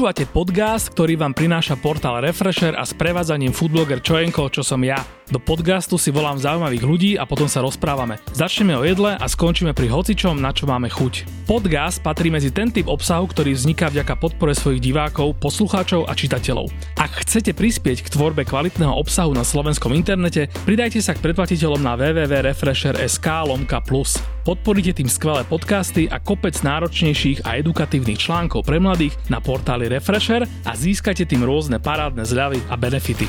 Počúvate 0.00 0.32
podcast, 0.32 0.88
ktorý 0.96 1.20
vám 1.20 1.36
prináša 1.36 1.76
portál 1.76 2.24
Refresher 2.24 2.72
a 2.72 2.88
s 2.88 2.96
prevádzaním 2.96 3.52
foodbloger 3.52 4.00
Čojenko, 4.00 4.48
čo 4.48 4.64
som 4.64 4.80
ja. 4.80 4.96
Do 5.28 5.36
podcastu 5.36 6.00
si 6.00 6.08
volám 6.08 6.40
zaujímavých 6.40 6.84
ľudí 6.88 7.10
a 7.20 7.28
potom 7.28 7.46
sa 7.46 7.60
rozprávame. 7.60 8.16
Začneme 8.32 8.74
o 8.74 8.82
jedle 8.82 9.12
a 9.14 9.26
skončíme 9.28 9.76
pri 9.76 9.92
hocičom, 9.92 10.40
na 10.40 10.56
čo 10.56 10.64
máme 10.64 10.88
chuť. 10.88 11.44
Podcast 11.44 12.00
patrí 12.00 12.32
medzi 12.32 12.48
ten 12.48 12.72
typ 12.72 12.88
obsahu, 12.88 13.28
ktorý 13.28 13.52
vzniká 13.52 13.92
vďaka 13.92 14.16
podpore 14.16 14.56
svojich 14.56 14.80
divákov, 14.80 15.36
poslucháčov 15.36 16.08
a 16.08 16.16
čitateľov. 16.16 16.72
Ak 16.96 17.20
chcete 17.20 17.52
prispieť 17.52 18.00
k 18.00 18.08
tvorbe 18.08 18.48
kvalitného 18.48 18.96
obsahu 18.96 19.36
na 19.36 19.44
slovenskom 19.44 19.92
internete, 19.92 20.48
pridajte 20.64 21.04
sa 21.04 21.12
k 21.12 21.22
predplatiteľom 21.28 21.78
na 21.84 21.94
www.refresher.sk 22.00 23.26
lomka 23.46 23.84
plus. 23.84 24.16
Podporíte 24.40 24.96
tým 24.96 25.06
skvelé 25.06 25.44
podcasty 25.44 26.08
a 26.08 26.16
kopec 26.18 26.56
náročnejších 26.58 27.44
a 27.44 27.60
edukatívnych 27.60 28.18
článkov 28.18 28.64
pre 28.64 28.80
mladých 28.80 29.14
na 29.28 29.38
portáli 29.38 29.89
Refresher 29.90 30.46
a 30.62 30.72
získate 30.78 31.26
tým 31.26 31.42
rôzne 31.42 31.82
parádne 31.82 32.22
zľavy 32.22 32.62
a 32.70 32.78
benefity. 32.78 33.26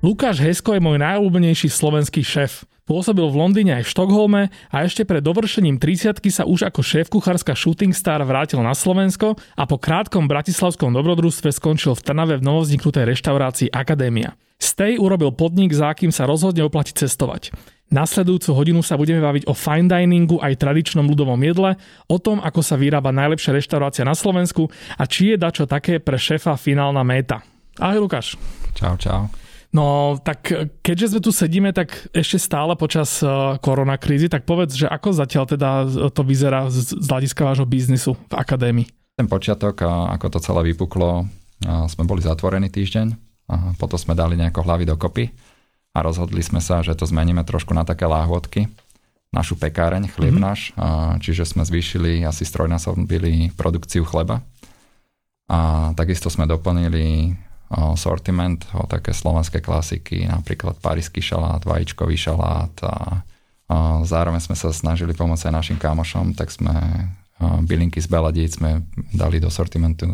Lukáš 0.00 0.40
Hesko 0.40 0.72
je 0.72 0.80
môj 0.80 0.96
najobľúbenejší 1.02 1.68
slovenský 1.68 2.24
šéf. 2.24 2.64
Pôsobil 2.86 3.26
v 3.26 3.34
Londýne 3.34 3.82
aj 3.82 3.90
v 3.90 3.92
Štokholme 3.98 4.42
a 4.70 4.76
ešte 4.86 5.02
pred 5.02 5.18
dovršením 5.18 5.82
30 5.82 6.22
sa 6.30 6.46
už 6.46 6.70
ako 6.70 6.86
šéf-kuchárska 6.86 7.58
shooting 7.58 7.90
star 7.90 8.22
vrátil 8.22 8.62
na 8.62 8.78
Slovensko 8.78 9.34
a 9.58 9.66
po 9.66 9.74
krátkom 9.74 10.30
bratislavskom 10.30 10.94
dobrodružstve 10.94 11.50
skončil 11.50 11.98
v 11.98 12.04
Trnave 12.06 12.38
v 12.38 12.46
novozniknutej 12.46 13.10
reštaurácii 13.10 13.74
Akadémia. 13.74 14.38
Z 14.62 15.02
urobil 15.02 15.34
podnik, 15.34 15.74
za 15.74 15.90
akým 15.90 16.14
sa 16.14 16.30
rozhodne 16.30 16.62
oplatí 16.62 16.94
cestovať. 16.94 17.50
Nasledujúcu 17.90 18.50
hodinu 18.54 18.80
sa 18.86 18.94
budeme 18.94 19.18
baviť 19.18 19.50
o 19.50 19.54
fine 19.54 19.90
diningu 19.90 20.38
aj 20.38 20.54
tradičnom 20.54 21.10
ľudovom 21.10 21.42
jedle, 21.42 21.74
o 22.06 22.22
tom, 22.22 22.38
ako 22.38 22.62
sa 22.62 22.78
vyrába 22.78 23.10
najlepšia 23.10 23.50
reštaurácia 23.50 24.06
na 24.06 24.14
Slovensku 24.14 24.70
a 24.94 25.10
či 25.10 25.34
je 25.34 25.36
dačo 25.42 25.66
také 25.66 25.98
pre 25.98 26.22
šéfa 26.22 26.54
finálna 26.54 27.02
méta. 27.02 27.42
Ahoj 27.82 28.06
Lukáš. 28.06 28.38
Čau, 28.78 28.94
čau. 28.94 29.26
No, 29.76 30.16
tak 30.24 30.48
keďže 30.80 31.12
sme 31.12 31.20
tu 31.20 31.28
sedíme, 31.36 31.76
tak 31.76 32.08
ešte 32.16 32.40
stále 32.40 32.72
počas 32.80 33.20
uh, 33.20 33.60
koronakrízy, 33.60 34.32
tak 34.32 34.48
povedz, 34.48 34.72
že 34.72 34.88
ako 34.88 35.12
zatiaľ 35.12 35.44
teda 35.44 35.70
to 36.16 36.24
vyzerá 36.24 36.72
z, 36.72 36.96
hľadiska 36.96 37.44
vášho 37.44 37.68
biznisu 37.68 38.16
v 38.16 38.34
akadémii? 38.40 38.88
Ten 39.20 39.28
počiatok, 39.28 39.84
ako 39.84 40.26
to 40.32 40.38
celé 40.40 40.72
vypuklo, 40.72 41.28
sme 41.64 42.04
boli 42.04 42.20
zatvorení 42.20 42.72
týždeň, 42.72 43.06
a 43.46 43.72
potom 43.78 43.96
sme 43.96 44.12
dali 44.12 44.36
nejako 44.36 44.60
hlavy 44.66 44.84
dokopy 44.84 45.24
a 45.96 45.98
rozhodli 46.04 46.42
sme 46.44 46.60
sa, 46.60 46.82
že 46.84 46.92
to 46.98 47.08
zmeníme 47.08 47.40
trošku 47.46 47.72
na 47.72 47.86
také 47.86 48.04
láhvodky, 48.04 48.68
našu 49.32 49.56
pekáreň, 49.56 50.10
chlieb 50.12 50.36
mm-hmm. 50.36 50.48
náš, 50.52 50.60
čiže 51.24 51.48
sme 51.48 51.64
zvýšili 51.64 52.26
asi 52.28 52.44
strojnásobili 52.44 53.56
produkciu 53.56 54.04
chleba 54.04 54.44
a 55.46 55.92
takisto 55.94 56.28
sme 56.28 56.44
doplnili 56.44 57.38
sortiment 57.98 58.62
o 58.78 58.86
také 58.86 59.10
slovenské 59.10 59.58
klasiky, 59.58 60.26
napríklad 60.30 60.78
parísky 60.78 61.18
šalát, 61.18 61.62
vajíčkový 61.66 62.14
šalát 62.14 62.74
a, 62.86 62.94
a 63.66 63.76
zároveň 64.06 64.38
sme 64.38 64.54
sa 64.54 64.70
snažili 64.70 65.12
pomôcť 65.18 65.50
aj 65.50 65.54
našim 65.54 65.78
kámošom, 65.78 66.38
tak 66.38 66.54
sme 66.54 66.72
bylinky 67.40 68.00
z 68.00 68.08
Beladíc 68.08 68.56
sme 68.56 68.86
dali 69.12 69.42
do 69.42 69.50
sortimentu 69.52 70.08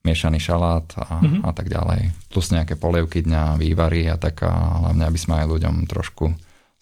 miešaný 0.00 0.40
šalát 0.40 0.86
a, 0.96 1.20
mm-hmm. 1.20 1.42
a 1.44 1.50
tak 1.52 1.68
ďalej. 1.68 2.12
Plus 2.32 2.46
nejaké 2.52 2.76
polievky 2.76 3.20
dňa, 3.20 3.60
vývary 3.60 4.08
a 4.08 4.16
tak 4.16 4.40
a 4.44 4.52
hlavne, 4.80 5.04
aby 5.04 5.18
sme 5.18 5.44
aj 5.44 5.46
ľuďom 5.50 5.84
trošku 5.84 6.32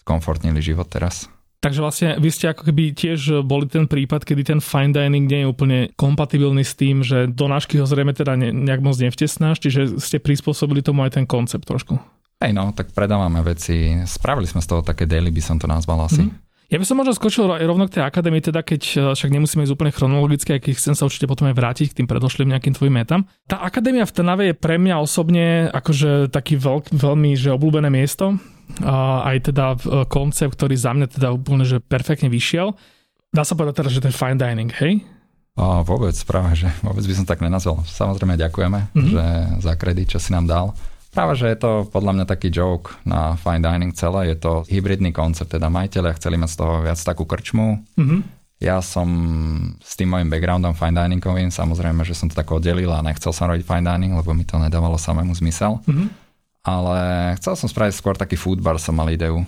skomfortnili 0.07 0.63
život 0.63 0.87
teraz. 0.87 1.27
Takže 1.59 1.83
vlastne 1.83 2.09
vy 2.23 2.31
ste 2.31 2.55
ako 2.55 2.71
keby 2.71 2.95
tiež 2.95 3.43
boli 3.43 3.67
ten 3.67 3.91
prípad, 3.91 4.23
kedy 4.23 4.43
ten 4.47 4.61
fine 4.63 4.95
dining 4.95 5.27
nie 5.27 5.43
je 5.43 5.51
úplne 5.51 5.79
kompatibilný 5.99 6.63
s 6.63 6.79
tým, 6.79 7.03
že 7.03 7.27
do 7.27 7.51
nášky 7.51 7.83
ho 7.83 7.87
zrejme 7.87 8.15
teda 8.15 8.39
ne, 8.39 8.55
nejak 8.55 8.79
moc 8.79 8.95
nevtesnáš, 8.95 9.59
čiže 9.59 9.99
ste 9.99 10.23
prispôsobili 10.23 10.87
tomu 10.87 11.03
aj 11.03 11.19
ten 11.19 11.27
koncept 11.27 11.67
trošku. 11.67 11.99
Hej 12.39 12.55
no, 12.55 12.71
tak 12.71 12.95
predávame 12.95 13.43
veci, 13.43 13.99
spravili 14.07 14.47
sme 14.47 14.63
z 14.63 14.71
toho 14.71 14.87
také 14.87 15.11
daily, 15.11 15.35
by 15.35 15.43
som 15.43 15.59
to 15.59 15.67
nazval 15.67 16.07
asi. 16.07 16.31
Mm-hmm. 16.31 16.47
Ja 16.69 16.77
by 16.77 16.85
som 16.85 17.01
možno 17.01 17.17
skočil 17.17 17.49
rovno 17.49 17.89
k 17.89 17.99
tej 17.99 18.05
akadémii, 18.05 18.45
teda 18.45 18.61
keď 18.61 18.83
e, 18.85 18.97
však 19.17 19.33
nemusíme 19.33 19.65
ísť 19.65 19.73
úplne 19.73 19.89
chronologicky, 19.89 20.53
aj 20.53 20.69
keď 20.69 20.73
chcem 20.77 20.95
sa 20.95 21.09
určite 21.09 21.25
potom 21.25 21.49
aj 21.49 21.57
vrátiť 21.57 21.91
k 21.91 22.05
tým 22.05 22.07
predošlým 22.07 22.53
nejakým 22.53 22.77
tvojim 22.77 22.93
metam. 22.93 23.25
Tá 23.49 23.65
akadémia 23.65 24.05
v 24.05 24.13
Trnave 24.13 24.53
je 24.53 24.55
pre 24.55 24.77
mňa 24.77 25.01
osobne 25.01 25.73
akože 25.73 26.29
taký 26.29 26.61
veľk, 26.61 26.93
veľmi 26.93 27.35
že 27.41 27.57
obľúbené 27.57 27.89
miesto 27.89 28.37
aj 28.85 29.37
teda 29.51 29.75
e, 29.75 30.05
koncept, 30.07 30.55
ktorý 30.55 30.77
za 30.77 30.93
mňa 30.93 31.07
teda 31.09 31.29
úplne 31.33 31.65
že 31.65 31.81
perfektne 31.81 32.29
vyšiel. 32.29 32.77
Dá 33.33 33.45
sa 33.45 33.57
povedať 33.57 33.85
teda, 33.85 33.91
že 33.93 34.05
ten 34.05 34.15
fine 34.15 34.39
dining, 34.41 34.73
hej? 34.81 35.05
A 35.59 35.83
vôbec, 35.83 36.15
práve, 36.23 36.55
že 36.55 36.69
vôbec 36.87 37.03
by 37.03 37.15
som 37.19 37.27
tak 37.27 37.43
nenazval. 37.43 37.83
Samozrejme 37.83 38.39
ďakujeme, 38.39 38.81
mm-hmm. 38.95 39.11
že 39.11 39.25
za 39.59 39.73
kredit, 39.75 40.15
čo 40.15 40.23
si 40.23 40.31
nám 40.31 40.47
dal. 40.47 40.67
Práve, 41.11 41.35
že 41.35 41.51
je 41.51 41.59
to 41.59 41.71
podľa 41.91 42.15
mňa 42.15 42.27
taký 42.31 42.49
joke 42.53 42.95
na 43.03 43.35
fine 43.35 43.65
dining 43.65 43.91
celé. 43.91 44.31
Je 44.31 44.39
to 44.39 44.63
hybridný 44.71 45.11
koncept, 45.11 45.51
teda 45.51 45.67
majiteľia 45.67 46.15
chceli 46.15 46.39
mať 46.39 46.51
z 46.55 46.57
toho 46.63 46.75
viac 46.87 46.99
takú 47.03 47.27
krčmu. 47.27 47.83
Mm-hmm. 47.99 48.21
Ja 48.59 48.83
som 48.83 49.09
s 49.83 49.99
tým 49.99 50.15
mojim 50.15 50.31
backgroundom 50.31 50.79
fine 50.79 50.95
diningovým, 50.95 51.51
samozrejme, 51.51 52.07
že 52.07 52.15
som 52.15 52.31
to 52.31 52.39
tak 52.39 52.51
oddelil 52.51 52.91
a 52.95 53.03
nechcel 53.03 53.35
som 53.35 53.51
robiť 53.51 53.67
fine 53.67 53.87
dining, 53.87 54.15
lebo 54.15 54.31
mi 54.35 54.47
to 54.47 54.63
nedávalo 54.63 54.95
samému 54.95 55.35
zmysel. 55.35 55.83
Mm-hmm 55.91 56.28
ale 56.69 56.99
chcel 57.41 57.57
som 57.57 57.69
spraviť 57.69 57.95
skôr 57.97 58.15
taký 58.21 58.37
food 58.37 58.61
bar, 58.61 58.77
som 58.77 58.93
mal 58.93 59.09
ideu. 59.09 59.41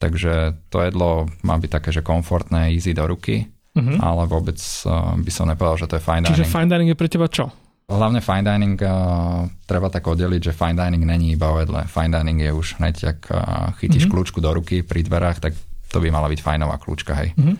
Takže 0.00 0.56
to 0.72 0.80
jedlo 0.82 1.28
má 1.44 1.60
byť 1.60 1.70
také, 1.70 1.90
že 1.92 2.02
komfortné, 2.02 2.72
easy 2.72 2.96
do 2.96 3.04
ruky, 3.06 3.46
uh-huh. 3.76 4.00
ale 4.00 4.26
vôbec 4.26 4.58
uh, 4.88 5.14
by 5.14 5.30
som 5.30 5.46
nepovedal, 5.46 5.84
že 5.84 5.86
to 5.86 5.94
je 6.00 6.02
fine 6.02 6.24
dining. 6.24 6.32
Čiže 6.34 6.48
fine 6.48 6.70
dining 6.72 6.90
je 6.90 6.98
pre 6.98 7.12
teba 7.12 7.28
čo? 7.28 7.52
Hlavne 7.86 8.24
fine 8.24 8.42
dining 8.42 8.74
uh, 8.80 9.46
treba 9.68 9.92
tak 9.92 10.08
oddeliť, 10.08 10.50
že 10.50 10.56
fine 10.56 10.74
dining 10.74 11.04
není 11.04 11.36
iba 11.36 11.52
o 11.52 11.60
jedle. 11.60 11.84
Fine 11.86 12.18
dining 12.18 12.40
je 12.40 12.50
už 12.50 12.80
hneď, 12.80 12.96
ak 13.14 13.20
uh, 13.30 13.38
chytíš 13.78 14.08
uh-huh. 14.08 14.18
kľúčku 14.18 14.42
do 14.42 14.50
ruky 14.50 14.80
pri 14.82 15.04
dverách, 15.04 15.38
tak 15.44 15.52
to 15.92 16.00
by 16.00 16.08
mala 16.08 16.26
byť 16.32 16.40
fajnová 16.40 16.80
kľúčka, 16.80 17.12
hej. 17.14 17.36
Uh-huh. 17.36 17.54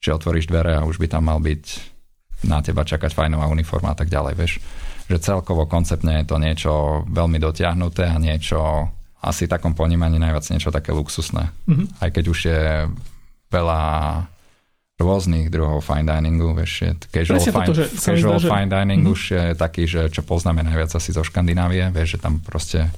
Čiže 0.00 0.16
otvoríš 0.18 0.48
dvere 0.50 0.80
a 0.80 0.88
už 0.88 0.98
by 0.98 1.06
tam 1.12 1.28
mal 1.30 1.38
byť 1.38 1.94
na 2.48 2.58
teba 2.64 2.82
čakať 2.82 3.12
fajnová 3.14 3.46
uniforma 3.46 3.92
a 3.92 3.96
tak 3.96 4.10
ďalej, 4.10 4.34
vieš 4.34 4.52
že 5.04 5.20
celkovo 5.20 5.68
konceptne 5.68 6.22
je 6.22 6.26
to 6.26 6.36
niečo 6.40 6.72
veľmi 7.08 7.36
dotiahnuté 7.36 8.08
a 8.08 8.16
niečo 8.16 8.88
asi 9.24 9.48
takom 9.48 9.72
ponímaní 9.72 10.20
najviac 10.20 10.44
niečo 10.52 10.68
také 10.68 10.92
luxusné. 10.92 11.48
Mm-hmm. 11.64 11.86
Aj 12.00 12.08
keď 12.12 12.24
už 12.28 12.38
je 12.44 12.62
veľa 13.48 13.82
rôznych 14.94 15.50
druhov 15.50 15.82
fine 15.82 16.06
diningu, 16.06 16.54
vieš, 16.54 16.72
je 16.86 16.92
casual, 17.10 17.40
fine, 17.40 17.66
toto, 17.66 17.76
že 17.82 17.84
casual 17.98 18.38
zdá, 18.38 18.48
fine 18.52 18.70
dining 18.70 19.02
mm-hmm. 19.02 19.14
už 19.16 19.20
je 19.32 19.44
taký, 19.58 19.82
že 19.90 20.00
čo 20.12 20.22
poznáme 20.22 20.62
najviac 20.62 20.92
asi 20.92 21.10
zo 21.10 21.24
Škandinávie, 21.24 21.90
vieš, 21.90 22.16
že 22.16 22.22
tam 22.22 22.38
proste 22.38 22.92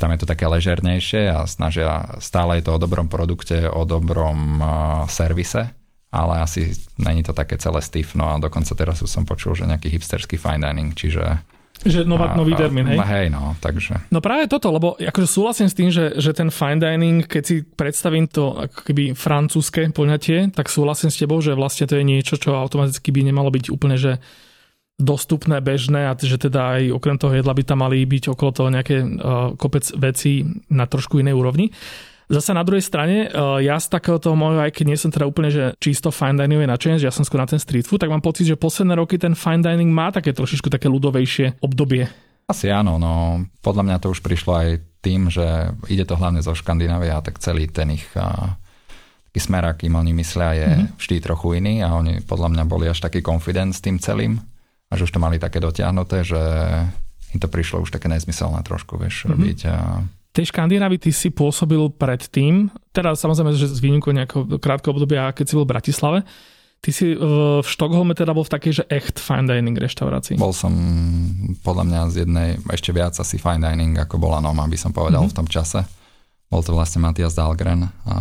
tam 0.00 0.16
je 0.16 0.24
to 0.24 0.30
také 0.32 0.48
ležernejšie 0.48 1.28
a 1.28 1.44
snažia, 1.44 2.16
stále 2.24 2.56
je 2.56 2.64
to 2.64 2.72
o 2.72 2.80
dobrom 2.80 3.12
produkte, 3.12 3.68
o 3.68 3.84
dobrom 3.84 4.56
uh, 4.56 4.68
servise 5.12 5.79
ale 6.10 6.42
asi 6.42 6.74
není 6.98 7.22
to 7.22 7.32
také 7.32 7.58
celé 7.58 7.78
stiff, 7.82 8.18
no 8.18 8.26
a 8.26 8.38
dokonca 8.42 8.74
teraz 8.74 8.98
už 9.02 9.10
som 9.10 9.22
počul, 9.22 9.54
že 9.54 9.66
nejaký 9.66 9.88
hipsterský 9.94 10.36
fine 10.36 10.62
dining, 10.62 10.90
čiže 10.94 11.42
že 11.80 12.04
nová, 12.04 12.36
nový 12.36 12.52
termín, 12.52 12.84
hej? 12.92 13.00
Hej, 13.00 13.32
no, 13.32 13.56
takže. 13.56 14.04
No 14.12 14.20
práve 14.20 14.44
toto, 14.52 14.68
lebo 14.68 15.00
akože 15.00 15.24
súhlasím 15.24 15.64
s 15.64 15.72
tým, 15.72 15.88
že, 15.88 16.12
že 16.20 16.36
ten 16.36 16.52
fine 16.52 16.76
dining, 16.76 17.24
keď 17.24 17.42
si 17.42 17.64
predstavím 17.64 18.28
to 18.28 18.52
ako 18.68 18.84
keby 18.84 19.16
francúzske 19.16 19.88
poňatie, 19.88 20.52
tak 20.52 20.68
súhlasím 20.68 21.08
s 21.08 21.16
tebou, 21.16 21.40
že 21.40 21.56
vlastne 21.56 21.88
to 21.88 21.96
je 21.96 22.04
niečo, 22.04 22.36
čo 22.36 22.52
automaticky 22.52 23.08
by 23.08 23.32
nemalo 23.32 23.48
byť 23.48 23.72
úplne, 23.72 23.96
že 23.96 24.20
dostupné, 25.00 25.64
bežné 25.64 26.04
a 26.04 26.12
že 26.12 26.36
teda 26.36 26.76
aj 26.76 26.82
okrem 27.00 27.16
toho 27.16 27.32
jedla 27.32 27.56
by 27.56 27.64
tam 27.64 27.80
mali 27.80 28.04
byť 28.04 28.36
okolo 28.36 28.50
toho 28.52 28.68
nejaké 28.68 29.00
uh, 29.00 29.56
kopec 29.56 29.88
vecí 29.96 30.44
na 30.68 30.84
trošku 30.84 31.16
inej 31.24 31.32
úrovni. 31.32 31.72
Zase 32.30 32.54
na 32.54 32.62
druhej 32.62 32.86
strane, 32.86 33.26
eh, 33.26 33.30
ja 33.66 33.74
z 33.82 33.90
takého 33.90 34.22
toho 34.22 34.38
môjho, 34.38 34.62
aj 34.62 34.70
keď 34.70 34.84
nie 34.86 34.98
som 34.98 35.10
teda 35.10 35.26
úplne 35.26 35.50
že 35.50 35.74
čisto 35.82 36.14
fine 36.14 36.38
diningový 36.38 36.70
nadšenec, 36.70 37.02
ja 37.02 37.10
som 37.10 37.26
skôr 37.26 37.42
na 37.42 37.50
ten 37.50 37.58
street 37.58 37.90
food, 37.90 37.98
tak 37.98 38.10
mám 38.14 38.22
pocit, 38.22 38.46
že 38.46 38.54
posledné 38.54 38.94
roky 38.94 39.18
ten 39.18 39.34
fine 39.34 39.66
dining 39.66 39.90
má 39.90 40.14
také 40.14 40.30
trošičku 40.30 40.70
také 40.70 40.86
ľudovejšie 40.86 41.58
obdobie. 41.58 42.06
Asi 42.46 42.70
áno, 42.70 43.02
no 43.02 43.42
podľa 43.62 43.82
mňa 43.82 43.96
to 43.98 44.14
už 44.14 44.22
prišlo 44.22 44.52
aj 44.54 44.68
tým, 45.02 45.26
že 45.30 45.74
ide 45.90 46.06
to 46.06 46.14
hlavne 46.14 46.42
zo 46.42 46.54
Škandinávia, 46.54 47.22
tak 47.22 47.38
celý 47.38 47.66
ten 47.70 47.94
ich 47.94 48.06
taký 49.30 49.40
smer, 49.46 49.62
akým 49.62 49.94
oni 49.94 50.10
myslia, 50.18 50.58
je 50.58 50.66
mm-hmm. 50.66 50.98
vždy 50.98 51.16
trochu 51.22 51.62
iný 51.62 51.86
a 51.86 51.94
oni 51.94 52.26
podľa 52.26 52.50
mňa 52.50 52.64
boli 52.66 52.90
až 52.90 52.98
taký 52.98 53.22
confident 53.22 53.70
s 53.70 53.78
tým 53.78 54.02
celým 54.02 54.42
a 54.90 54.98
že 54.98 55.06
už 55.06 55.14
to 55.14 55.22
mali 55.22 55.38
také 55.38 55.62
dotiahnuté, 55.62 56.26
že 56.26 56.42
im 57.30 57.38
to 57.38 57.46
prišlo 57.46 57.86
už 57.86 57.94
také 57.94 58.10
nezmyselné 58.10 58.66
trošku, 58.66 58.98
vieš, 58.98 59.22
mm-hmm. 59.22 59.30
robiť 59.30 59.58
a, 59.70 59.76
tej 60.40 60.48
Škandinávii 60.48 60.96
ty 60.96 61.12
si 61.12 61.28
pôsobil 61.28 61.92
predtým, 61.92 62.72
teda 62.96 63.12
samozrejme, 63.12 63.52
že 63.52 63.68
z 63.68 63.84
výnimkou 63.84 64.16
nejakého 64.16 64.56
krátkeho 64.56 64.96
obdobia, 64.96 65.28
keď 65.36 65.44
si 65.44 65.56
bol 65.60 65.68
v 65.68 65.72
Bratislave, 65.76 66.18
Ty 66.80 66.90
si 66.96 67.12
v 67.12 67.60
Štokholme 67.60 68.16
teda 68.16 68.32
bol 68.32 68.40
v 68.40 68.56
takej, 68.56 68.72
že 68.72 68.84
echt 68.88 69.20
fine 69.20 69.44
dining 69.44 69.76
reštaurácii. 69.76 70.40
Bol 70.40 70.56
som 70.56 70.72
podľa 71.60 71.84
mňa 71.84 72.00
z 72.08 72.14
jednej, 72.24 72.56
ešte 72.72 72.96
viac 72.96 73.12
asi 73.20 73.36
fine 73.36 73.60
dining, 73.60 74.00
ako 74.00 74.16
bola 74.16 74.40
Noma, 74.40 74.64
by 74.64 74.80
som 74.80 74.88
povedal 74.88 75.28
mm-hmm. 75.28 75.36
v 75.36 75.38
tom 75.44 75.44
čase. 75.44 75.84
Bol 76.48 76.64
to 76.64 76.72
vlastne 76.72 77.04
Matias 77.04 77.36
Dahlgren. 77.36 77.84
A 77.84 78.14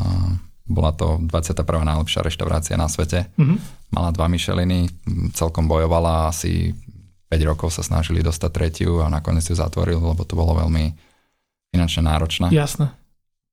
bola 0.67 0.91
to 0.91 1.23
21. 1.23 1.55
najlepšia 1.87 2.19
reštaurácia 2.19 2.75
na 2.75 2.91
svete. 2.91 3.31
Mm-hmm. 3.39 3.57
Mala 3.95 4.11
dva 4.11 4.27
Micheliny, 4.27 4.91
celkom 5.31 5.71
bojovala, 5.71 6.27
asi 6.27 6.75
5 7.31 7.39
rokov 7.47 7.71
sa 7.71 7.79
snažili 7.79 8.19
dostať 8.19 8.51
tretiu 8.51 8.99
a 8.99 9.07
nakoniec 9.07 9.47
ju 9.47 9.55
zatvorili, 9.55 10.03
lebo 10.03 10.27
to 10.27 10.35
bolo 10.35 10.59
veľmi 10.59 10.91
finančne 11.69 12.01
náročné. 12.05 12.47
Jasné. 12.49 12.91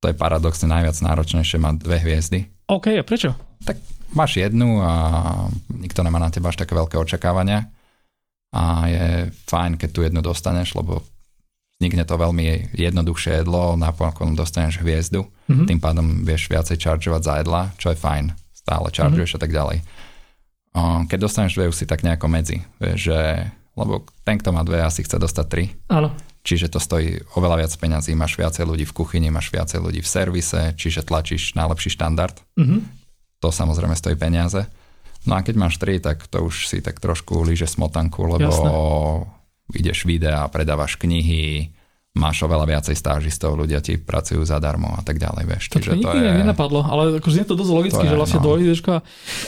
To 0.04 0.12
je 0.12 0.16
paradoxne 0.16 0.68
najviac 0.68 0.96
náročnejšie 1.00 1.56
mať 1.56 1.74
dve 1.80 1.96
hviezdy. 2.04 2.38
OK, 2.68 2.92
a 2.92 3.04
prečo? 3.06 3.32
Tak 3.64 3.80
máš 4.12 4.36
jednu 4.38 4.84
a 4.84 4.92
nikto 5.72 6.04
nemá 6.04 6.20
na 6.20 6.28
teba 6.28 6.52
až 6.52 6.60
také 6.60 6.76
veľké 6.76 7.00
očakávania 7.00 7.72
a 8.52 8.62
je 8.88 9.04
fajn, 9.48 9.80
keď 9.80 9.90
tu 9.92 10.00
jednu 10.04 10.20
dostaneš, 10.20 10.76
lebo 10.76 11.00
vznikne 11.76 12.08
to 12.08 12.16
veľmi 12.16 12.72
jednoduchšie 12.72 13.44
jedlo, 13.44 13.76
napokon 13.76 14.32
dostaneš 14.32 14.80
hviezdu, 14.80 15.28
mm-hmm. 15.28 15.66
tým 15.68 15.80
pádom 15.80 16.06
vieš 16.24 16.48
viacej 16.48 16.80
čaržovať 16.80 17.22
za 17.24 17.34
jedla, 17.44 17.62
čo 17.76 17.92
je 17.92 18.00
fajn, 18.00 18.24
stále 18.52 18.88
čaržuješ 18.88 19.36
mm-hmm. 19.36 19.40
a 19.40 19.44
tak 19.44 19.52
ďalej. 19.52 19.78
Keď 21.08 21.18
dostaneš 21.20 21.56
dve, 21.56 21.72
už 21.72 21.76
si 21.76 21.88
tak 21.88 22.04
nejako 22.04 22.28
medzi, 22.28 22.60
vieš, 22.80 23.12
že, 23.12 23.20
lebo 23.76 24.04
ten, 24.24 24.36
kto 24.40 24.52
má 24.52 24.60
dve, 24.60 24.84
asi 24.84 25.04
chce 25.04 25.16
dostať 25.16 25.46
tri. 25.48 25.64
Áno. 25.88 26.12
Čiže 26.46 26.70
to 26.70 26.78
stojí 26.78 27.18
oveľa 27.34 27.66
viac 27.66 27.72
peňazí, 27.74 28.14
máš 28.14 28.38
viacej 28.38 28.62
ľudí 28.62 28.86
v 28.86 28.94
kuchyni, 28.94 29.34
máš 29.34 29.50
viacej 29.50 29.82
ľudí 29.82 29.98
v 29.98 30.06
servise, 30.06 30.78
čiže 30.78 31.02
tlačíš 31.02 31.58
najlepší 31.58 31.98
štandard. 31.98 32.38
Mm-hmm. 32.54 32.80
To 33.42 33.50
samozrejme 33.50 33.98
stojí 33.98 34.14
peniaze. 34.14 34.70
No 35.26 35.34
a 35.34 35.42
keď 35.42 35.58
máš 35.58 35.82
tri, 35.82 35.98
tak 35.98 36.22
to 36.30 36.46
už 36.46 36.70
si 36.70 36.78
tak 36.78 37.02
trošku 37.02 37.42
líže 37.42 37.66
smotanku, 37.66 38.22
lebo 38.30 38.46
Jasne. 38.46 38.70
ideš 39.74 40.06
videa, 40.06 40.46
predávaš 40.46 40.94
knihy, 41.02 41.74
máš 42.14 42.46
oveľa 42.46 42.78
viacej 42.78 42.94
stážistov, 42.94 43.58
ľudia 43.58 43.82
ti 43.82 43.98
pracujú 43.98 44.46
zadarmo 44.46 44.94
a 44.94 45.02
tak 45.02 45.18
ďalej, 45.18 45.44
vieš. 45.50 45.64
To 45.74 45.82
Čiže 45.82 45.98
to 45.98 46.14
je... 46.14 46.30
nenapadlo, 46.46 46.86
ale 46.86 47.18
ako 47.18 47.28
znie 47.28 47.42
to 47.42 47.58
dosť 47.58 47.72
logicky, 47.74 48.06
to 48.06 48.08
že 48.08 48.16
vlastne 48.16 48.38
no. 48.40 48.46
dvojhviezdičková, 48.46 48.98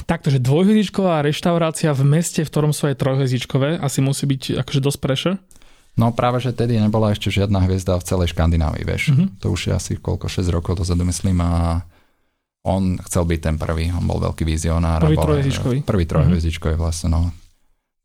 takto, 0.04 0.28
že 0.34 0.42
dvojhviezdičková 0.42 1.22
reštaurácia 1.22 1.94
v 1.94 2.02
meste, 2.04 2.42
v 2.42 2.50
ktorom 2.50 2.74
sú 2.74 2.90
aj 2.90 2.98
trojhviezdičkové, 2.98 3.78
asi 3.78 4.02
musí 4.02 4.26
byť 4.26 4.66
akože 4.66 4.80
dosť 4.82 4.98
pressure. 4.98 5.38
No 5.98 6.14
práve, 6.14 6.38
že 6.38 6.54
tedy 6.54 6.78
nebola 6.78 7.10
ešte 7.10 7.28
žiadna 7.28 7.66
hviezda 7.66 7.98
v 7.98 8.06
celej 8.06 8.30
Škandinávii, 8.30 8.86
vieš. 8.86 9.10
Mm-hmm. 9.10 9.42
To 9.42 9.46
už 9.52 9.60
je 9.68 9.72
asi 9.74 9.92
koľko, 9.98 10.30
6 10.30 10.46
rokov 10.54 10.78
dozadu, 10.78 11.02
myslím, 11.02 11.42
a 11.42 11.82
on 12.62 12.96
chcel 13.02 13.26
byť 13.26 13.40
ten 13.42 13.56
prvý, 13.58 13.90
on 13.90 14.06
bol 14.06 14.22
veľký 14.22 14.46
vizionár. 14.46 15.02
Prvý 15.02 15.18
trojhviezdičkový. 15.18 15.76
Prvý 15.82 16.04
mhm. 16.06 16.10
trojhviezdičkový 16.14 16.74
mm-hmm. 16.78 16.86
vlastne, 16.86 17.08
no. 17.10 17.34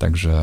Takže 0.01 0.33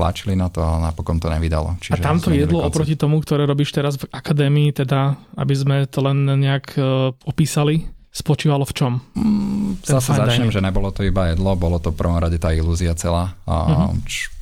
tlačili 0.00 0.32
na 0.32 0.48
to, 0.48 0.64
ale 0.64 0.90
napokon 0.90 1.20
to 1.20 1.28
nevydalo. 1.28 1.76
Čiže 1.76 1.92
a 1.92 1.96
tamto 2.00 2.32
jedlo 2.32 2.64
oproti 2.64 2.96
tomu, 2.96 3.20
ktoré 3.20 3.44
robíš 3.44 3.76
teraz 3.76 4.00
v 4.00 4.08
akadémii, 4.08 4.72
teda, 4.72 5.20
aby 5.36 5.54
sme 5.54 5.76
to 5.84 6.00
len 6.00 6.24
nejak 6.24 6.72
uh, 6.80 7.12
opísali, 7.28 7.84
spočívalo 8.10 8.66
v 8.66 8.74
čom? 8.74 8.92
Mm, 9.14 9.82
zase 9.86 10.14
začnem, 10.14 10.50
že 10.50 10.58
nebolo 10.58 10.90
to 10.90 11.06
iba 11.06 11.30
jedlo, 11.30 11.54
bolo 11.54 11.78
to 11.78 11.94
v 11.94 11.98
prvom 11.98 12.18
rade 12.18 12.38
tá 12.42 12.50
ilúzia 12.50 12.94
celá. 12.98 13.38
A 13.46 13.56
uh-huh. 13.90 13.94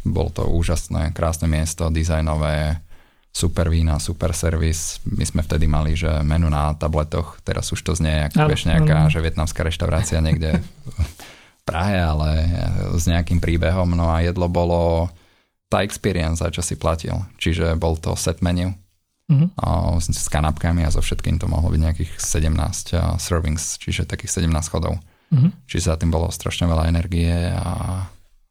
Bolo 0.09 0.33
to 0.33 0.49
úžasné, 0.49 1.13
krásne 1.13 1.45
miesto, 1.53 1.93
dizajnové, 1.93 2.81
super 3.29 3.69
vína, 3.69 4.01
super 4.01 4.33
servis. 4.33 5.05
My 5.05 5.29
sme 5.29 5.45
vtedy 5.45 5.69
mali, 5.69 5.93
že 5.93 6.09
menu 6.25 6.49
na 6.49 6.73
tabletoch, 6.73 7.45
teraz 7.45 7.69
už 7.69 7.85
to 7.85 7.93
znie, 7.93 8.33
ako 8.33 8.49
vieš, 8.49 8.65
nejaká, 8.65 9.13
že 9.13 9.21
vietnamská 9.21 9.61
reštaurácia 9.63 10.25
niekde 10.25 10.65
v 10.89 11.63
Prahe, 11.69 12.01
ale 12.01 12.49
s 12.97 13.05
nejakým 13.05 13.45
príbehom. 13.45 13.93
No 13.93 14.09
a 14.09 14.25
jedlo 14.25 14.49
bolo 14.49 15.13
tá 15.69 15.85
experience, 15.85 16.41
čo 16.41 16.65
si 16.65 16.81
platil. 16.81 17.21
Čiže 17.37 17.77
bol 17.77 18.01
to 18.01 18.17
set 18.17 18.41
menu 18.41 18.73
uh-huh. 19.29 19.49
a, 19.61 19.97
s 20.01 20.29
kanapkami 20.29 20.83
a 20.85 20.93
so 20.93 21.05
všetkým 21.05 21.37
to 21.37 21.47
mohlo 21.47 21.69
byť 21.71 21.81
nejakých 21.81 22.13
17 22.17 23.21
servings, 23.21 23.77
čiže 23.79 24.09
takých 24.09 24.43
17 24.43 24.73
chodov. 24.73 24.97
Uh-huh. 25.29 25.53
Čiže 25.69 25.93
za 25.93 25.97
tým 26.01 26.09
bolo 26.09 26.33
strašne 26.33 26.65
veľa 26.65 26.89
energie 26.89 27.53
a, 27.53 28.05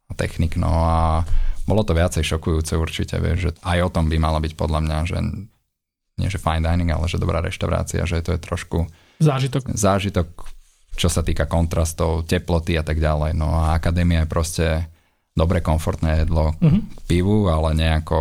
a 0.07 0.11
technik. 0.13 0.55
No 0.55 0.69
a 0.69 1.25
bolo 1.67 1.81
to 1.83 1.97
viacej 1.97 2.23
šokujúce 2.23 2.77
určite, 2.77 3.17
vieš, 3.19 3.37
že 3.41 3.51
aj 3.65 3.89
o 3.89 3.89
tom 3.91 4.07
by 4.07 4.17
malo 4.21 4.39
byť 4.39 4.53
podľa 4.55 4.79
mňa, 4.85 4.97
že 5.09 5.17
nie 6.17 6.29
že 6.33 6.41
fine 6.41 6.65
dining, 6.65 6.89
ale 6.89 7.05
že 7.05 7.21
dobrá 7.21 7.45
reštaurácia, 7.45 8.07
že 8.09 8.25
to 8.25 8.33
je 8.33 8.41
trošku 8.41 8.89
zážitok. 9.21 9.69
zážitok, 9.69 10.27
čo 10.97 11.09
sa 11.13 11.21
týka 11.21 11.45
kontrastov, 11.45 12.25
teploty 12.25 12.73
a 12.73 12.81
tak 12.81 12.97
ďalej. 12.97 13.37
No 13.37 13.53
a 13.53 13.77
akadémia 13.77 14.25
je 14.25 14.31
proste 14.31 14.67
dobre 15.37 15.61
komfortné 15.61 16.25
jedlo 16.25 16.57
uh-huh. 16.57 16.81
k 16.81 16.99
pivu, 17.05 17.45
ale 17.53 17.77
nejako 17.77 18.17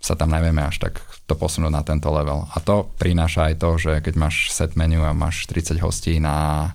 sa 0.00 0.16
tam 0.16 0.32
nevieme 0.32 0.64
až 0.64 0.80
tak 0.80 0.98
to 1.28 1.36
posunúť 1.36 1.70
na 1.70 1.84
tento 1.84 2.08
level. 2.08 2.48
A 2.50 2.58
to 2.58 2.88
prináša 2.96 3.52
aj 3.52 3.54
to, 3.60 3.70
že 3.76 3.92
keď 4.00 4.14
máš 4.16 4.48
set 4.50 4.74
menu 4.74 5.04
a 5.04 5.12
máš 5.12 5.44
30 5.46 5.76
hostí 5.84 6.16
na, 6.18 6.72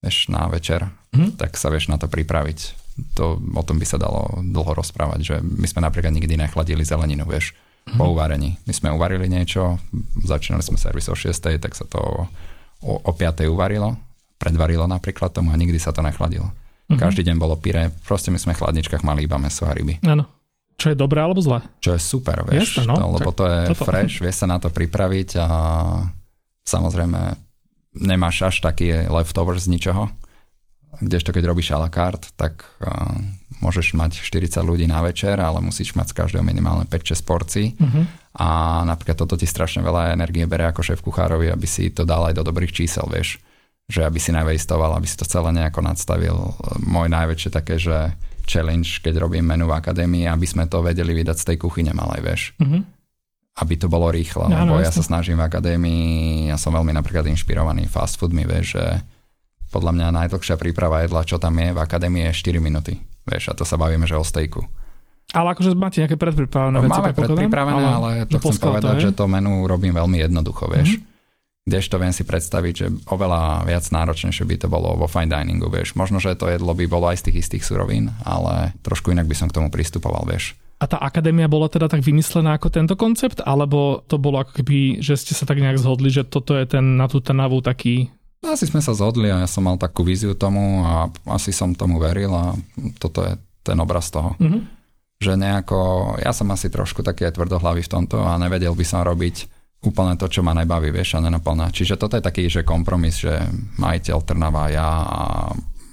vieš, 0.00 0.32
na 0.32 0.48
večer, 0.48 0.88
uh-huh. 0.88 1.36
tak 1.36 1.60
sa 1.60 1.68
vieš 1.68 1.92
na 1.92 2.00
to 2.00 2.08
pripraviť. 2.08 2.88
To, 3.14 3.38
o 3.38 3.62
tom 3.62 3.78
by 3.78 3.86
sa 3.86 4.00
dalo 4.00 4.42
dlho 4.42 4.74
rozprávať, 4.74 5.20
že 5.22 5.36
my 5.38 5.70
sme 5.70 5.86
napríklad 5.86 6.10
nikdy 6.10 6.34
nechladili 6.34 6.82
zeleninu, 6.82 7.28
vieš, 7.28 7.52
uh-huh. 7.52 8.00
po 8.00 8.16
uvarení. 8.16 8.58
My 8.66 8.72
sme 8.74 8.88
uvarili 8.90 9.28
niečo, 9.30 9.78
začínali 10.24 10.64
sme 10.64 10.80
servis 10.80 11.06
o 11.06 11.14
6, 11.14 11.60
tak 11.60 11.76
sa 11.76 11.84
to 11.86 12.00
o, 12.82 12.92
o 12.98 13.12
5 13.12 13.44
uvarilo, 13.46 13.94
predvarilo 14.40 14.88
napríklad 14.88 15.36
tomu 15.36 15.52
a 15.52 15.60
nikdy 15.60 15.76
sa 15.76 15.92
to 15.92 16.00
nechladilo. 16.00 16.48
Mm-hmm. 16.88 17.04
Každý 17.04 17.20
deň 17.20 17.36
bolo 17.36 17.60
pire, 17.60 17.92
proste 18.08 18.32
my 18.32 18.40
sme 18.40 18.56
v 18.56 18.64
chladničkách 18.64 19.04
mali 19.04 19.28
iba 19.28 19.36
meso 19.36 19.68
a 19.68 19.76
ryby. 19.76 20.00
Áno. 20.08 20.24
Čo 20.78 20.94
je 20.94 20.96
dobré 20.96 21.18
alebo 21.18 21.42
zlé? 21.42 21.66
Čo 21.82 21.98
je 21.98 22.00
super, 22.00 22.46
vieš, 22.46 22.78
Jasne, 22.78 22.94
no, 22.94 22.94
to, 22.94 23.06
lebo 23.18 23.30
to 23.34 23.44
je 23.50 23.60
toto. 23.74 23.82
fresh, 23.82 24.22
vieš 24.22 24.36
sa 24.40 24.46
na 24.46 24.62
to 24.62 24.70
pripraviť 24.70 25.34
a 25.42 25.48
samozrejme 26.62 27.34
nemáš 27.98 28.46
až 28.46 28.56
taký 28.62 29.10
leftovers 29.10 29.66
z 29.66 29.74
ničoho. 29.74 30.06
Kdežto 31.02 31.34
keď 31.34 31.50
robíš 31.50 31.74
a 31.74 31.82
la 31.82 31.90
carte, 31.90 32.30
tak 32.38 32.62
uh, 32.78 33.10
môžeš 33.58 33.98
mať 33.98 34.22
40 34.22 34.54
ľudí 34.62 34.86
na 34.86 35.02
večer, 35.02 35.42
ale 35.42 35.58
musíš 35.58 35.98
mať 35.98 36.14
z 36.14 36.16
každého 36.16 36.46
minimálne 36.46 36.86
5-6 36.86 37.26
porcií. 37.26 37.66
Uh-huh. 37.74 38.06
A 38.38 38.80
napríklad 38.86 39.18
toto 39.18 39.34
ti 39.34 39.50
strašne 39.50 39.82
veľa 39.82 40.14
energie 40.14 40.46
bere 40.46 40.70
ako 40.70 40.80
šéf 40.80 41.02
kuchárovi, 41.02 41.50
aby 41.50 41.66
si 41.66 41.90
to 41.90 42.06
dal 42.06 42.22
aj 42.30 42.38
do 42.38 42.46
dobrých 42.46 42.70
čísel, 42.70 43.04
vieš 43.10 43.42
že 43.88 44.04
aby 44.04 44.20
si 44.20 44.36
navestoval, 44.36 44.92
aby 44.92 45.08
si 45.08 45.16
to 45.16 45.24
celé 45.24 45.48
nejako 45.48 45.80
nadstavil. 45.80 46.52
Môj 46.84 47.08
najväčšie 47.08 47.48
také, 47.48 47.80
že 47.80 48.12
challenge, 48.48 49.04
keď 49.04 49.28
robím 49.28 49.44
menu 49.44 49.68
v 49.68 49.76
akadémii, 49.76 50.24
aby 50.24 50.46
sme 50.48 50.64
to 50.64 50.80
vedeli 50.80 51.12
vydať 51.12 51.36
z 51.36 51.44
tej 51.52 51.56
kuchyne 51.60 51.92
malej, 51.92 52.20
vieš. 52.24 52.42
Mm-hmm. 52.56 52.82
Aby 53.58 53.74
to 53.76 53.86
bolo 53.92 54.08
rýchlo, 54.08 54.48
ja, 54.48 54.64
lebo 54.64 54.78
no, 54.78 54.82
ja 54.82 54.88
sa 54.88 55.04
snažím 55.04 55.36
v 55.36 55.44
akadémii, 55.44 56.48
ja 56.48 56.56
som 56.56 56.72
veľmi 56.72 56.94
napríklad 56.96 57.26
inšpirovaný 57.28 57.90
fast 57.90 58.16
foodmi, 58.16 58.48
vieš, 58.48 58.80
že 58.80 58.84
podľa 59.68 59.92
mňa 59.92 60.06
najdlhšia 60.24 60.56
príprava 60.56 61.04
jedla, 61.04 61.28
čo 61.28 61.36
tam 61.36 61.60
je 61.60 61.76
v 61.76 61.78
akadémii 61.78 62.32
je 62.32 62.48
4 62.48 62.64
minúty. 62.64 62.96
Vieš, 63.28 63.52
a 63.52 63.58
to 63.58 63.68
sa 63.68 63.76
bavíme, 63.76 64.08
že 64.08 64.16
o 64.16 64.24
stejku. 64.24 64.64
Ale 65.36 65.52
akože 65.52 65.76
máte 65.76 66.00
nejaké 66.00 66.16
predpripravené 66.16 66.72
no, 66.72 66.88
veci? 66.88 66.96
Máme 66.96 67.12
predpripravené, 67.12 67.84
ale, 67.84 68.24
ale 68.24 68.30
to 68.32 68.40
chcem 68.40 68.64
povedať, 68.64 68.94
to, 68.96 69.04
že 69.04 69.12
to 69.12 69.28
menu 69.28 69.68
robím 69.68 69.92
veľmi 69.92 70.24
jednoducho, 70.24 70.64
vieš. 70.72 70.96
Mm-hmm 70.96 71.17
Kdežto 71.68 72.00
viem 72.00 72.16
si 72.16 72.24
predstaviť, 72.24 72.74
že 72.74 72.86
oveľa 73.12 73.68
viac 73.68 73.84
náročnejšie 73.84 74.48
by 74.48 74.56
to 74.56 74.68
bolo 74.72 74.96
vo 74.96 75.04
fine 75.04 75.28
diningu, 75.28 75.68
vieš. 75.68 75.92
Možno, 75.92 76.16
že 76.16 76.32
to 76.32 76.48
jedlo 76.48 76.72
by 76.72 76.88
bolo 76.88 77.12
aj 77.12 77.20
z 77.20 77.24
tých 77.28 77.44
istých 77.44 77.68
surovín, 77.68 78.08
ale 78.24 78.72
trošku 78.80 79.12
inak 79.12 79.28
by 79.28 79.36
som 79.36 79.52
k 79.52 79.60
tomu 79.60 79.68
pristupoval, 79.68 80.24
vieš. 80.24 80.56
A 80.78 80.86
tá 80.86 80.96
akadémia 81.02 81.50
bola 81.50 81.66
teda 81.66 81.90
tak 81.90 82.06
vymyslená 82.06 82.54
ako 82.54 82.70
tento 82.70 82.94
koncept, 82.94 83.42
alebo 83.42 84.00
to 84.06 84.16
bolo 84.16 84.40
ako 84.40 84.62
keby, 84.62 85.02
že 85.02 85.18
ste 85.18 85.34
sa 85.34 85.44
tak 85.44 85.58
nejak 85.58 85.76
zhodli, 85.76 86.08
že 86.08 86.22
toto 86.22 86.54
je 86.54 86.64
ten 86.64 86.96
na 86.96 87.10
tú 87.10 87.20
Trnavu 87.20 87.60
taký... 87.60 88.08
Asi 88.46 88.70
sme 88.70 88.78
sa 88.78 88.94
zhodli 88.94 89.26
a 89.28 89.42
ja 89.42 89.48
som 89.50 89.66
mal 89.66 89.74
takú 89.74 90.06
víziu 90.06 90.38
tomu 90.38 90.86
a 90.86 91.10
asi 91.34 91.50
som 91.50 91.74
tomu 91.74 91.98
veril 91.98 92.30
a 92.30 92.54
toto 93.02 93.26
je 93.26 93.34
ten 93.66 93.74
obraz 93.82 94.14
toho. 94.14 94.38
Mm-hmm. 94.38 94.62
Že 95.18 95.32
nejako, 95.34 95.78
ja 96.22 96.30
som 96.30 96.46
asi 96.54 96.70
trošku 96.70 97.02
taký 97.02 97.26
aj 97.26 97.34
tvrdohlavý 97.34 97.82
v 97.82 97.90
tomto 97.90 98.22
a 98.22 98.38
nevedel 98.38 98.70
by 98.78 98.86
som 98.86 99.02
robiť 99.02 99.57
úplne 99.82 100.18
to, 100.18 100.26
čo 100.26 100.42
ma 100.42 100.54
nebaví, 100.54 100.90
vieš, 100.90 101.18
a 101.18 101.24
nenaplná. 101.24 101.70
Čiže 101.70 101.98
toto 102.00 102.18
je 102.18 102.24
taký, 102.24 102.50
že 102.50 102.66
kompromis, 102.66 103.22
že 103.22 103.46
majiteľ 103.78 104.18
Trnava 104.26 104.70
ja 104.74 104.90
a 105.06 105.22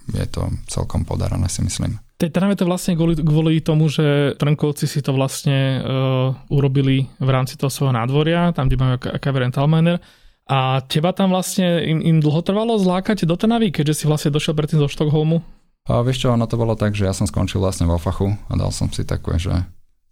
je 0.10 0.26
to 0.30 0.50
celkom 0.70 1.06
podarené, 1.06 1.50
si 1.50 1.66
myslím. 1.66 1.98
Tej 2.16 2.32
Trnave 2.32 2.56
to 2.56 2.64
vlastne 2.64 2.96
kvôli, 2.96 3.20
kvôli 3.20 3.60
tomu, 3.60 3.92
že 3.92 4.38
Trnkovci 4.40 4.88
si 4.88 5.04
to 5.04 5.12
vlastne 5.12 5.84
uh, 5.84 6.32
urobili 6.48 7.12
v 7.20 7.30
rámci 7.30 7.60
toho 7.60 7.68
svojho 7.68 7.92
nádvoria, 7.92 8.56
tam, 8.56 8.72
kde 8.72 8.80
máme 8.80 8.96
Caver 9.20 9.44
Talminer. 9.52 10.00
A 10.46 10.80
teba 10.86 11.10
tam 11.10 11.34
vlastne 11.34 11.82
im, 11.82 12.00
im 12.06 12.18
dlho 12.22 12.46
trvalo 12.46 12.78
zlákať 12.78 13.26
do 13.26 13.34
Trnavy, 13.34 13.74
keďže 13.74 14.06
si 14.06 14.06
vlastne 14.06 14.30
došiel 14.30 14.54
predtým 14.54 14.78
zo 14.78 14.88
Štokholmu? 14.88 15.42
A 15.90 16.02
vieš 16.06 16.26
čo, 16.26 16.34
ono 16.34 16.46
to 16.46 16.58
bolo 16.58 16.78
tak, 16.78 16.94
že 16.94 17.06
ja 17.06 17.14
som 17.14 17.26
skončil 17.26 17.62
vlastne 17.62 17.90
vo 17.90 17.98
fachu 17.98 18.34
a 18.50 18.54
dal 18.54 18.70
som 18.70 18.90
si 18.90 19.06
takové, 19.06 19.42
že 19.42 19.54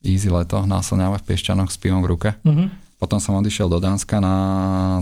easy 0.03 0.27
leto, 0.27 0.65
násilňava 0.65 1.21
v 1.21 1.25
Piešťanoch 1.29 1.71
s 1.71 1.77
pivom 1.79 2.03
v 2.03 2.09
ruke. 2.11 2.29
Uh-huh. 2.43 2.67
Potom 3.03 3.19
som 3.19 3.35
odišiel 3.35 3.67
do 3.67 3.83
Dánska, 3.83 4.23
na, 4.23 4.35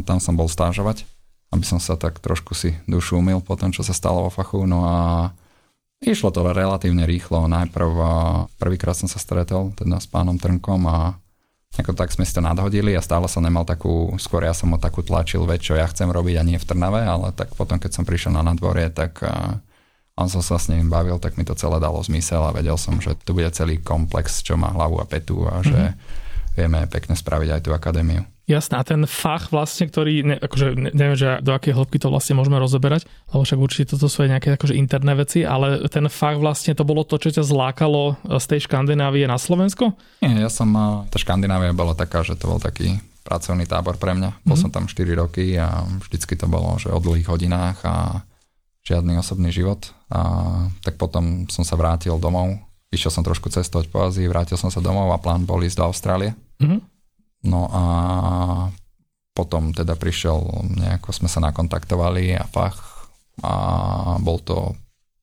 tam 0.10 0.18
som 0.18 0.34
bol 0.34 0.50
stážovať, 0.50 1.06
aby 1.54 1.62
som 1.62 1.78
sa 1.78 1.94
tak 1.94 2.18
trošku 2.18 2.58
si 2.58 2.74
dušu 2.90 3.22
umil 3.22 3.46
po 3.46 3.54
tom, 3.54 3.70
čo 3.70 3.86
sa 3.86 3.94
stalo 3.94 4.26
vo 4.26 4.34
fachu. 4.34 4.66
No 4.66 4.90
a 4.90 5.30
išlo 6.02 6.34
to 6.34 6.42
relatívne 6.50 7.06
rýchlo. 7.06 7.46
Najprv 7.46 7.92
prvýkrát 8.58 8.98
som 8.98 9.06
sa 9.06 9.22
stretol 9.22 9.78
teda 9.78 10.02
s 10.02 10.10
pánom 10.10 10.42
Trnkom 10.42 10.82
a 10.90 11.14
ako 11.78 11.94
tak 11.94 12.10
sme 12.10 12.26
si 12.26 12.34
to 12.34 12.42
nadhodili 12.42 12.98
a 12.98 13.06
stále 13.06 13.30
som 13.30 13.46
nemal 13.46 13.70
takú, 13.70 14.10
skôr 14.18 14.50
ja 14.50 14.58
som 14.58 14.74
ho 14.74 14.82
takú 14.82 15.06
tlačil 15.06 15.46
vec, 15.46 15.62
čo 15.62 15.78
ja 15.78 15.86
chcem 15.86 16.10
robiť 16.10 16.42
a 16.42 16.44
nie 16.44 16.58
v 16.58 16.66
Trnave, 16.66 17.06
ale 17.06 17.30
tak 17.38 17.54
potom, 17.54 17.78
keď 17.78 18.02
som 18.02 18.04
prišiel 18.04 18.34
na 18.34 18.42
nadvorie, 18.42 18.90
tak 18.90 19.22
on 20.18 20.28
som 20.28 20.42
sa 20.42 20.58
s 20.58 20.74
ním 20.74 20.90
bavil, 20.90 21.22
tak 21.22 21.38
mi 21.38 21.46
to 21.46 21.54
celé 21.54 21.78
dalo 21.78 22.02
zmysel 22.02 22.44
a 22.50 22.52
vedel 22.52 22.82
som, 22.82 22.98
že 22.98 23.14
tu 23.14 23.38
bude 23.38 23.48
celý 23.54 23.78
komplex, 23.78 24.42
čo 24.42 24.58
má 24.58 24.74
hlavu 24.74 24.98
a 25.00 25.06
petu 25.06 25.46
a 25.46 25.62
že 25.62 25.78
mm-hmm. 25.78 26.30
Vieme 26.56 26.84
pekne 26.88 27.16
spraviť 27.16 27.50
aj 27.58 27.62
tú 27.64 27.72
akadémiu. 27.72 28.24
Jasné, 28.50 28.76
a 28.76 28.84
ten 28.84 29.08
fach 29.08 29.48
vlastne, 29.48 29.88
ktorý, 29.88 30.28
ne, 30.28 30.36
akože 30.36 30.92
neviem, 30.92 31.16
že 31.16 31.40
do 31.40 31.56
akej 31.56 31.72
hĺbky 31.72 32.04
to 32.04 32.12
vlastne 32.12 32.36
môžeme 32.36 32.60
rozoberať, 32.60 33.08
lebo 33.32 33.48
však 33.48 33.60
určite 33.64 33.96
toto 33.96 34.12
sú 34.12 34.28
aj 34.28 34.30
nejaké 34.36 34.60
akože 34.60 34.76
interné 34.76 35.16
veci, 35.16 35.48
ale 35.48 35.88
ten 35.88 36.04
fach 36.12 36.36
vlastne 36.36 36.76
to 36.76 36.84
bolo 36.84 37.08
to, 37.08 37.16
čo 37.16 37.32
ťa 37.32 37.48
zlákalo 37.48 38.20
z 38.28 38.46
tej 38.52 38.68
Škandinávie 38.68 39.24
na 39.24 39.40
Slovensko? 39.40 39.96
Nie, 40.20 40.44
ja 40.44 40.52
som, 40.52 40.74
tá 41.08 41.16
Škandinávia 41.16 41.72
bola 41.72 41.96
taká, 41.96 42.28
že 42.28 42.36
to 42.36 42.52
bol 42.52 42.60
taký 42.60 43.00
pracovný 43.22 43.70
tábor 43.70 43.96
pre 44.02 44.18
mňa. 44.18 44.44
Bol 44.44 44.58
mm-hmm. 44.58 44.62
som 44.68 44.74
tam 44.74 44.90
4 44.90 45.22
roky 45.22 45.56
a 45.56 45.86
vždycky 46.02 46.34
to 46.36 46.50
bolo, 46.50 46.76
že 46.82 46.90
o 46.90 47.00
dlhých 47.00 47.30
hodinách 47.30 47.78
a 47.86 48.26
žiadny 48.82 49.16
osobný 49.22 49.54
život. 49.54 49.94
A 50.10 50.22
tak 50.82 50.98
potom 50.98 51.46
som 51.48 51.62
sa 51.62 51.78
vrátil 51.78 52.18
domov. 52.18 52.58
Išiel 52.92 53.12
som 53.12 53.24
trošku 53.24 53.48
cestovať 53.48 53.88
po 53.88 54.04
Ázii, 54.04 54.28
vrátil 54.28 54.60
som 54.60 54.68
sa 54.68 54.84
domov 54.84 55.16
a 55.16 55.22
plán 55.24 55.48
bol 55.48 55.64
ísť 55.64 55.80
do 55.80 55.88
Austrálie. 55.88 56.36
Mm-hmm. 56.60 56.80
No 57.48 57.72
a 57.72 57.84
potom 59.32 59.72
teda 59.72 59.96
prišiel, 59.96 60.68
nejako 60.76 61.16
sme 61.16 61.32
sa 61.32 61.40
nakontaktovali 61.40 62.36
a 62.36 62.44
fach 62.44 63.08
a 63.42 63.54
bol 64.20 64.44
to 64.44 64.76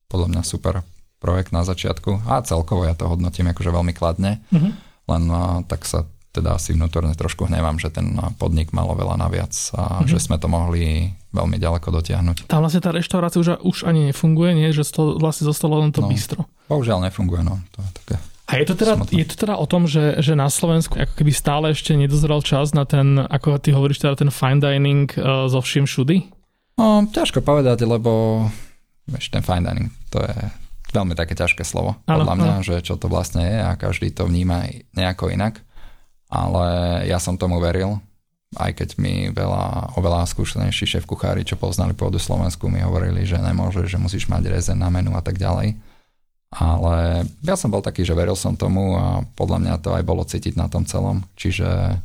podľa 0.09 0.27
mňa 0.33 0.41
super 0.41 0.81
projekt 1.21 1.53
na 1.53 1.61
začiatku 1.61 2.25
a 2.25 2.41
celkovo 2.41 2.89
ja 2.89 2.97
to 2.97 3.05
hodnotím 3.05 3.53
akože 3.53 3.69
veľmi 3.69 3.93
kladne, 3.93 4.41
mm-hmm. 4.49 4.71
len 5.05 5.23
a, 5.29 5.61
tak 5.69 5.85
sa 5.85 6.09
teda 6.29 6.61
asi 6.61 6.77
vnútorne 6.77 7.13
trošku 7.17 7.49
hnevám, 7.49 7.81
že 7.81 7.89
ten 7.89 8.13
podnik 8.37 8.69
malo 8.69 8.93
veľa 8.93 9.17
naviac 9.17 9.53
a 9.73 10.03
mm-hmm. 10.03 10.09
že 10.09 10.17
sme 10.21 10.37
to 10.37 10.45
mohli 10.45 11.13
veľmi 11.33 11.57
ďaleko 11.57 11.89
dotiahnuť. 11.89 12.49
Tam 12.49 12.61
vlastne 12.61 12.81
tá 12.81 12.93
reštaurácia 12.93 13.41
už, 13.41 13.49
už 13.65 13.77
ani 13.89 14.13
nefunguje, 14.13 14.53
nie? 14.53 14.69
Že 14.69 14.83
to 14.93 15.03
vlastne 15.17 15.49
zostalo 15.49 15.81
len 15.81 15.89
to 15.89 16.05
no, 16.05 16.09
bistro. 16.09 16.45
Bohužiaľ 16.69 17.09
nefunguje, 17.09 17.41
no. 17.41 17.57
To 17.73 17.81
je 17.81 17.91
také 18.01 18.15
a 18.49 18.57
je 18.57 18.65
to 18.65 18.73
teda, 18.73 18.97
je 19.13 19.25
to 19.29 19.35
teda 19.45 19.61
o 19.61 19.65
tom, 19.69 19.85
že, 19.85 20.25
že 20.25 20.33
na 20.33 20.49
Slovensku 20.49 20.97
ako 20.97 21.13
keby 21.21 21.29
stále 21.29 21.69
ešte 21.69 21.93
nedozrel 21.93 22.41
čas 22.41 22.73
na 22.73 22.81
ten, 22.81 23.21
ako 23.21 23.61
ty 23.61 23.69
hovoríš, 23.69 24.01
teda 24.01 24.17
ten 24.17 24.33
fine 24.33 24.57
dining 24.57 25.05
uh, 25.21 25.45
zo 25.45 25.61
všim 25.61 25.85
všudy? 25.85 26.33
No, 26.81 27.05
ťažko 27.05 27.45
povedať, 27.45 27.85
lebo 27.85 28.41
vieš, 29.05 29.29
ten 29.29 29.45
fine 29.45 29.69
dining, 29.69 29.93
to 30.09 30.25
je 30.25 30.33
veľmi 30.89 31.13
také 31.13 31.37
ťažké 31.37 31.61
slovo. 31.61 32.01
Ano, 32.09 32.25
podľa 32.25 32.35
mňa, 32.41 32.53
ano. 32.57 32.65
že 32.65 32.81
čo 32.81 32.97
to 32.97 33.05
vlastne 33.05 33.45
je 33.45 33.57
a 33.61 33.77
každý 33.77 34.09
to 34.09 34.25
vníma 34.25 34.65
nejako 34.97 35.29
inak. 35.29 35.61
Ale 36.29 36.67
ja 37.09 37.17
som 37.17 37.35
tomu 37.35 37.57
veril, 37.57 37.97
aj 38.57 38.77
keď 38.77 38.89
mi 39.01 39.33
veľa, 39.33 39.97
oveľa 39.97 40.29
skúsenejší 40.29 40.85
šéf 40.85 41.05
kuchári, 41.09 41.41
čo 41.41 41.57
poznali 41.57 41.97
pôdu 41.97 42.21
Slovensku, 42.21 42.69
mi 42.69 42.81
hovorili, 42.85 43.25
že 43.25 43.41
nemôže, 43.41 43.85
že 43.89 43.97
musíš 43.97 44.29
mať 44.29 44.49
rezen 44.49 44.77
na 44.77 44.93
menu 44.93 45.13
a 45.17 45.21
tak 45.21 45.41
ďalej 45.41 45.77
ale 46.49 47.29
ja 47.45 47.53
som 47.53 47.69
bol 47.69 47.85
taký, 47.85 48.01
že 48.01 48.17
veril 48.17 48.33
som 48.33 48.57
tomu 48.57 48.97
a 48.97 49.21
podľa 49.37 49.57
mňa 49.61 49.73
to 49.85 49.93
aj 49.93 50.03
bolo 50.03 50.25
cítiť 50.25 50.57
na 50.57 50.65
tom 50.65 50.81
celom. 50.81 51.21
Čiže 51.37 52.01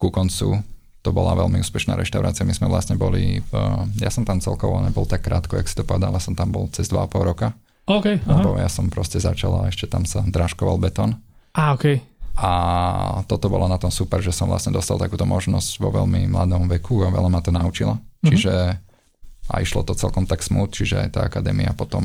ku 0.00 0.08
koncu 0.08 0.64
to 1.04 1.10
bola 1.12 1.36
veľmi 1.36 1.60
úspešná 1.60 1.92
reštaurácia. 1.94 2.48
My 2.48 2.56
sme 2.56 2.72
vlastne 2.72 2.96
boli, 2.96 3.44
v, 3.44 3.52
ja 4.00 4.08
som 4.08 4.24
tam 4.24 4.40
celkovo 4.40 4.80
nebol 4.80 5.04
tak 5.04 5.28
krátko, 5.28 5.60
jak 5.60 5.68
si 5.68 5.76
to 5.76 5.84
povedal, 5.84 6.16
ale 6.16 6.24
som 6.24 6.32
tam 6.32 6.50
bol 6.50 6.72
cez 6.72 6.88
2,5 6.88 7.20
roka. 7.20 7.52
Okay, 7.86 8.18
lebo 8.26 8.58
ja 8.58 8.66
som 8.66 8.90
proste 8.90 9.22
začal 9.22 9.54
a 9.62 9.70
ešte 9.70 9.86
tam 9.86 10.02
sa 10.02 10.24
drážkoval 10.24 10.80
betón. 10.82 11.22
A, 11.54 11.76
okay. 11.76 12.02
A 12.36 12.50
toto 13.24 13.48
bolo 13.48 13.64
na 13.64 13.80
tom 13.80 13.88
super, 13.88 14.20
že 14.20 14.32
som 14.32 14.48
vlastne 14.48 14.72
dostal 14.72 15.00
takúto 15.00 15.24
možnosť 15.24 15.80
vo 15.80 15.88
veľmi 15.88 16.28
mladom 16.28 16.68
veku 16.68 17.00
a 17.04 17.08
veľa 17.08 17.32
ma 17.32 17.40
to 17.40 17.48
naučilo. 17.48 17.96
Mm-hmm. 17.96 18.28
Čiže 18.28 18.54
a 19.46 19.62
išlo 19.62 19.86
to 19.86 19.94
celkom 19.94 20.26
tak 20.26 20.42
smut, 20.42 20.74
čiže 20.74 21.06
aj 21.06 21.10
tá 21.14 21.20
akadémia 21.22 21.70
potom 21.70 22.02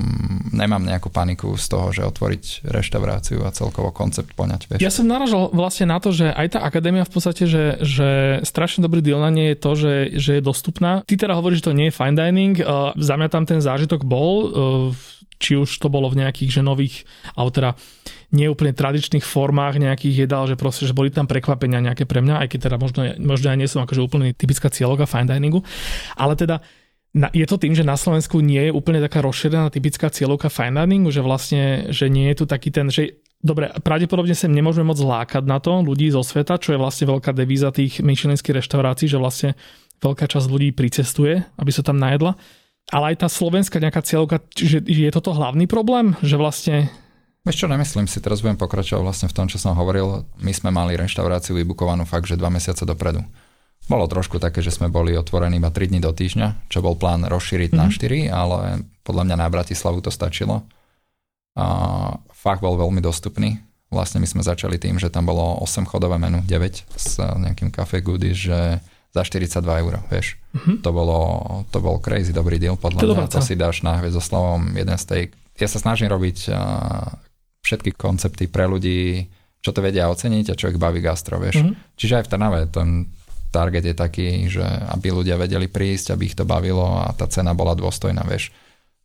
nemám 0.54 0.86
nejakú 0.86 1.10
paniku 1.10 1.58
z 1.58 1.66
toho, 1.74 1.90
že 1.90 2.06
otvoriť 2.06 2.70
reštauráciu 2.70 3.42
a 3.42 3.50
celkovo 3.50 3.90
koncept 3.90 4.38
poňať. 4.38 4.70
Vieš. 4.70 4.86
Ja 4.86 4.94
som 4.94 5.10
naražal 5.10 5.50
vlastne 5.50 5.90
na 5.90 5.98
to, 5.98 6.14
že 6.14 6.30
aj 6.30 6.58
tá 6.58 6.60
akadémia 6.62 7.02
v 7.02 7.14
podstate, 7.18 7.50
že, 7.50 7.82
že 7.82 8.10
strašne 8.46 8.86
dobrý 8.86 9.02
deal 9.02 9.18
na 9.18 9.34
nie 9.34 9.54
je 9.54 9.58
to, 9.58 9.72
že, 9.74 9.96
že 10.22 10.32
je 10.38 10.44
dostupná. 10.46 11.02
Ty 11.10 11.18
teda 11.18 11.34
hovoríš, 11.34 11.66
že 11.66 11.74
to 11.74 11.78
nie 11.78 11.90
je 11.90 11.98
fine 11.98 12.14
dining. 12.14 12.62
Uh, 12.62 12.94
za 13.02 13.18
mňa 13.18 13.30
tam 13.34 13.50
ten 13.50 13.58
zážitok 13.58 14.06
bol, 14.06 14.34
uh, 14.46 14.50
či 15.42 15.58
už 15.58 15.82
to 15.82 15.90
bolo 15.90 16.14
v 16.14 16.22
nejakých 16.22 16.62
že 16.62 16.62
nových, 16.62 17.10
alebo 17.34 17.50
teda 17.50 17.70
neúplne 18.32 18.72
tradičných 18.72 19.28
formách 19.28 19.78
nejakých 19.78 20.26
jedál, 20.26 20.48
že 20.48 20.56
proste, 20.56 20.88
že 20.88 20.96
boli 20.96 21.12
tam 21.12 21.28
prekvapenia 21.28 21.84
nejaké 21.84 22.08
pre 22.08 22.24
mňa, 22.24 22.42
aj 22.44 22.48
keď 22.48 22.60
teda 22.72 22.78
možno, 22.80 23.00
možno 23.20 23.46
ja 23.52 23.60
nie 23.60 23.68
som 23.68 23.84
akože 23.84 24.02
úplne 24.02 24.32
typická 24.32 24.72
cieľovka 24.72 25.04
fine 25.04 25.28
diningu, 25.28 25.62
ale 26.16 26.40
teda 26.40 26.64
na, 27.12 27.28
je 27.36 27.44
to 27.44 27.60
tým, 27.60 27.76
že 27.76 27.84
na 27.84 28.00
Slovensku 28.00 28.40
nie 28.40 28.72
je 28.72 28.72
úplne 28.72 29.04
taká 29.04 29.20
rozšírená 29.20 29.68
typická 29.68 30.08
cieľovka 30.08 30.48
fine 30.48 30.80
diningu, 30.88 31.12
že 31.12 31.20
vlastne, 31.20 31.92
že 31.92 32.08
nie 32.08 32.32
je 32.32 32.40
tu 32.40 32.46
taký 32.48 32.72
ten, 32.72 32.88
že 32.88 33.20
dobre, 33.44 33.68
pravdepodobne 33.84 34.32
sa 34.32 34.48
nemôžeme 34.48 34.88
moc 34.88 35.00
lákať 35.02 35.44
na 35.44 35.60
to 35.60 35.84
ľudí 35.84 36.08
zo 36.08 36.24
sveta, 36.24 36.56
čo 36.56 36.72
je 36.72 36.80
vlastne 36.80 37.12
veľká 37.12 37.36
devíza 37.36 37.76
tých 37.76 38.00
myšelinských 38.00 38.64
reštaurácií, 38.64 39.12
že 39.12 39.20
vlastne 39.20 39.60
veľká 40.00 40.24
časť 40.24 40.48
ľudí 40.48 40.72
pricestuje, 40.72 41.44
aby 41.60 41.72
sa 41.74 41.84
tam 41.84 42.00
najedla. 42.00 42.40
Ale 42.90 43.14
aj 43.14 43.24
tá 43.24 43.28
slovenská 43.30 43.78
nejaká 43.78 44.02
cieľovka, 44.02 44.42
že 44.58 44.82
je 44.82 45.10
toto 45.14 45.36
hlavný 45.36 45.70
problém, 45.70 46.18
že 46.26 46.40
vlastne 46.40 46.90
Vieš 47.42 47.66
čo, 47.66 47.68
nemyslím 47.68 48.06
si, 48.06 48.22
teraz 48.22 48.46
budem 48.46 48.54
pokračovať 48.54 49.02
vlastne 49.02 49.28
v 49.30 49.34
tom, 49.34 49.50
čo 49.50 49.58
som 49.58 49.74
hovoril. 49.74 50.30
My 50.46 50.54
sme 50.54 50.70
mali 50.70 50.94
reštauráciu 50.94 51.58
vybukovanú 51.58 52.06
fakt, 52.06 52.30
že 52.30 52.38
dva 52.38 52.54
mesiace 52.54 52.86
dopredu. 52.86 53.26
Bolo 53.90 54.06
trošku 54.06 54.38
také, 54.38 54.62
že 54.62 54.70
sme 54.70 54.94
boli 54.94 55.18
otvorení 55.18 55.58
iba 55.58 55.74
3 55.74 55.90
dní 55.90 55.98
do 56.06 56.14
týždňa, 56.14 56.70
čo 56.70 56.86
bol 56.86 56.94
plán 56.94 57.26
rozšíriť 57.26 57.74
mm-hmm. 57.74 57.82
na 57.82 58.30
4, 58.30 58.30
ale 58.30 58.58
podľa 59.02 59.24
mňa 59.26 59.36
na 59.42 59.48
Bratislavu 59.50 60.06
to 60.06 60.14
stačilo. 60.14 60.70
A 61.58 61.66
fakt 62.30 62.62
bol 62.62 62.78
veľmi 62.78 63.02
dostupný. 63.02 63.58
Vlastne 63.90 64.22
my 64.22 64.30
sme 64.30 64.46
začali 64.46 64.78
tým, 64.78 65.02
že 65.02 65.10
tam 65.10 65.26
bolo 65.26 65.58
8 65.66 65.90
chodové 65.90 66.22
menu, 66.22 66.46
9 66.46 66.94
s 66.94 67.18
nejakým 67.18 67.74
kafe 67.74 68.06
goodies, 68.06 68.38
že 68.38 68.86
za 69.12 69.26
42 69.26 69.66
eur, 69.66 69.98
vieš. 70.14 70.38
Mm-hmm. 70.54 70.76
To, 70.86 70.90
bolo, 70.94 71.20
to 71.74 71.82
bol 71.82 71.98
crazy 71.98 72.32
dobrý 72.32 72.62
deal, 72.62 72.78
podľa 72.78 73.02
to 73.02 73.06
mňa. 73.18 73.34
To 73.34 73.42
si 73.42 73.58
dáš 73.58 73.82
na 73.82 73.98
hviezdoslavom 73.98 74.78
jeden 74.78 74.96
steak. 75.02 75.34
Ja 75.58 75.66
sa 75.66 75.82
snažím 75.82 76.08
robiť 76.08 76.54
všetky 77.62 77.94
koncepty 77.96 78.50
pre 78.50 78.66
ľudí, 78.66 79.26
čo 79.62 79.70
to 79.72 79.80
vedia 79.86 80.10
oceniť 80.10 80.46
a 80.52 80.58
čo 80.58 80.74
ich 80.74 80.82
baví 80.82 81.00
gastro, 81.00 81.38
vieš. 81.38 81.62
Mm-hmm. 81.62 81.98
Čiže 81.98 82.14
aj 82.18 82.24
v 82.26 82.32
Trnave 82.34 82.60
ten 82.70 82.90
target 83.54 83.84
je 83.86 83.96
taký, 83.96 84.28
že 84.48 84.64
aby 84.64 85.12
ľudia 85.12 85.38
vedeli 85.38 85.68
prísť, 85.68 86.16
aby 86.16 86.32
ich 86.32 86.38
to 86.38 86.48
bavilo 86.48 87.04
a 87.04 87.12
tá 87.14 87.30
cena 87.30 87.54
bola 87.54 87.78
dôstojná, 87.78 88.26
vieš. 88.26 88.50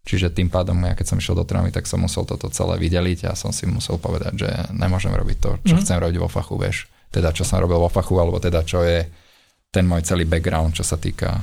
Čiže 0.06 0.30
tým 0.30 0.46
pádom, 0.46 0.78
ja 0.86 0.94
keď 0.94 1.06
som 1.12 1.18
išiel 1.18 1.34
do 1.34 1.42
Trnavy, 1.42 1.74
tak 1.74 1.90
som 1.90 1.98
musel 1.98 2.22
toto 2.22 2.46
celé 2.46 2.78
vydeliť 2.78 3.26
a 3.26 3.34
som 3.34 3.50
si 3.50 3.66
musel 3.66 3.98
povedať, 3.98 4.38
že 4.38 4.50
nemôžem 4.70 5.10
robiť 5.10 5.36
to, 5.42 5.50
čo 5.66 5.74
mm. 5.76 5.80
chcem 5.82 5.98
robiť 5.98 6.16
vo 6.22 6.30
fachu, 6.30 6.54
vieš. 6.62 6.86
Teda 7.10 7.34
čo 7.34 7.42
som 7.42 7.58
robil 7.58 7.82
vo 7.82 7.90
fachu, 7.90 8.14
alebo 8.22 8.38
teda 8.38 8.62
čo 8.62 8.86
je 8.86 9.02
ten 9.74 9.82
môj 9.82 10.06
celý 10.06 10.22
background, 10.22 10.78
čo 10.78 10.86
sa 10.86 10.94
týka 10.94 11.42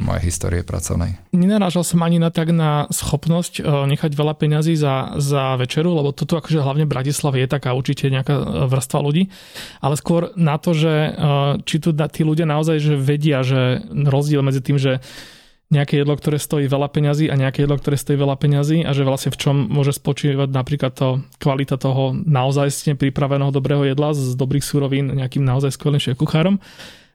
mojej 0.00 0.32
histórie 0.32 0.64
pracovnej. 0.64 1.20
Nenarážal 1.30 1.84
som 1.84 2.00
ani 2.00 2.16
na 2.16 2.32
tak 2.32 2.50
na 2.50 2.88
schopnosť 2.88 3.60
e, 3.60 3.62
nechať 3.64 4.16
veľa 4.16 4.34
peňazí 4.34 4.74
za, 4.74 5.14
za 5.20 5.54
večeru, 5.60 5.92
lebo 5.92 6.16
toto 6.16 6.40
akože 6.40 6.58
hlavne 6.58 6.88
v 6.88 6.92
Bratislave 6.92 7.44
je 7.44 7.48
taká 7.48 7.76
určite 7.76 8.08
nejaká 8.08 8.34
e, 8.34 8.44
vrstva 8.66 8.98
ľudí, 9.04 9.28
ale 9.84 9.94
skôr 10.00 10.32
na 10.34 10.56
to, 10.56 10.72
že 10.72 10.92
e, 10.92 11.10
či 11.68 11.76
tu 11.78 11.92
tí 11.92 12.22
ľudia 12.24 12.48
naozaj 12.48 12.76
že 12.80 12.94
vedia, 12.96 13.44
že 13.44 13.84
rozdiel 13.92 14.40
medzi 14.40 14.64
tým, 14.64 14.80
že 14.80 15.04
nejaké 15.70 16.02
jedlo, 16.02 16.18
ktoré 16.18 16.42
stojí 16.42 16.66
veľa 16.66 16.90
peňazí 16.90 17.30
a 17.30 17.38
nejaké 17.38 17.62
jedlo, 17.62 17.78
ktoré 17.78 17.94
stojí 17.94 18.18
veľa 18.18 18.34
peňazí 18.34 18.82
a 18.82 18.90
že 18.90 19.06
vlastne 19.06 19.30
v 19.30 19.38
čom 19.38 19.56
môže 19.70 19.94
spočívať 19.94 20.50
napríklad 20.50 20.92
to 20.98 21.22
kvalita 21.38 21.78
toho 21.78 22.10
naozaj 22.10 22.74
pripraveného 22.98 23.54
dobrého 23.54 23.86
jedla 23.86 24.10
z 24.10 24.34
dobrých 24.34 24.66
súrovín 24.66 25.14
nejakým 25.14 25.46
naozaj 25.46 25.78
skvelým 25.78 26.02
kuchárom 26.18 26.58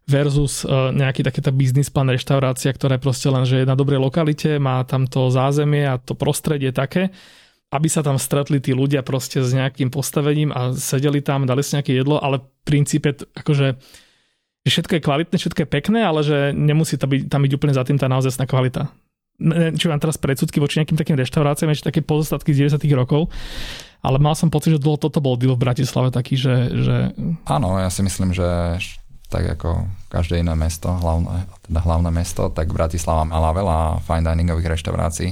versus 0.05 0.63
e, 0.63 0.69
nejaký 0.93 1.25
taký 1.25 1.41
tá 1.41 1.49
business 1.49 1.89
plan 1.89 2.05
reštaurácia, 2.09 2.69
ktorá 2.69 3.01
proste 3.01 3.29
len, 3.29 3.43
že 3.43 3.65
je 3.65 3.69
na 3.69 3.73
dobrej 3.73 3.97
lokalite, 3.97 4.61
má 4.61 4.85
tam 4.85 5.09
to 5.09 5.33
zázemie 5.33 5.85
a 5.85 5.97
to 5.97 6.13
prostredie 6.13 6.69
také, 6.69 7.09
aby 7.73 7.87
sa 7.89 8.05
tam 8.05 8.21
stretli 8.21 8.61
tí 8.61 8.71
ľudia 8.71 9.01
proste 9.01 9.41
s 9.41 9.51
nejakým 9.51 9.89
postavením 9.89 10.53
a 10.53 10.71
sedeli 10.77 11.25
tam, 11.25 11.49
dali 11.49 11.65
si 11.65 11.73
nejaké 11.75 11.97
jedlo, 11.97 12.21
ale 12.21 12.39
v 12.41 12.47
princípe 12.63 13.17
akože 13.33 13.77
že 14.65 14.81
všetko 14.81 14.97
je 14.97 15.05
kvalitné, 15.05 15.35
všetko 15.37 15.61
je 15.61 15.69
pekné, 15.69 15.99
ale 16.01 16.25
že 16.25 16.49
nemusí 16.49 16.97
tam 16.97 17.13
byť, 17.13 17.29
tam 17.29 17.45
byť 17.45 17.51
úplne 17.53 17.77
za 17.77 17.85
tým 17.85 18.01
tá 18.01 18.09
naozaj 18.09 18.33
kvalita. 18.49 18.89
Či 19.77 19.85
mám 19.85 20.01
teraz 20.01 20.17
predsudky 20.17 20.57
voči 20.57 20.81
nejakým 20.81 20.97
takým 20.97 21.13
reštauráciám, 21.21 21.69
ešte 21.69 21.93
také 21.93 22.01
pozostatky 22.01 22.49
z 22.49 22.73
90 22.73 22.81
rokov, 22.97 23.29
ale 24.01 24.17
mal 24.17 24.33
som 24.33 24.49
pocit, 24.49 24.73
že 24.73 24.81
toto 24.81 25.21
bol 25.21 25.37
deal 25.37 25.53
v 25.53 25.69
Bratislave 25.69 26.09
taký, 26.09 26.33
že, 26.33 26.55
že... 26.81 26.95
Áno, 27.45 27.77
ja 27.77 27.93
si 27.93 28.01
myslím, 28.01 28.33
že 28.33 28.81
tak 29.25 29.57
ako 29.57 29.89
každé 30.09 30.45
iné 30.45 30.53
mesto, 30.53 30.89
hlavné, 30.89 31.49
teda 31.65 31.79
hlavné 31.81 32.09
mesto, 32.13 32.53
tak 32.53 32.69
Bratislava 32.69 33.25
mala 33.25 33.51
veľa 33.51 33.79
fine 34.05 34.25
diningových 34.25 34.77
reštaurácií. 34.77 35.31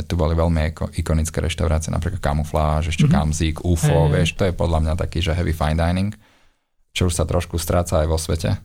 Tu 0.00 0.14
boli 0.16 0.32
veľmi 0.32 0.72
ikonické 0.96 1.44
reštaurácie, 1.44 1.92
napríklad 1.92 2.24
Kamufláž, 2.24 2.88
ešte 2.88 3.04
mm-hmm. 3.04 3.20
Kamzik, 3.20 3.56
UFO, 3.60 4.08
hey, 4.08 4.12
vieš, 4.16 4.32
to 4.32 4.48
je 4.48 4.56
podľa 4.56 4.80
mňa 4.80 4.94
taký, 4.96 5.20
že 5.20 5.36
heavy 5.36 5.52
fine 5.52 5.76
dining. 5.76 6.10
čo 6.90 7.06
už 7.06 7.14
sa 7.14 7.28
trošku 7.28 7.60
stráca 7.60 8.02
aj 8.02 8.08
vo 8.08 8.18
svete. 8.18 8.56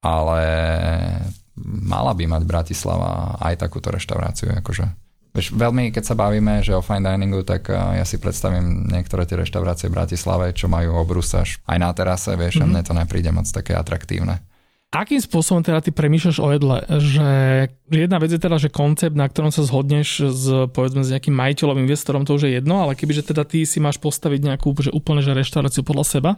Ale 0.00 0.40
mala 1.64 2.12
by 2.16 2.24
mať 2.24 2.42
Bratislava 2.46 3.36
aj 3.42 3.60
takúto 3.60 3.92
reštauráciu. 3.92 4.54
Akože. 4.54 4.86
Veľmi, 5.30 5.94
keď 5.94 6.04
sa 6.10 6.18
bavíme, 6.18 6.58
že 6.58 6.74
o 6.74 6.82
fine 6.82 7.06
diningu, 7.06 7.46
tak 7.46 7.70
ja 7.70 8.02
si 8.02 8.18
predstavím 8.18 8.90
niektoré 8.90 9.22
tie 9.30 9.38
reštaurácie 9.38 9.86
v 9.86 9.94
Bratislave, 9.94 10.50
čo 10.50 10.66
majú 10.66 10.98
obrúsaž 10.98 11.62
aj 11.70 11.78
na 11.78 11.90
terase, 11.94 12.34
vieš, 12.34 12.58
mm-hmm. 12.58 12.66
a 12.66 12.70
mne 12.74 12.82
to 12.82 12.92
nepríde 12.98 13.30
moc 13.30 13.46
také 13.46 13.78
atraktívne. 13.78 14.42
Akým 14.90 15.22
spôsobom 15.22 15.62
teda 15.62 15.78
ty 15.78 15.94
premýšľaš 15.94 16.42
o 16.42 16.50
jedle? 16.50 16.82
Že 16.82 17.28
jedna 17.94 18.18
vec 18.18 18.34
je 18.34 18.42
teda, 18.42 18.58
že 18.58 18.74
koncept, 18.74 19.14
na 19.14 19.30
ktorom 19.30 19.54
sa 19.54 19.62
zhodneš 19.62 20.34
s, 20.34 20.44
povedzme, 20.74 21.06
s 21.06 21.14
nejakým 21.14 21.30
majiteľom, 21.30 21.78
investorom, 21.78 22.26
to 22.26 22.34
už 22.34 22.50
je 22.50 22.58
jedno, 22.58 22.82
ale 22.82 22.98
kebyže 22.98 23.30
teda 23.30 23.46
ty 23.46 23.62
si 23.62 23.78
máš 23.78 24.02
postaviť 24.02 24.50
nejakú 24.50 24.74
že 24.82 24.90
úplne 24.90 25.22
že 25.22 25.30
reštauráciu 25.30 25.86
podľa 25.86 26.04
seba, 26.10 26.30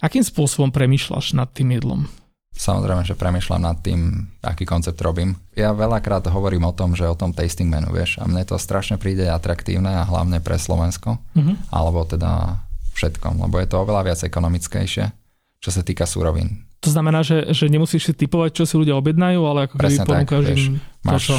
akým 0.00 0.24
spôsobom 0.24 0.72
premýšľaš 0.72 1.36
nad 1.36 1.52
tým 1.52 1.76
jedlom? 1.76 2.08
Samozrejme, 2.52 3.02
že 3.02 3.16
premyšľam 3.16 3.62
nad 3.64 3.80
tým, 3.80 4.28
aký 4.44 4.68
koncept 4.68 5.00
robím. 5.00 5.34
Ja 5.56 5.72
veľakrát 5.72 6.28
hovorím 6.28 6.68
o 6.68 6.76
tom, 6.76 6.92
že 6.92 7.08
o 7.08 7.16
tom 7.16 7.32
tasting 7.32 7.72
menu, 7.72 7.88
vieš, 7.90 8.20
a 8.20 8.28
mne 8.28 8.44
to 8.44 8.60
strašne 8.60 9.00
príde 9.00 9.24
atraktívne 9.24 9.88
a 9.88 10.06
hlavne 10.06 10.38
pre 10.44 10.60
Slovensko, 10.60 11.16
uh-huh. 11.16 11.54
alebo 11.72 12.04
teda 12.04 12.60
všetkom, 12.92 13.40
lebo 13.48 13.56
je 13.56 13.66
to 13.66 13.80
oveľa 13.80 14.12
viac 14.12 14.20
ekonomickejšie, 14.20 15.04
čo 15.64 15.70
sa 15.72 15.80
týka 15.80 16.04
súrovín. 16.04 16.68
To 16.82 16.90
znamená, 16.90 17.22
že, 17.22 17.54
že 17.54 17.70
nemusíš 17.70 18.10
si 18.10 18.12
typovať, 18.12 18.50
čo 18.58 18.64
si 18.66 18.74
ľudia 18.74 18.98
objednajú, 18.98 19.40
ale 19.46 19.70
ako 19.70 19.76
keby 19.78 19.96
ponúkaš 20.02 20.44
im 20.58 20.74
to, 20.82 21.16
čo 21.18 21.34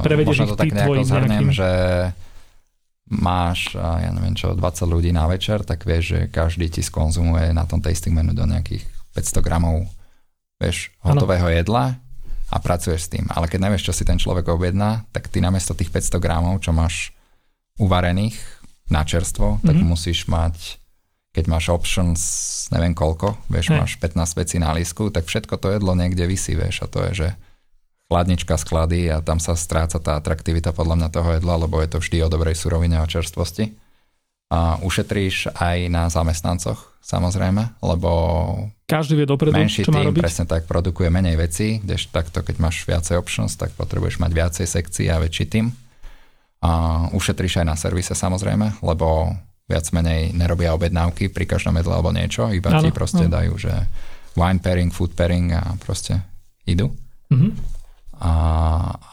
prevedieš 0.00 0.38
možno 0.42 0.46
to 0.48 0.56
tak 0.56 0.72
nejako 0.72 1.02
zhrnem, 1.04 1.46
že 1.52 1.70
máš, 3.12 3.76
ja 3.76 4.08
neviem 4.16 4.32
čo, 4.32 4.56
20 4.56 4.88
ľudí 4.88 5.12
na 5.12 5.28
večer, 5.28 5.60
tak 5.60 5.84
vieš, 5.84 6.16
že 6.16 6.20
každý 6.32 6.72
ti 6.72 6.80
skonzumuje 6.80 7.52
na 7.52 7.68
tom 7.68 7.84
tasting 7.84 8.16
menu 8.16 8.32
do 8.32 8.48
nejakých 8.48 8.88
500 9.12 9.44
gramov 9.44 9.84
vieš, 10.62 10.94
hotového 11.02 11.50
ano. 11.50 11.58
jedla 11.58 11.84
a 12.52 12.56
pracuješ 12.62 13.08
s 13.08 13.12
tým. 13.12 13.26
Ale 13.34 13.50
keď 13.50 13.66
nevieš, 13.66 13.90
čo 13.90 13.96
si 13.96 14.06
ten 14.06 14.22
človek 14.22 14.46
objedná, 14.46 15.02
tak 15.10 15.26
ty 15.26 15.42
namiesto 15.42 15.74
tých 15.74 15.90
500 15.90 16.22
gramov, 16.22 16.62
čo 16.62 16.70
máš 16.70 17.10
uvarených 17.82 18.38
na 18.86 19.02
čerstvo, 19.02 19.58
mm-hmm. 19.58 19.66
tak 19.66 19.76
mhm. 19.76 19.86
musíš 19.90 20.30
mať 20.30 20.78
keď 21.32 21.48
máš 21.48 21.72
options, 21.72 22.20
neviem 22.68 22.92
koľko, 22.92 23.40
vieš, 23.48 23.72
Hej. 23.72 23.80
máš 23.80 23.92
15 23.96 24.36
vecí 24.36 24.56
na 24.60 24.76
lísku, 24.76 25.08
tak 25.08 25.24
všetko 25.24 25.56
to 25.56 25.72
jedlo 25.72 25.96
niekde 25.96 26.28
vysí, 26.28 26.52
vieš, 26.52 26.84
a 26.84 26.86
to 26.92 27.00
je, 27.08 27.24
že 27.24 27.28
chladnička 28.12 28.60
sklady 28.60 29.08
a 29.08 29.24
tam 29.24 29.40
sa 29.40 29.56
stráca 29.56 29.96
tá 29.96 30.20
atraktivita 30.20 30.76
podľa 30.76 31.00
mňa 31.00 31.08
toho 31.08 31.28
jedla, 31.32 31.56
lebo 31.56 31.80
je 31.80 31.88
to 31.88 32.04
vždy 32.04 32.20
o 32.20 32.28
dobrej 32.28 32.60
surovine 32.60 33.00
a 33.00 33.08
čerstvosti. 33.08 33.72
A 34.52 34.76
ušetríš 34.84 35.48
aj 35.56 35.88
na 35.88 36.12
zamestnancoch, 36.12 36.92
samozrejme, 37.00 37.80
lebo 37.80 38.10
každý 38.84 39.16
vie 39.16 39.24
dopredu, 39.24 39.56
menší 39.56 39.88
čo 39.88 39.90
má 39.90 40.04
tým 40.04 40.12
robiť. 40.12 40.20
presne 40.20 40.44
tak 40.44 40.68
produkuje 40.68 41.08
menej 41.08 41.40
vecí, 41.40 41.80
kdež 41.80 42.12
takto, 42.12 42.44
keď 42.44 42.60
máš 42.60 42.84
viacej 42.84 43.16
options, 43.16 43.56
tak 43.56 43.72
potrebuješ 43.72 44.20
mať 44.20 44.30
viacej 44.36 44.66
sekcií 44.68 45.08
a 45.08 45.16
väčší 45.16 45.48
tým. 45.48 45.72
A 46.62 46.70
ušetríš 47.16 47.64
aj 47.64 47.66
na 47.66 47.76
servise 47.80 48.12
samozrejme, 48.12 48.84
lebo 48.84 49.32
viac 49.66 49.88
menej 49.96 50.36
nerobia 50.36 50.76
objednávky 50.76 51.32
pri 51.32 51.48
každom 51.48 51.74
jedle 51.80 51.96
alebo 51.96 52.12
niečo, 52.12 52.52
iba 52.52 52.76
ano, 52.76 52.84
ti 52.84 52.92
proste 52.92 53.24
ano. 53.24 53.34
dajú, 53.34 53.52
že 53.56 53.72
wine 54.36 54.60
pairing, 54.60 54.92
food 54.92 55.16
pairing 55.16 55.56
a 55.56 55.74
proste 55.80 56.20
idú. 56.68 56.92
Mm-hmm. 57.32 57.50
A 58.22 58.32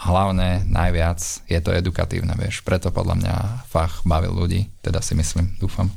hlavne 0.06 0.70
najviac 0.70 1.18
je 1.50 1.60
to 1.66 1.74
edukatívne, 1.74 2.38
vieš. 2.38 2.62
Preto 2.62 2.94
podľa 2.94 3.16
mňa 3.18 3.36
fach 3.66 4.06
bavil 4.06 4.38
ľudí, 4.38 4.70
teda 4.86 5.01
si 5.01 5.18
myslím, 5.18 5.58
dúfam. 5.58 5.89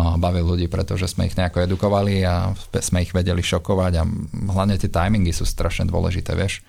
A 0.00 0.16
bavil 0.16 0.48
ľudí, 0.48 0.64
pretože 0.64 1.12
sme 1.12 1.28
ich 1.28 1.36
nejako 1.36 1.68
edukovali 1.68 2.24
a 2.24 2.56
sme 2.80 3.04
ich 3.04 3.12
vedeli 3.12 3.44
šokovať 3.44 3.92
a 4.00 4.08
hlavne 4.48 4.80
tie 4.80 4.88
timingy 4.88 5.36
sú 5.36 5.44
strašne 5.44 5.84
dôležité, 5.84 6.32
vieš 6.32 6.64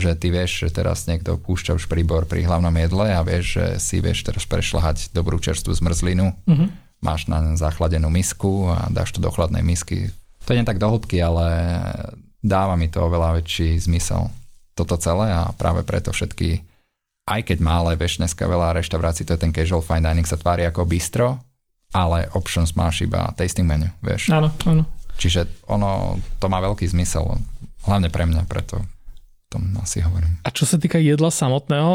že 0.00 0.16
ty 0.16 0.32
vieš, 0.32 0.66
že 0.66 0.68
teraz 0.72 1.04
niekto 1.04 1.36
púšťa 1.36 1.76
už 1.76 1.84
príbor 1.86 2.24
pri 2.24 2.48
hlavnom 2.48 2.72
jedle 2.74 3.12
a 3.12 3.20
vieš, 3.20 3.60
že 3.60 3.66
si 3.78 3.96
vieš 4.00 4.24
teraz 4.24 4.48
prešľahať 4.48 5.12
dobrú 5.12 5.36
čerstvú 5.36 5.70
zmrzlinu, 5.76 6.32
uh-huh. 6.32 6.68
máš 7.04 7.28
na 7.28 7.54
zachladenú 7.54 8.08
misku 8.08 8.72
a 8.72 8.88
dáš 8.88 9.12
to 9.12 9.20
do 9.20 9.28
chladnej 9.28 9.60
misky. 9.60 10.08
To 10.48 10.56
nie 10.56 10.64
tak 10.64 10.80
do 10.80 10.88
hĺbky, 10.88 11.20
ale 11.20 11.46
dáva 12.40 12.74
mi 12.74 12.88
to 12.88 13.04
oveľa 13.04 13.38
väčší 13.38 13.78
zmysel 13.78 14.32
toto 14.72 14.96
celé 14.96 15.30
a 15.32 15.52
práve 15.52 15.84
preto 15.84 16.12
všetky, 16.12 16.64
aj 17.28 17.40
keď 17.48 17.58
malé, 17.62 17.94
vieš, 17.94 18.18
dneska 18.18 18.48
veľa 18.48 18.78
reštaurácií, 18.80 19.28
to 19.28 19.36
je 19.36 19.42
ten 19.46 19.54
casual 19.54 19.84
fine 19.84 20.02
dining, 20.02 20.26
sa 20.26 20.40
tvári 20.40 20.66
ako 20.66 20.88
bistro, 20.88 21.38
ale 21.92 22.26
options 22.32 22.72
máš 22.72 23.04
iba 23.04 23.30
tasting 23.36 23.68
menu, 23.68 23.92
vieš. 24.00 24.32
Áno, 24.32 24.48
áno. 24.64 24.88
Čiže 25.20 25.68
ono, 25.68 26.16
to 26.40 26.48
má 26.48 26.58
veľký 26.64 26.88
zmysel, 26.88 27.36
hlavne 27.84 28.08
pre 28.08 28.24
mňa, 28.24 28.48
preto 28.48 28.80
tom 29.52 29.68
asi 29.84 30.00
hovorím. 30.00 30.40
A 30.42 30.50
čo 30.50 30.64
sa 30.64 30.80
týka 30.80 30.96
jedla 30.96 31.28
samotného, 31.28 31.92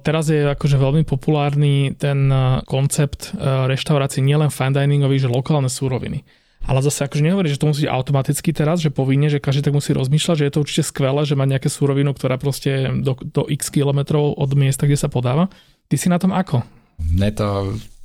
teraz 0.00 0.32
je 0.32 0.48
akože 0.48 0.80
veľmi 0.80 1.04
populárny 1.04 1.92
ten 2.00 2.32
koncept 2.64 3.36
reštaurácií 3.44 4.24
nielen 4.24 4.48
fine 4.48 4.72
diningový, 4.72 5.20
že 5.20 5.28
lokálne 5.28 5.68
súroviny. 5.68 6.24
Ale 6.64 6.80
zase 6.80 7.04
akože 7.04 7.20
nehovorí, 7.20 7.52
že 7.52 7.60
to 7.60 7.68
musí 7.68 7.84
automaticky 7.84 8.50
teraz, 8.56 8.80
že 8.80 8.88
povinne, 8.88 9.28
že 9.28 9.40
každý 9.40 9.68
tak 9.68 9.76
musí 9.76 9.92
rozmýšľať, 9.92 10.36
že 10.40 10.46
je 10.48 10.52
to 10.52 10.62
určite 10.64 10.84
skvelé, 10.88 11.22
že 11.28 11.36
má 11.36 11.44
nejaké 11.44 11.68
súrovinu, 11.68 12.16
ktorá 12.16 12.40
proste 12.40 12.88
do, 13.04 13.16
do 13.20 13.44
x 13.52 13.68
kilometrov 13.68 14.32
od 14.36 14.50
miesta, 14.56 14.88
kde 14.88 14.96
sa 14.96 15.12
podáva. 15.12 15.52
Ty 15.92 15.96
si 16.00 16.08
na 16.08 16.16
tom 16.16 16.32
ako? 16.32 16.64
Mne 16.96 17.30
to 17.36 17.46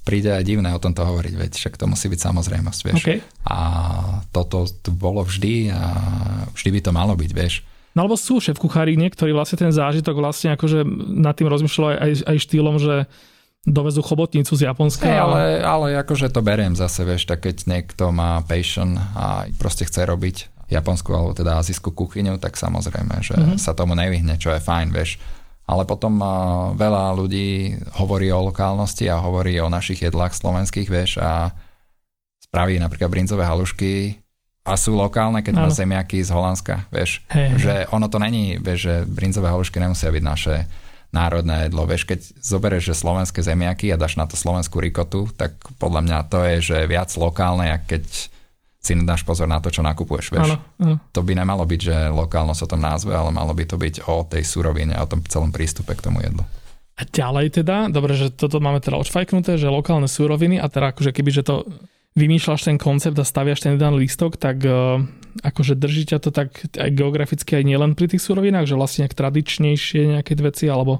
príde 0.04 0.34
aj 0.34 0.44
divné 0.44 0.74
o 0.74 0.82
tomto 0.82 1.06
hovoriť, 1.06 1.34
veď 1.38 1.52
však 1.56 1.78
to 1.80 1.86
musí 1.86 2.10
byť 2.10 2.20
samozrejmosť, 2.20 2.80
vieš. 2.82 3.00
Okay. 3.00 3.20
A 3.46 3.60
toto 4.34 4.66
tu 4.68 4.90
bolo 4.92 5.22
vždy 5.22 5.70
a 5.70 5.82
vždy 6.52 6.70
by 6.76 6.80
to 6.84 6.92
malo 6.92 7.14
byť, 7.14 7.32
vieš. 7.32 7.62
No 7.94 8.06
alebo 8.06 8.18
sú 8.18 8.42
šéf 8.42 8.58
kuchári 8.58 8.98
niektorí 8.98 9.34
vlastne 9.34 9.60
ten 9.60 9.74
zážitok 9.74 10.18
vlastne 10.18 10.54
akože 10.54 10.86
nad 11.14 11.34
tým 11.38 11.50
rozmýšľajú 11.50 11.90
aj, 11.90 12.00
aj, 12.00 12.14
aj 12.26 12.38
štýlom, 12.42 12.76
že 12.78 12.96
dovezú 13.68 14.00
chobotnicu 14.00 14.56
z 14.56 14.72
Japonska. 14.72 15.04
Hey, 15.04 15.20
ale, 15.20 15.42
ale 15.60 15.88
akože 16.00 16.32
to 16.32 16.40
beriem 16.40 16.80
zase, 16.80 17.04
vieš, 17.04 17.28
tak 17.28 17.44
keď 17.44 17.68
niekto 17.68 18.16
má 18.16 18.40
passion 18.48 18.96
a 18.96 19.52
proste 19.60 19.84
chce 19.84 20.08
robiť 20.08 20.38
japonskú 20.70 21.12
alebo 21.12 21.34
teda 21.34 21.60
azijskú 21.60 21.92
kuchyňu, 21.92 22.38
tak 22.38 22.56
samozrejme, 22.56 23.20
že 23.26 23.36
mm-hmm. 23.36 23.58
sa 23.60 23.74
tomu 23.76 23.98
nevyhne, 23.98 24.38
čo 24.38 24.54
je 24.54 24.62
fajn, 24.62 24.94
vieš. 24.94 25.20
Ale 25.70 25.86
potom 25.86 26.18
uh, 26.22 26.30
veľa 26.74 27.14
ľudí 27.14 27.78
hovorí 28.00 28.34
o 28.34 28.42
lokálnosti 28.42 29.06
a 29.10 29.22
hovorí 29.22 29.58
o 29.62 29.70
našich 29.70 30.02
jedlách 30.02 30.34
slovenských, 30.34 30.90
vieš, 30.90 31.22
a 31.22 31.54
spraví 32.42 32.82
napríklad 32.82 33.10
brinzové 33.10 33.46
halušky 33.46 34.18
a 34.66 34.74
sú 34.78 34.98
lokálne, 34.98 35.42
keď 35.42 35.54
máš 35.66 35.82
zemiaky 35.82 36.22
z 36.22 36.30
Holandska, 36.34 36.90
vieš. 36.94 37.26
Hey, 37.30 37.54
že 37.58 37.86
ono 37.90 38.10
to 38.10 38.18
není, 38.22 38.58
vieš, 38.62 38.80
že 38.86 38.96
brinzové 39.06 39.50
halušky 39.50 39.78
nemusia 39.82 40.10
byť 40.10 40.24
naše 40.26 40.56
národné 41.10 41.68
jedlo. 41.68 41.90
Vieš, 41.90 42.06
keď 42.06 42.20
zoberieš, 42.38 42.94
že 42.94 43.02
slovenské 43.02 43.42
zemiaky 43.42 43.90
a 43.90 43.98
dáš 43.98 44.18
na 44.18 44.30
to 44.30 44.38
slovenskú 44.38 44.78
rikotu, 44.78 45.26
tak 45.34 45.58
podľa 45.82 46.06
mňa 46.06 46.18
to 46.30 46.40
je, 46.46 46.56
že 46.74 46.78
viac 46.86 47.10
lokálne, 47.18 47.74
ako 47.74 47.86
keď 47.98 48.04
si 48.80 48.96
dáš 49.04 49.28
pozor 49.28 49.50
na 49.50 49.60
to, 49.60 49.68
čo 49.68 49.84
nakupuješ, 49.84 50.32
vieš. 50.32 50.56
Ano, 50.56 50.58
ano. 50.80 50.96
To 51.12 51.20
by 51.20 51.36
nemalo 51.36 51.68
byť, 51.68 51.82
že 51.84 51.96
lokálno 52.16 52.56
sa 52.56 52.64
to 52.64 52.80
názve, 52.80 53.12
ale 53.12 53.34
malo 53.34 53.52
by 53.52 53.68
to 53.68 53.76
byť 53.76 54.08
o 54.08 54.24
tej 54.24 54.48
surovine, 54.48 54.96
o 54.96 55.10
tom 55.10 55.20
celom 55.28 55.52
prístupe 55.52 55.92
k 56.00 56.06
tomu 56.08 56.24
jedlu. 56.24 56.48
A 57.00 57.04
ďalej 57.08 57.64
teda, 57.64 57.92
dobre, 57.92 58.16
že 58.16 58.32
toto 58.32 58.60
máme 58.60 58.84
teda 58.84 59.00
odšfajknuté, 59.00 59.56
že 59.60 59.72
lokálne 59.72 60.08
súroviny 60.08 60.60
a 60.60 60.68
teda 60.68 60.96
akože 60.96 61.12
keby, 61.16 61.32
že 61.32 61.44
to 61.48 61.68
vymýšľaš 62.20 62.68
ten 62.68 62.76
koncept 62.76 63.16
a 63.16 63.24
staviaš 63.24 63.64
ten 63.64 63.80
jeden 63.80 63.96
lístok, 63.96 64.36
tak 64.36 64.60
uh, 64.68 65.00
akože 65.40 65.80
drží 65.80 66.12
ťa 66.12 66.20
to 66.20 66.30
tak 66.36 66.52
aj 66.76 66.90
geograficky 66.92 67.56
aj 67.56 67.64
nielen 67.64 67.96
pri 67.96 68.12
tých 68.12 68.24
surovinách, 68.24 68.68
že 68.68 68.76
vlastne 68.76 69.08
nejak 69.08 69.16
tradičnejšie 69.16 70.20
nejaké 70.20 70.36
veci, 70.44 70.68
alebo... 70.68 71.00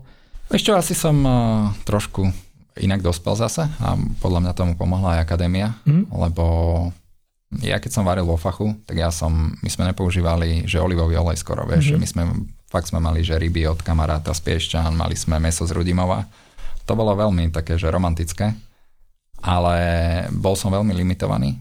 Ešte 0.50 0.72
asi 0.74 0.96
som 0.96 1.20
uh, 1.28 1.76
trošku 1.84 2.32
inak 2.80 3.04
dospel 3.04 3.36
zase 3.36 3.68
a 3.68 4.00
podľa 4.24 4.40
mňa 4.48 4.54
tomu 4.56 4.74
pomohla 4.80 5.20
aj 5.20 5.28
akadémia, 5.28 5.76
mm. 5.84 6.10
lebo 6.16 6.46
ja 7.60 7.82
keď 7.82 7.92
som 7.92 8.08
varil 8.08 8.30
vo 8.30 8.38
fachu, 8.38 8.78
tak 8.86 9.02
ja 9.02 9.10
som, 9.10 9.58
my 9.60 9.70
sme 9.70 9.90
nepoužívali, 9.90 10.70
že 10.70 10.80
olivový 10.80 11.18
olej 11.18 11.42
skoro, 11.42 11.66
vieš, 11.66 11.92
mm-hmm. 11.92 12.02
my 12.02 12.08
sme, 12.08 12.24
fakt 12.70 12.94
sme 12.94 13.02
mali, 13.02 13.26
že 13.26 13.42
ryby 13.42 13.66
od 13.66 13.82
kamaráta 13.82 14.32
z 14.38 14.42
Piešťan, 14.46 14.94
mali 14.94 15.18
sme 15.18 15.42
meso 15.42 15.66
z 15.66 15.74
Rudimova. 15.74 16.30
To 16.86 16.94
bolo 16.94 17.18
veľmi 17.18 17.50
také, 17.50 17.78
že 17.78 17.90
romantické 17.90 18.54
ale 19.40 19.76
bol 20.36 20.56
som 20.56 20.72
veľmi 20.72 20.92
limitovaný. 20.92 21.56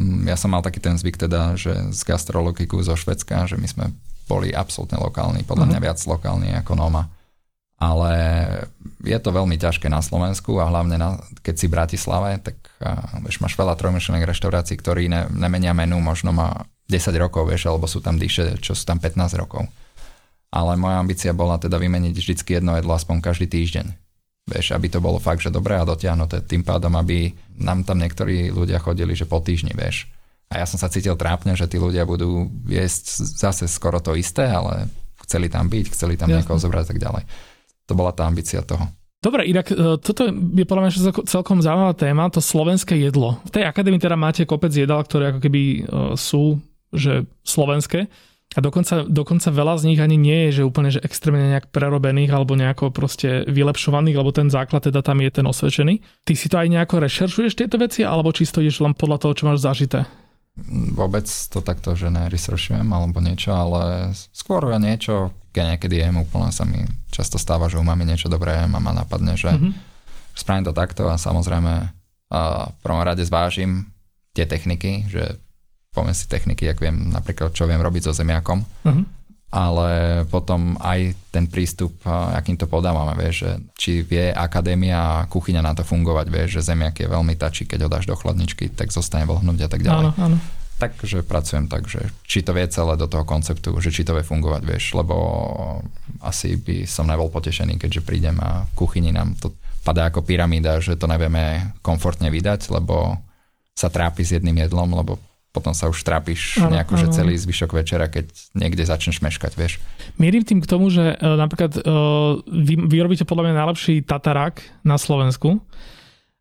Mm, 0.00 0.28
ja 0.30 0.36
som 0.36 0.52
mal 0.52 0.64
taký 0.64 0.80
ten 0.80 0.96
zvyk 0.96 1.20
teda, 1.28 1.54
že 1.58 1.72
z 1.92 2.00
gastrologiku 2.04 2.80
zo 2.80 2.96
Švedska, 2.96 3.48
že 3.48 3.60
my 3.60 3.68
sme 3.68 3.84
boli 4.28 4.52
absolútne 4.52 5.00
lokálni, 5.00 5.44
podľa 5.44 5.64
uh-huh. 5.64 5.80
mňa 5.80 5.84
viac 5.88 5.98
lokálni 6.04 6.48
ako 6.60 6.72
Noma. 6.76 7.08
Ale 7.78 8.12
je 9.06 9.18
to 9.22 9.30
veľmi 9.30 9.54
ťažké 9.54 9.86
na 9.86 10.02
Slovensku 10.02 10.58
a 10.58 10.66
hlavne 10.66 10.98
na, 10.98 11.14
keď 11.46 11.54
si 11.54 11.66
v 11.70 11.74
Bratislave, 11.78 12.30
tak 12.42 12.58
uh, 12.82 13.22
vieš, 13.22 13.38
máš 13.38 13.54
veľa 13.54 13.78
trojmyšlených 13.78 14.26
reštaurácií, 14.26 14.74
ktorí 14.82 15.06
ne, 15.06 15.30
nemenia 15.30 15.70
menu, 15.72 15.96
možno 16.02 16.34
má 16.34 16.66
10 16.90 17.14
rokov, 17.22 17.46
vieš, 17.46 17.70
alebo 17.70 17.86
sú 17.86 18.02
tam 18.02 18.18
dýše, 18.18 18.58
čo 18.58 18.74
sú 18.74 18.82
tam 18.82 18.98
15 18.98 19.30
rokov. 19.38 19.70
Ale 20.50 20.74
moja 20.74 20.98
ambícia 20.98 21.30
bola 21.30 21.54
teda 21.60 21.78
vymeniť 21.78 22.14
vždycky 22.18 22.58
jedno 22.58 22.74
jedlo 22.74 22.98
aspoň 22.98 23.22
každý 23.22 23.46
týždeň 23.46 24.07
Vieš, 24.48 24.72
aby 24.72 24.88
to 24.88 25.04
bolo 25.04 25.20
fakt, 25.20 25.44
že 25.44 25.52
dobré 25.52 25.76
a 25.76 25.84
dotiahnuté. 25.84 26.42
Tým 26.42 26.64
pádom, 26.64 26.96
aby 26.96 27.36
nám 27.60 27.84
tam 27.84 28.00
niektorí 28.00 28.48
ľudia 28.48 28.80
chodili, 28.80 29.12
že 29.12 29.28
po 29.28 29.44
týždni, 29.44 29.76
vieš. 29.76 30.08
A 30.48 30.64
ja 30.64 30.66
som 30.66 30.80
sa 30.80 30.88
cítil 30.88 31.12
trápne, 31.14 31.52
že 31.52 31.68
tí 31.68 31.76
ľudia 31.76 32.08
budú 32.08 32.48
jesť 32.64 33.28
zase 33.36 33.68
skoro 33.68 34.00
to 34.00 34.16
isté, 34.16 34.48
ale 34.48 34.88
chceli 35.28 35.52
tam 35.52 35.68
byť, 35.68 35.86
chceli 35.92 36.16
tam 36.16 36.32
Jasne. 36.32 36.40
niekoho 36.40 36.56
zobrať 36.56 36.82
a 36.82 36.88
tak 36.88 37.00
ďalej. 37.04 37.22
To 37.84 37.92
bola 37.92 38.16
tá 38.16 38.24
ambícia 38.24 38.64
toho. 38.64 38.88
Dobre, 39.20 39.44
inak 39.44 39.68
e, 39.68 40.00
toto 40.00 40.30
je 40.32 40.64
podľa 40.64 40.82
mňa 40.88 40.92
celkom 41.28 41.60
zaujímavá 41.60 41.92
téma, 41.92 42.32
to 42.32 42.40
slovenské 42.40 42.96
jedlo. 42.96 43.36
V 43.44 43.60
tej 43.60 43.68
akadémii 43.68 44.00
teda 44.00 44.16
máte 44.16 44.48
kopec 44.48 44.72
jedál, 44.72 45.04
ktoré 45.04 45.36
ako 45.36 45.40
keby 45.44 45.62
e, 45.62 45.80
sú 46.16 46.56
že 46.92 47.28
slovenské. 47.44 48.08
A 48.56 48.64
dokonca, 48.64 49.04
dokonca 49.04 49.52
veľa 49.52 49.76
z 49.76 49.92
nich 49.92 50.00
ani 50.00 50.16
nie 50.16 50.48
je, 50.48 50.60
že 50.60 50.68
úplne 50.68 50.88
že 50.88 51.04
extrémne 51.04 51.52
nejak 51.52 51.68
prerobených 51.68 52.32
alebo 52.32 52.56
nejako 52.56 52.88
proste 52.88 53.44
vylepšovaných, 53.44 54.16
lebo 54.16 54.32
ten 54.32 54.48
základ 54.48 54.88
teda 54.88 55.04
tam 55.04 55.20
je 55.20 55.28
ten 55.28 55.44
osvedčený. 55.44 56.00
Ty 56.24 56.32
si 56.32 56.48
to 56.48 56.56
aj 56.56 56.72
nejako 56.72 57.04
rešeršuješ 57.04 57.52
tieto 57.52 57.76
veci, 57.76 58.08
alebo 58.08 58.32
čisto 58.32 58.64
ideš 58.64 58.80
len 58.80 58.96
podľa 58.96 59.20
toho, 59.20 59.32
čo 59.36 59.44
máš 59.52 59.60
zažité? 59.60 60.08
Vôbec 60.96 61.28
to 61.28 61.60
takto, 61.60 61.92
že 61.92 62.08
neresearchujem 62.08 62.88
alebo 62.88 63.20
niečo, 63.20 63.52
ale 63.52 64.10
skôr 64.32 64.72
ja 64.72 64.80
niečo, 64.80 65.30
keď 65.52 65.76
niekedy 65.76 66.00
jem 66.00 66.18
úplne 66.18 66.50
sa 66.50 66.64
mi 66.64 66.82
často 67.12 67.38
stáva, 67.38 67.68
že 67.68 67.78
u 67.78 67.84
mami 67.84 68.08
niečo 68.08 68.32
dobré 68.32 68.64
jem 68.64 68.74
a 68.74 68.80
ma 68.82 68.90
napadne, 68.96 69.38
že 69.38 69.54
mm-hmm. 69.54 69.72
spravím 70.34 70.66
to 70.66 70.74
takto 70.74 71.06
a 71.06 71.20
samozrejme 71.20 71.94
a 72.28 72.68
v 72.68 72.78
prvom 72.84 73.00
rade 73.00 73.24
zvážim 73.24 73.88
tie 74.36 74.44
techniky, 74.44 75.08
že 75.08 75.40
poviem 75.92 76.14
si 76.14 76.28
techniky, 76.28 76.68
ak 76.68 76.78
viem 76.78 77.10
napríklad, 77.10 77.52
čo 77.52 77.66
viem 77.66 77.80
robiť 77.80 78.08
so 78.08 78.12
zemiakom, 78.14 78.62
uh-huh. 78.62 79.04
ale 79.50 79.88
potom 80.28 80.76
aj 80.78 81.16
ten 81.32 81.48
prístup, 81.48 81.96
akým 82.06 82.60
to 82.60 82.68
podávame, 82.70 83.16
vieš, 83.16 83.44
že 83.44 83.50
či 83.74 83.92
vie 84.04 84.30
akadémia 84.30 85.24
a 85.24 85.26
kuchyňa 85.26 85.64
na 85.64 85.72
to 85.72 85.82
fungovať, 85.82 86.26
vieš, 86.28 86.60
že 86.60 86.74
zemiak 86.74 86.96
je 87.00 87.08
veľmi 87.08 87.34
tačí, 87.34 87.64
keď 87.64 87.88
ho 87.88 87.92
dáš 87.92 88.06
do 88.06 88.14
chladničky, 88.14 88.70
tak 88.70 88.92
zostane 88.92 89.26
vlhnúť 89.26 89.58
a 89.64 89.68
tak 89.68 89.80
ďalej. 89.82 90.06
Áno, 90.14 90.36
áno. 90.36 90.38
Takže 90.78 91.26
pracujem 91.26 91.66
tak, 91.66 91.90
že 91.90 92.06
či 92.22 92.46
to 92.46 92.54
vie 92.54 92.62
celé 92.70 92.94
do 92.94 93.10
toho 93.10 93.26
konceptu, 93.26 93.74
že 93.82 93.90
či 93.90 94.06
to 94.06 94.14
vie 94.14 94.22
fungovať, 94.22 94.62
vieš, 94.62 94.94
lebo 94.94 95.16
asi 96.22 96.54
by 96.54 96.86
som 96.86 97.10
nebol 97.10 97.26
potešený, 97.34 97.82
keďže 97.82 98.06
prídem 98.06 98.38
a 98.38 98.62
v 98.62 98.72
kuchyni 98.78 99.10
nám 99.10 99.34
to 99.42 99.50
padá 99.82 100.06
ako 100.06 100.22
pyramída, 100.22 100.78
že 100.78 100.94
to 100.94 101.10
nevieme 101.10 101.74
komfortne 101.82 102.30
vydať, 102.30 102.70
lebo 102.70 103.18
sa 103.74 103.90
trápi 103.90 104.22
s 104.22 104.38
jedným 104.38 104.62
jedlom, 104.62 104.94
lebo 104.94 105.18
potom 105.48 105.72
sa 105.72 105.88
už 105.88 106.04
trápiš 106.04 106.60
ano, 106.60 106.76
nejako, 106.76 106.94
ano. 106.94 107.00
že 107.02 107.06
celý 107.14 107.34
zvyšok 107.34 107.70
večera, 107.72 108.06
keď 108.06 108.30
niekde 108.52 108.84
začneš 108.84 109.24
meškať, 109.24 109.52
vieš. 109.56 109.80
Mierim 110.20 110.44
tým 110.44 110.60
k 110.60 110.70
tomu, 110.70 110.92
že 110.92 111.16
uh, 111.16 111.40
napríklad 111.40 111.80
uh, 111.80 112.38
vy, 112.44 112.74
vy 112.84 112.96
robíte 113.00 113.24
podľa 113.24 113.48
mňa 113.48 113.54
najlepší 113.56 114.04
tatarák 114.04 114.60
na 114.84 115.00
Slovensku, 115.00 115.58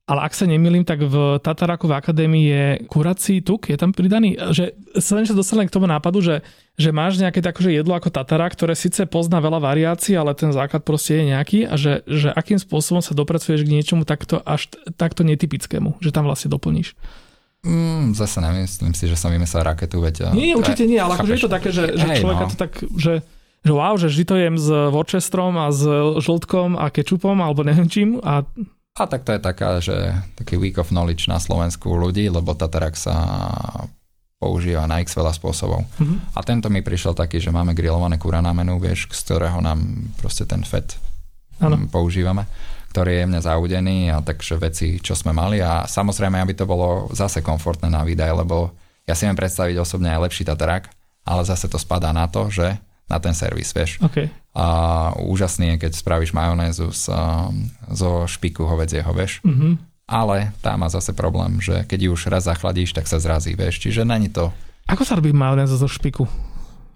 ale 0.07 0.23
ak 0.23 0.39
sa 0.39 0.47
nemýlim, 0.47 0.87
tak 0.87 1.03
v 1.03 1.35
Tataráku 1.43 1.91
v 1.91 1.99
akadémii 1.99 2.45
je 2.47 2.65
kurací 2.87 3.43
tuk, 3.43 3.67
je 3.67 3.75
tam 3.75 3.91
pridaný. 3.91 4.39
Že 4.39 4.71
sa 5.03 5.19
len 5.19 5.27
dostane 5.27 5.67
k 5.67 5.75
tomu 5.75 5.83
nápadu, 5.83 6.23
že, 6.23 6.47
že 6.79 6.95
máš 6.95 7.19
nejaké 7.19 7.43
takože 7.43 7.75
jedlo 7.75 7.91
ako 7.91 8.15
Tatarák, 8.15 8.55
ktoré 8.55 8.71
síce 8.71 9.03
pozná 9.03 9.43
veľa 9.43 9.59
variácií, 9.59 10.15
ale 10.15 10.31
ten 10.31 10.55
základ 10.55 10.87
proste 10.87 11.19
je 11.19 11.35
nejaký 11.35 11.59
a 11.67 11.75
že, 11.75 12.07
že 12.07 12.31
akým 12.31 12.55
spôsobom 12.55 13.03
sa 13.03 13.11
dopracuješ 13.11 13.67
k 13.67 13.73
niečomu 13.75 14.07
takto 14.07 14.39
až 14.47 14.71
takto 14.95 15.27
netypickému, 15.27 15.99
že 15.99 16.15
tam 16.15 16.23
vlastne 16.23 16.55
doplníš. 16.55 16.95
Mm, 17.67 18.15
zase 18.15 18.39
nemyslím 18.39 18.95
si, 18.95 19.11
že 19.11 19.19
som 19.19 19.27
vymyslel 19.27 19.67
raketu, 19.67 19.99
veď... 19.99 20.31
Nie, 20.31 20.55
určite 20.55 20.87
nie, 20.87 20.95
ale 20.95 21.19
akože 21.19 21.35
je 21.35 21.43
to 21.43 21.51
také, 21.51 21.69
že, 21.75 21.99
že 21.99 22.07
hey, 22.07 22.23
človeka 22.23 22.45
no. 22.47 22.51
to 22.55 22.57
tak, 22.57 22.71
že, 22.95 23.13
že 23.67 23.71
wow, 23.75 23.99
že 23.99 24.07
vždy 24.07 24.23
to 24.23 24.35
jem 24.39 24.55
s 24.55 24.67
Worcesterom 24.71 25.59
a 25.59 25.67
s 25.75 25.83
žltkom 26.23 26.79
a 26.79 26.87
kečupom 26.87 27.35
alebo 27.43 27.67
neviem 27.67 27.91
čím 27.91 28.23
a 28.23 28.47
a 28.97 29.05
tak 29.05 29.29
to 29.29 29.29
je 29.29 29.41
taká, 29.41 29.77
že 29.77 29.93
taký 30.33 30.57
week 30.57 30.81
of 30.81 30.89
knowledge 30.89 31.29
na 31.29 31.37
Slovensku 31.37 31.85
ľudí, 31.93 32.33
lebo 32.33 32.57
Tatarak 32.57 32.97
sa 32.97 33.13
používa 34.41 34.89
na 34.89 35.05
x 35.05 35.13
veľa 35.13 35.37
spôsobov. 35.37 35.85
Mm-hmm. 36.01 36.33
A 36.33 36.39
tento 36.41 36.65
mi 36.73 36.81
prišiel 36.81 37.13
taký, 37.13 37.37
že 37.37 37.53
máme 37.53 37.77
grillované 37.77 38.17
kura 38.17 38.41
na 38.41 38.57
menu, 38.57 38.81
vieš, 38.81 39.05
z 39.13 39.21
ktorého 39.21 39.61
nám 39.61 40.09
proste 40.17 40.49
ten 40.49 40.65
fet 40.65 40.97
ano. 41.61 41.77
používame 41.93 42.49
ktorý 42.97 43.13
je 43.13 43.21
jemne 43.21 43.37
zaudený 43.45 44.09
a 44.09 44.25
takže 44.25 44.57
veci, 44.57 44.97
čo 44.97 45.13
sme 45.13 45.29
mali 45.29 45.61
a 45.61 45.85
samozrejme, 45.85 46.41
aby 46.41 46.57
to 46.57 46.65
bolo 46.65 47.13
zase 47.13 47.45
komfortné 47.45 47.93
na 47.93 48.01
výdaj, 48.01 48.41
lebo 48.41 48.73
ja 49.05 49.13
si 49.13 49.29
viem 49.29 49.37
predstaviť 49.37 49.77
osobne 49.77 50.09
aj 50.17 50.25
lepší 50.25 50.49
Tatarak, 50.49 50.89
ale 51.21 51.45
zase 51.45 51.69
to 51.69 51.77
spadá 51.77 52.09
na 52.09 52.25
to, 52.25 52.49
že 52.49 52.81
na 53.05 53.21
ten 53.21 53.37
servis, 53.37 53.69
vieš. 53.69 54.01
Okay. 54.01 54.33
A 54.57 54.65
úžasný 55.13 55.77
je, 55.77 55.85
keď 55.85 55.91
spravíš 55.93 56.33
majonézu 56.33 56.89
z, 56.89 57.13
zo 57.93 58.25
špiku 58.25 58.65
hovedzieho, 58.65 59.13
vieš. 59.13 59.45
Mm-hmm. 59.45 59.77
Ale 60.09 60.49
tá 60.65 60.73
má 60.73 60.89
zase 60.89 61.13
problém, 61.13 61.61
že 61.61 61.85
keď 61.85 62.09
ju 62.09 62.09
už 62.17 62.33
raz 62.33 62.49
zachladíš, 62.49 62.97
tak 62.97 63.05
sa 63.05 63.21
zrazí, 63.21 63.53
vieš. 63.53 63.77
Čiže 63.77 64.09
není 64.09 64.33
to... 64.33 64.49
Ako 64.89 65.05
sa 65.05 65.21
robí 65.21 65.29
majonéza 65.37 65.77
zo 65.77 65.85
špiku? 65.85 66.25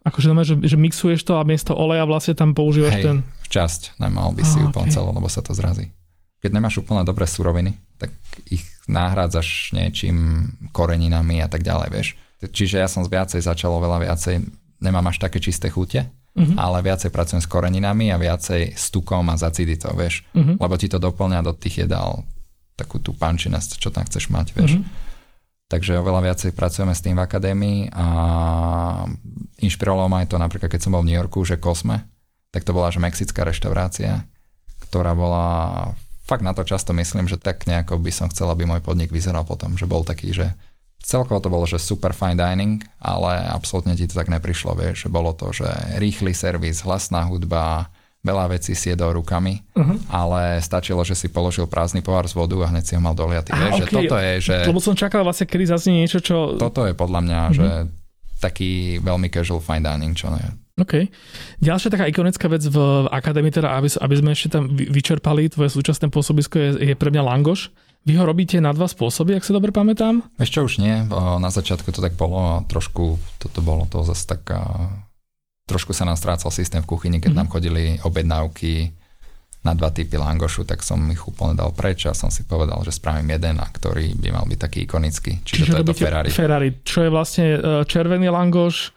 Akože 0.02 0.34
že, 0.42 0.56
že 0.66 0.78
mixuješ 0.82 1.22
to 1.22 1.38
a 1.38 1.46
miesto 1.46 1.78
oleja 1.78 2.10
vlastne 2.10 2.34
tam 2.34 2.58
používaš 2.58 2.98
Hej, 2.98 3.04
ten... 3.06 3.18
časť, 3.54 4.02
nemal 4.02 4.34
by 4.34 4.42
si 4.42 4.58
oh, 4.58 4.74
úplne 4.74 4.90
okay. 4.90 4.96
celé, 4.98 5.10
lebo 5.14 5.30
sa 5.30 5.46
to 5.46 5.54
zrazí. 5.54 5.94
Keď 6.42 6.52
nemáš 6.58 6.82
úplne 6.82 7.06
dobré 7.06 7.30
suroviny, 7.30 7.78
tak 8.02 8.10
ich 8.50 8.66
nahrádzaš 8.90 9.78
niečím, 9.78 10.50
koreninami 10.74 11.46
a 11.46 11.48
tak 11.48 11.62
ďalej, 11.62 11.90
vieš. 11.94 12.08
Čiže 12.42 12.82
ja 12.82 12.90
som 12.90 13.06
viacej 13.06 13.46
začal 13.46 13.78
veľa 13.78 14.10
viacej, 14.10 14.42
nemám 14.82 15.14
až 15.14 15.22
také 15.22 15.38
čisté 15.38 15.70
chute, 15.70 16.02
uh-huh. 16.02 16.58
ale 16.58 16.82
viacej 16.82 17.14
pracujem 17.14 17.46
s 17.46 17.46
koreninami 17.46 18.10
a 18.10 18.18
viacej 18.18 18.74
s 18.74 18.90
tukom 18.90 19.30
a 19.30 19.38
zaciditou, 19.38 19.94
vieš. 19.94 20.26
Uh-huh. 20.34 20.58
Lebo 20.58 20.74
ti 20.82 20.90
to 20.90 20.98
doplňa 20.98 21.46
do 21.46 21.54
tých 21.54 21.86
jedál 21.86 22.26
takú 22.74 22.98
tú 22.98 23.14
pančinnosť, 23.14 23.78
čo 23.78 23.94
tam 23.94 24.10
chceš 24.10 24.34
mať, 24.34 24.58
vieš. 24.58 24.82
Uh-huh. 24.82 25.11
Takže 25.72 26.04
oveľa 26.04 26.28
viacej 26.28 26.52
pracujeme 26.52 26.92
s 26.92 27.00
tým 27.00 27.16
v 27.16 27.24
akadémii 27.24 27.96
a 27.96 28.08
inšpirovalo 29.64 30.12
ma 30.12 30.20
aj 30.20 30.36
to 30.36 30.36
napríklad, 30.36 30.68
keď 30.68 30.82
som 30.84 30.92
bol 30.92 31.00
v 31.00 31.08
New 31.08 31.16
Yorku, 31.16 31.48
že 31.48 31.56
Cosme, 31.56 32.12
tak 32.52 32.68
to 32.68 32.76
bola 32.76 32.92
že 32.92 33.00
mexická 33.00 33.48
reštaurácia, 33.48 34.28
ktorá 34.84 35.16
bola 35.16 35.48
fakt 36.28 36.44
na 36.44 36.52
to 36.52 36.68
často 36.68 36.92
myslím, 36.92 37.32
že 37.32 37.40
tak 37.40 37.64
nejako 37.72 38.04
by 38.04 38.12
som 38.12 38.28
chcel, 38.28 38.52
aby 38.52 38.68
môj 38.68 38.84
podnik 38.84 39.16
vyzeral 39.16 39.48
potom, 39.48 39.80
že 39.80 39.88
bol 39.88 40.04
taký, 40.04 40.36
že 40.36 40.52
celkovo 41.00 41.40
to 41.40 41.48
bolo, 41.48 41.64
že 41.64 41.80
super 41.80 42.12
fine 42.12 42.36
dining, 42.36 42.84
ale 43.00 43.40
absolútne 43.40 43.96
ti 43.96 44.12
to 44.12 44.20
tak 44.20 44.28
neprišlo, 44.28 44.76
vieš, 44.76 45.08
že 45.08 45.10
bolo 45.10 45.32
to, 45.32 45.56
že 45.56 45.68
rýchly 46.04 46.36
servis, 46.36 46.84
hlasná 46.84 47.32
hudba, 47.32 47.88
veľa 48.22 48.54
vecí 48.54 48.78
si 48.78 48.94
jedol 48.94 49.18
rukami, 49.18 49.66
uh-huh. 49.74 49.98
ale 50.14 50.62
stačilo, 50.62 51.02
že 51.02 51.18
si 51.18 51.28
položil 51.30 51.66
prázdny 51.66 52.06
pohár 52.06 52.30
z 52.30 52.38
vodu 52.38 52.58
a 52.62 52.70
hneď 52.70 52.84
si 52.86 52.94
ho 52.94 53.02
mal 53.02 53.18
doliatý. 53.18 53.54
Vieš, 53.54 53.74
okay. 53.74 53.82
že 53.82 53.88
toto 53.90 54.16
je, 54.18 54.34
že... 54.42 54.56
Lebo 54.70 54.82
som 54.82 54.94
čakal 54.94 55.26
vlastne, 55.26 55.50
kedy 55.50 55.66
zaznie 55.66 56.06
niečo, 56.06 56.22
čo... 56.22 56.56
Toto 56.62 56.86
je 56.86 56.94
podľa 56.94 57.20
mňa, 57.26 57.40
uh-huh. 57.42 57.58
že 57.58 57.68
taký 58.42 59.02
veľmi 59.02 59.30
casual 59.30 59.62
fine 59.62 59.86
dining, 59.86 60.14
čo 60.14 60.30
je. 60.34 60.50
OK. 60.82 60.94
Ďalšia 61.62 61.94
taká 61.94 62.10
ikonická 62.10 62.50
vec 62.50 62.66
v 62.66 63.06
akadémii, 63.06 63.54
teda 63.54 63.70
aby, 63.78 63.86
aby 64.02 64.16
sme 64.18 64.30
ešte 64.34 64.50
tam 64.58 64.66
vyčerpali 64.72 65.46
tvoje 65.54 65.70
súčasné 65.78 66.10
pôsobisko, 66.10 66.58
je, 66.58 66.70
je 66.90 66.96
pre 66.98 67.14
mňa 67.14 67.22
langoš. 67.22 67.70
Vy 68.02 68.18
ho 68.18 68.26
robíte 68.26 68.58
na 68.58 68.74
dva 68.74 68.90
spôsoby, 68.90 69.38
ak 69.38 69.46
sa 69.46 69.54
dobre 69.54 69.70
pamätám? 69.70 70.26
Ešte 70.42 70.58
už 70.58 70.82
nie. 70.82 71.06
Na 71.14 71.50
začiatku 71.54 71.94
to 71.94 72.02
tak 72.02 72.18
bolo 72.18 72.58
a 72.58 72.66
trošku 72.66 73.22
toto 73.38 73.62
bolo 73.62 73.86
to 73.86 74.02
zase 74.02 74.26
taká 74.26 74.90
trošku 75.70 75.92
sa 75.94 76.08
nám 76.08 76.18
strácal 76.20 76.50
systém 76.50 76.82
v 76.84 76.90
kuchyni, 76.90 77.18
keď 77.20 77.32
mm. 77.34 77.40
nám 77.40 77.48
chodili 77.52 77.98
objednávky 78.02 78.92
na 79.62 79.78
dva 79.78 79.94
typy 79.94 80.18
langošu, 80.18 80.66
tak 80.66 80.82
som 80.82 80.98
ich 81.14 81.22
úplne 81.22 81.54
dal 81.54 81.70
preč 81.70 82.10
a 82.10 82.18
som 82.18 82.34
si 82.34 82.42
povedal, 82.42 82.82
že 82.82 82.98
spravím 82.98 83.38
jeden, 83.38 83.62
a 83.62 83.68
ktorý 83.70 84.18
by 84.18 84.30
mal 84.34 84.46
byť 84.50 84.60
taký 84.60 84.80
ikonický. 84.90 85.32
Čiže, 85.46 85.62
Čiže 85.62 85.72
to 85.72 85.78
je 85.78 85.86
to 85.86 85.98
Ferrari. 86.02 86.30
Ferrari, 86.34 86.70
čo 86.82 87.06
je 87.06 87.10
vlastne 87.14 87.46
e, 87.54 87.58
červený 87.86 88.34
langoš, 88.34 88.90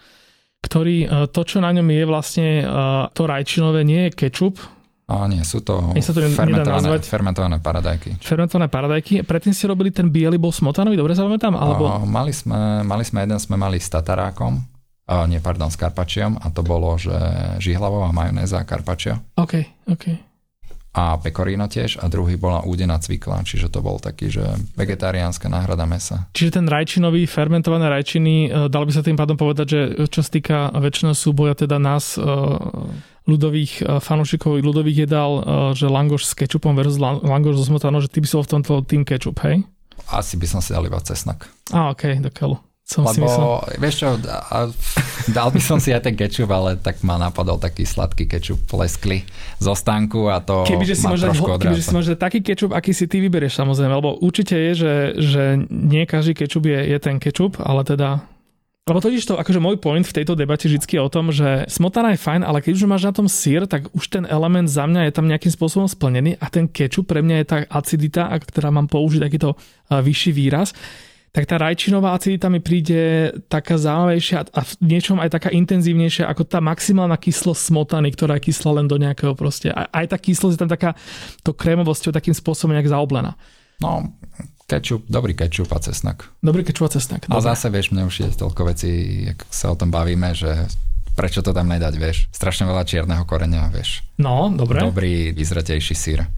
ktorý, 0.65 0.97
e, 1.05 1.07
to 1.29 1.41
čo 1.45 1.61
na 1.61 1.69
ňom 1.69 1.85
je 1.85 2.05
vlastne 2.09 2.49
e, 2.65 2.83
to 3.13 3.23
rajčinové, 3.29 3.85
nie 3.85 4.09
je 4.09 4.25
kečup, 4.25 4.57
a 5.05 5.29
nie, 5.29 5.45
sú 5.45 5.61
to, 5.61 5.93
sa 6.01 6.17
to 6.17 6.25
fermentované, 6.33 6.97
fermentované 7.05 7.57
paradajky. 7.61 8.17
Fermentované 8.25 8.73
paradajky. 8.73 9.21
Predtým 9.21 9.53
ste 9.53 9.69
robili 9.69 9.93
ten 9.93 10.09
biely 10.09 10.41
bol 10.41 10.49
smotanový, 10.49 10.97
dobre 10.97 11.13
sa 11.13 11.29
pamätám? 11.29 11.53
Alebo... 11.61 11.85
O, 11.93 12.09
mali, 12.09 12.33
sme, 12.33 12.81
mali 12.81 13.05
sme 13.05 13.29
jeden, 13.29 13.37
sme 13.37 13.61
mali 13.61 13.77
s 13.77 13.93
tatarákom, 13.93 14.65
a 15.05 15.29
nie, 15.29 15.41
pardon, 15.41 15.69
s 15.69 15.77
karpačiom 15.77 16.41
a 16.41 16.49
to 16.49 16.65
bolo, 16.65 16.97
že 16.97 17.13
žihlavová 17.61 18.09
majonéza 18.13 18.65
a 18.65 18.69
karpačio. 18.69 19.21
OK, 19.37 19.85
OK. 19.93 20.35
A 20.95 21.19
pecorino 21.19 21.67
tiež 21.67 21.99
a 21.99 22.07
druhý 22.07 22.39
bola 22.39 22.63
údená 22.63 22.95
cvikla, 23.03 23.43
čiže 23.43 23.67
to 23.67 23.83
bol 23.83 23.99
taký, 23.99 24.31
že 24.31 24.47
vegetariánska 24.79 25.51
náhrada 25.51 25.91
mesa. 25.91 26.31
Čiže 26.31 26.63
ten 26.63 26.67
rajčinový, 26.71 27.27
fermentované 27.27 27.91
rajčiny, 27.91 28.47
e, 28.47 28.49
dal 28.71 28.87
by 28.87 28.93
sa 28.95 29.03
tým 29.03 29.19
pádom 29.19 29.35
povedať, 29.35 29.67
že 29.67 29.81
čo 30.07 30.23
sa 30.23 30.31
týka 30.31 30.71
väčšinou 30.71 31.19
súboja 31.19 31.59
teda 31.59 31.83
nás, 31.83 32.15
e, 32.15 32.23
ľudových 33.27 33.83
e, 33.83 33.99
fanúšikov 33.99 34.63
ľudových 34.63 35.11
jedál, 35.11 35.43
že 35.75 35.91
langoš 35.91 36.31
s 36.31 36.33
kečupom 36.39 36.79
versus 36.79 37.03
langoš 37.03 37.59
so 37.59 37.75
smotanou, 37.75 37.99
že 37.99 38.07
ty 38.07 38.23
by 38.23 38.27
si 38.31 38.35
bol 38.39 38.47
v 38.47 38.53
tomto 38.55 38.73
tým 38.87 39.03
kečup, 39.03 39.43
hej? 39.43 39.67
Asi 40.15 40.39
by 40.39 40.47
som 40.47 40.63
si 40.63 40.71
dal 40.71 40.87
iba 40.87 41.03
cesnak. 41.03 41.51
A, 41.75 41.91
OK, 41.91 42.23
do 42.23 42.31
keľu. 42.31 42.63
Som 42.85 43.09
Lebo, 43.09 43.17
si 43.17 43.21
myslel. 43.25 43.81
vieš 43.81 43.95
čo, 43.97 44.09
dal 45.33 45.49
by 45.49 45.61
som 45.65 45.81
si 45.81 45.89
aj 45.89 46.05
ten 46.05 46.13
kečup, 46.21 46.53
ale 46.53 46.77
tak 46.77 47.01
ma 47.01 47.17
napadol 47.17 47.57
taký 47.57 47.89
sladký 47.89 48.29
kečup 48.29 48.61
leskli 48.77 49.25
zo 49.57 49.73
stánku 49.73 50.29
a 50.29 50.45
to 50.45 50.69
Kebyže 50.69 50.93
si, 50.93 51.09
trošku 51.09 51.57
kebyže 51.65 51.81
si 51.81 51.93
môže 51.97 52.13
taký 52.13 52.45
kečup, 52.45 52.77
aký 52.77 52.93
si 52.93 53.09
ty 53.09 53.25
vyberieš 53.25 53.57
samozrejme, 53.57 53.89
lebo 53.89 54.21
určite 54.21 54.53
je, 54.53 54.73
že, 54.77 54.95
že 55.17 55.43
nie 55.73 56.05
každý 56.05 56.37
kečup 56.37 56.69
je, 56.69 56.77
je 56.93 56.99
ten 57.01 57.17
kečup, 57.17 57.57
ale 57.57 57.89
teda 57.89 58.21
lebo 58.85 59.01
totiž 59.01 59.25
to, 59.25 59.41
akože 59.41 59.65
môj 59.65 59.81
point 59.81 60.05
v 60.05 60.13
tejto 60.21 60.37
debate 60.37 60.69
vždy 60.69 60.85
je 60.85 61.01
o 61.01 61.09
tom, 61.09 61.33
že 61.33 61.65
smotana 61.73 62.13
je 62.13 62.21
fajn, 62.21 62.45
ale 62.45 62.61
keď 62.61 62.73
už 62.77 62.85
máš 62.85 63.09
na 63.09 63.17
tom 63.17 63.33
sír, 63.33 63.65
tak 63.65 63.89
už 63.97 64.13
ten 64.13 64.29
element 64.29 64.69
za 64.69 64.85
mňa 64.85 65.09
je 65.09 65.13
tam 65.17 65.25
nejakým 65.25 65.49
spôsobom 65.57 65.89
splnený 65.89 66.37
a 66.37 66.53
ten 66.53 66.69
kečup 66.69 67.09
pre 67.09 67.25
mňa 67.25 67.37
je 67.41 67.47
tá 67.49 67.59
acidita, 67.65 68.29
ak 68.29 68.45
teda 68.53 68.69
mám 68.69 68.93
použiť 68.93 69.25
takýto 69.25 69.57
vyšší 69.89 70.37
výraz, 70.37 70.77
tak 71.35 71.51
tá 71.51 71.59
rajčinová 71.59 72.15
acidita 72.15 72.47
mi 72.47 72.63
príde 72.63 73.35
taká 73.51 73.75
zaujímavejšia 73.75 74.55
a 74.55 74.61
v 74.63 74.73
niečom 74.87 75.19
aj 75.19 75.35
taká 75.35 75.51
intenzívnejšia 75.51 76.31
ako 76.31 76.47
tá 76.47 76.63
maximálna 76.63 77.19
kyslosť 77.19 77.75
smotany, 77.75 78.15
ktorá 78.15 78.39
je 78.39 78.55
kyslá 78.55 78.79
len 78.79 78.87
do 78.87 78.95
nejakého 78.95 79.35
proste. 79.35 79.75
Aj, 79.75 79.91
aj 79.91 80.15
tá 80.15 80.17
kyslosť 80.23 80.55
je 80.55 80.63
tam 80.63 80.71
taká 80.71 80.95
to 81.43 81.51
krémovosťou 81.51 82.15
takým 82.15 82.39
spôsobom 82.39 82.79
nejak 82.79 82.87
zaoblená. 82.87 83.35
No, 83.83 84.15
kečup, 84.71 85.11
dobrý 85.11 85.35
kečup 85.35 85.75
a 85.75 85.83
cesnak. 85.83 86.31
Dobrý 86.39 86.63
kečup 86.63 86.87
a 86.87 86.95
cesnak. 86.95 87.27
Ale 87.27 87.43
Dobre. 87.43 87.51
zase, 87.51 87.67
vieš, 87.67 87.91
mne 87.91 88.07
už 88.07 88.15
je 88.15 88.29
toľko 88.39 88.63
vecí, 88.71 88.91
jak 89.35 89.43
sa 89.51 89.75
o 89.75 89.77
tom 89.77 89.91
bavíme, 89.91 90.39
že 90.39 90.71
prečo 91.19 91.43
to 91.43 91.51
tam 91.51 91.67
nedať, 91.67 91.95
vieš. 91.99 92.31
Strašne 92.31 92.71
veľa 92.71 92.87
čierneho 92.87 93.27
koreňa, 93.27 93.75
vieš. 93.75 94.07
No, 94.23 94.55
dobre. 94.55 94.87
Dobrý, 94.87 95.35
vyzretejší 95.35 95.95
sír. 95.99 96.31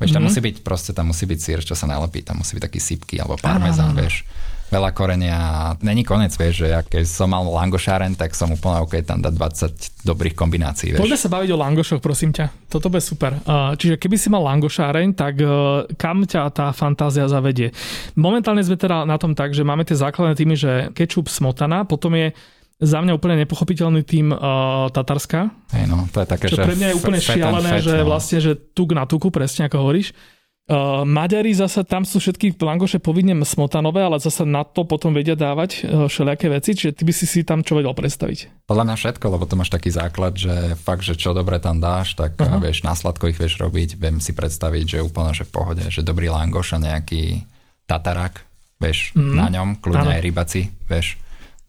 Vieš, 0.00 0.10
tam 0.10 0.24
Mhm. 0.24 0.26
musí 0.26 0.40
byť, 0.40 0.56
proste 0.60 0.90
tam 0.90 1.06
musí 1.06 1.24
byť 1.24 1.38
sír, 1.38 1.60
čo 1.60 1.76
sa 1.76 1.84
nalepí, 1.84 2.24
tam 2.24 2.40
musí 2.40 2.56
byť 2.56 2.64
taký 2.64 2.80
sypky 2.80 3.20
alebo 3.20 3.36
parmezán, 3.36 3.92
áno. 3.92 4.00
vieš. 4.00 4.24
Veľa 4.70 4.94
korenia, 4.94 5.38
není 5.82 6.06
konec, 6.06 6.30
vieš, 6.32 6.62
že 6.62 6.70
ja 6.70 6.80
keď 6.80 7.02
som 7.02 7.26
mal 7.26 7.42
langošáren, 7.42 8.14
tak 8.14 8.32
som 8.32 8.48
úplne 8.48 8.78
OK 8.78 9.02
tam 9.02 9.18
dať 9.18 9.34
20 9.34 10.06
dobrých 10.06 10.32
kombinácií, 10.32 10.94
vieš. 10.94 11.02
Poďme 11.02 11.18
sa 11.18 11.26
baviť 11.28 11.50
o 11.50 11.58
langošoch, 11.58 11.98
prosím 11.98 12.30
ťa. 12.30 12.70
Toto 12.70 12.86
bude 12.86 13.02
super. 13.02 13.34
Čiže 13.74 13.98
keby 13.98 14.14
si 14.14 14.30
mal 14.30 14.46
langošáreň, 14.46 15.10
tak 15.12 15.42
uh, 15.42 15.50
kam 15.98 16.22
ťa 16.22 16.54
tá 16.54 16.70
fantázia 16.70 17.26
zavedie? 17.26 17.74
Momentálne 18.14 18.62
sme 18.62 18.78
teda 18.78 19.02
na 19.02 19.18
tom 19.18 19.34
tak, 19.34 19.50
že 19.50 19.66
máme 19.66 19.82
tie 19.82 19.98
základné 19.98 20.38
týmy, 20.38 20.54
že 20.54 20.72
kečup 20.94 21.26
smotana, 21.26 21.82
potom 21.82 22.14
je 22.14 22.30
za 22.80 22.98
mňa 23.04 23.12
úplne 23.12 23.44
nepochopiteľný 23.44 24.02
tým 24.08 24.32
uh, 24.32 24.88
Tatarska, 24.88 25.52
Hej, 25.76 25.84
no, 25.86 26.08
to 26.08 26.24
je 26.24 26.26
také, 26.26 26.48
čo 26.48 26.56
že 26.58 26.64
pre 26.64 26.76
mňa 26.80 26.88
je 26.90 26.96
úplne 26.96 27.20
and 27.20 27.28
šialené, 27.28 27.70
fat, 27.76 27.84
že 27.84 27.94
no. 28.00 28.04
vlastne, 28.08 28.38
že 28.40 28.52
tuk 28.56 28.96
na 28.96 29.04
tuku, 29.04 29.28
presne 29.28 29.68
ako 29.68 29.76
hovoríš. 29.84 30.16
Uh, 30.70 31.02
Maďari 31.02 31.50
zasa, 31.50 31.82
tam 31.82 32.06
sú 32.06 32.22
všetky 32.22 32.54
langoše 32.54 33.02
povinne 33.02 33.34
smotanové, 33.42 34.06
ale 34.06 34.22
zasa 34.22 34.46
na 34.46 34.62
to 34.62 34.86
potom 34.86 35.10
vedia 35.10 35.34
dávať 35.34 35.82
uh, 35.82 36.06
všelijaké 36.06 36.46
veci, 36.46 36.78
čiže 36.78 36.94
ty 36.94 37.02
by 37.02 37.12
si 37.12 37.26
si 37.26 37.42
tam 37.42 37.66
čo 37.66 37.74
vedel 37.74 37.90
predstaviť. 37.90 38.70
Podľa 38.70 38.86
mňa 38.86 38.96
všetko, 38.96 39.24
lebo 39.34 39.44
to 39.50 39.58
máš 39.58 39.74
taký 39.74 39.90
základ, 39.90 40.38
že 40.38 40.78
fakt, 40.78 41.02
že 41.02 41.18
čo 41.18 41.34
dobre 41.34 41.58
tam 41.58 41.82
dáš, 41.82 42.14
tak 42.14 42.38
uh-huh. 42.38 42.62
vieš, 42.62 42.86
na 42.86 42.94
sladko 42.94 43.26
ich 43.28 43.36
vieš 43.36 43.58
robiť, 43.58 43.98
viem 43.98 44.22
si 44.22 44.30
predstaviť, 44.30 44.84
že 44.94 44.98
úplne, 45.02 45.34
že 45.34 45.42
v 45.42 45.52
pohode, 45.52 45.84
že 45.90 46.06
dobrý 46.06 46.30
langoš 46.30 46.78
a 46.78 46.82
nejaký 46.86 47.42
tatarak, 47.90 48.46
vieš, 48.78 49.10
mm. 49.18 49.34
na 49.34 49.46
ňom, 49.50 49.68
kľudne 49.82 50.06
Áno. 50.06 50.14
aj 50.14 50.22
rybaci, 50.22 50.70
vieš, 50.86 51.18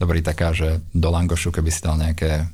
dobrý 0.02 0.26
taká, 0.26 0.50
že 0.52 0.82
do 0.90 1.08
langošu, 1.08 1.54
keby 1.54 1.70
si 1.70 1.86
dal 1.86 1.96
nejaké 1.96 2.50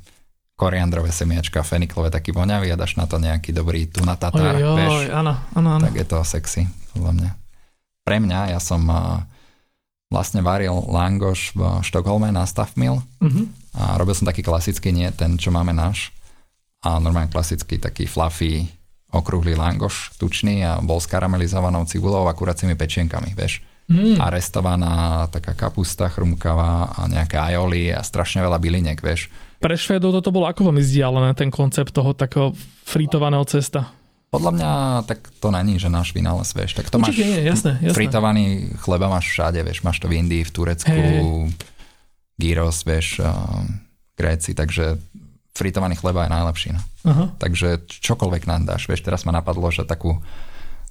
koriandrové 0.52 1.08
semiačka, 1.08 1.64
feniklové, 1.64 2.12
taký 2.12 2.34
voňavý 2.34 2.68
a 2.68 2.76
dáš 2.76 2.98
na 2.98 3.08
to 3.08 3.16
nejaký 3.16 3.54
dobrý 3.54 3.88
tuna 3.88 4.18
tatar, 4.18 4.58
Oj, 4.58 4.76
vieš, 4.76 4.96
oj, 5.00 5.06
áno, 5.14 5.32
áno, 5.54 5.68
áno. 5.78 5.84
tak 5.86 5.94
je 5.96 6.04
to 6.04 6.18
sexy, 6.20 6.62
podľa 6.92 7.12
mňa. 7.14 7.30
Pre 8.04 8.16
mňa, 8.18 8.40
ja 8.52 8.60
som 8.60 8.82
uh, 8.84 9.22
vlastne 10.10 10.42
varil 10.42 10.74
langoš 10.74 11.54
v 11.54 11.60
Štokholme 11.80 12.28
na 12.28 12.42
Staffmill, 12.44 13.00
Mhm. 13.22 13.42
a 13.78 13.94
robil 13.94 14.12
som 14.12 14.26
taký 14.26 14.42
klasický, 14.42 14.90
nie 14.90 15.06
ten, 15.14 15.38
čo 15.38 15.54
máme 15.54 15.70
náš, 15.70 16.10
a 16.82 16.98
normálne 16.98 17.30
klasický 17.30 17.78
taký 17.78 18.10
fluffy, 18.10 18.66
okrúhly 19.08 19.54
langoš, 19.54 20.12
tučný 20.18 20.66
a 20.66 20.82
bol 20.82 20.98
s 20.98 21.06
karamelizovanou 21.06 21.86
cibulou 21.86 22.26
a 22.26 22.34
kuracími 22.34 22.74
pečienkami, 22.74 23.32
vieš. 23.32 23.62
Mm. 23.88 24.20
A 24.20 24.28
restovaná 24.28 25.24
taká 25.32 25.56
kapusta 25.56 26.12
chrumkavá 26.12 26.92
a 26.92 27.08
nejaké 27.08 27.40
aioli 27.40 27.88
a 27.88 28.04
strašne 28.04 28.44
veľa 28.44 28.60
byliniek, 28.60 29.00
vieš. 29.00 29.32
Pre 29.58 29.74
Švédov 29.74 30.12
toto 30.12 30.28
bolo 30.28 30.44
ako 30.44 30.68
veľmi 30.70 30.84
vzdialené, 30.84 31.32
ten 31.32 31.48
koncept 31.48 31.96
toho 31.96 32.12
takého 32.12 32.52
fritovaného 32.84 33.42
cesta. 33.48 33.88
Podľa 34.28 34.52
mňa 34.60 34.70
tak 35.08 35.32
to 35.40 35.48
není, 35.48 35.80
že 35.80 35.88
náš 35.88 36.12
vynález, 36.12 36.52
vieš. 36.52 36.76
Tak 36.76 36.92
to 36.92 37.00
Určite 37.00 37.24
máš 37.24 37.32
nie, 37.32 37.40
jasné, 37.48 37.72
jasné. 37.80 37.96
fritovaný 37.96 38.44
chleba 38.76 39.08
máš 39.08 39.32
všade, 39.32 39.64
vieš. 39.64 39.80
Máš 39.80 40.04
to 40.04 40.06
v 40.12 40.20
Indii, 40.20 40.44
v 40.44 40.52
Turecku, 40.52 40.92
Hej. 40.92 41.24
gyros, 42.36 42.84
vieš, 42.84 43.24
Gréci, 44.20 44.52
takže 44.52 45.00
fritovaný 45.56 45.96
chleba 45.96 46.28
je 46.28 46.34
najlepší. 46.36 46.68
No. 46.76 46.82
Aha. 47.08 47.24
Takže 47.40 47.88
čokoľvek 47.88 48.44
nám 48.44 48.68
dáš. 48.68 48.84
Vieš, 48.84 49.00
teraz 49.00 49.24
ma 49.24 49.32
napadlo, 49.32 49.64
že 49.72 49.88
takú 49.88 50.20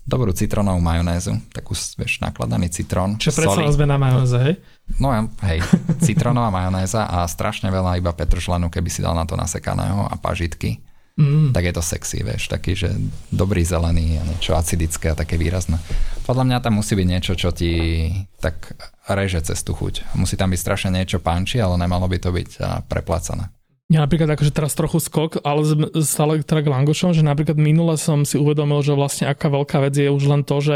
dobrú 0.08 0.32
citrónovú 0.32 0.80
majonézu, 0.80 1.36
takú, 1.52 1.76
vieš, 1.76 2.24
nakladaný 2.24 2.72
citrón, 2.72 3.20
Čiže 3.20 3.44
predsa 3.44 3.76
sme 3.76 3.86
na 3.86 4.00
majonéze, 4.00 4.38
hej? 4.40 4.56
No 5.04 5.12
hej, 5.44 5.60
citrónová 6.08 6.48
majonéza 6.48 7.04
a 7.04 7.28
strašne 7.28 7.68
veľa 7.68 8.00
iba 8.00 8.16
petržlenu, 8.16 8.72
keby 8.72 8.88
si 8.88 9.04
dal 9.04 9.14
na 9.14 9.28
to 9.28 9.36
nasekaného 9.36 10.08
a 10.08 10.16
pažitky, 10.16 10.80
Mm. 11.18 11.50
tak 11.50 11.66
je 11.66 11.74
to 11.74 11.82
sexy, 11.82 12.22
vieš, 12.22 12.46
taký, 12.46 12.78
že 12.78 12.94
dobrý 13.34 13.66
zelený 13.66 14.22
a 14.22 14.24
niečo 14.24 14.54
acidické 14.54 15.10
a 15.10 15.18
také 15.18 15.34
výrazné. 15.34 15.82
Podľa 16.30 16.46
mňa 16.46 16.58
tam 16.62 16.78
musí 16.78 16.94
byť 16.94 17.08
niečo, 17.10 17.34
čo 17.34 17.50
ti 17.50 18.06
tak 18.38 18.78
reže 19.10 19.42
cez 19.42 19.66
tú 19.66 19.74
chuť. 19.74 20.14
Musí 20.14 20.38
tam 20.38 20.54
byť 20.54 20.62
strašne 20.62 20.94
niečo 20.94 21.18
panči, 21.18 21.58
ale 21.58 21.74
nemalo 21.82 22.06
by 22.06 22.22
to 22.22 22.30
byť 22.30 22.50
a, 22.62 22.86
preplacané. 22.86 23.50
Ja 23.88 24.04
napríklad 24.04 24.36
akože 24.36 24.52
teraz 24.52 24.76
trochu 24.76 25.00
skok, 25.00 25.40
ale 25.48 25.64
stále 26.04 26.44
teda 26.44 26.60
k 26.60 26.72
langošom, 26.76 27.16
že 27.16 27.24
napríklad 27.24 27.56
minule 27.56 27.96
som 27.96 28.28
si 28.28 28.36
uvedomil, 28.36 28.84
že 28.84 28.92
vlastne 28.92 29.32
aká 29.32 29.48
veľká 29.48 29.80
vec 29.80 29.96
je 29.96 30.12
už 30.12 30.28
len 30.28 30.44
to, 30.44 30.60
že 30.60 30.76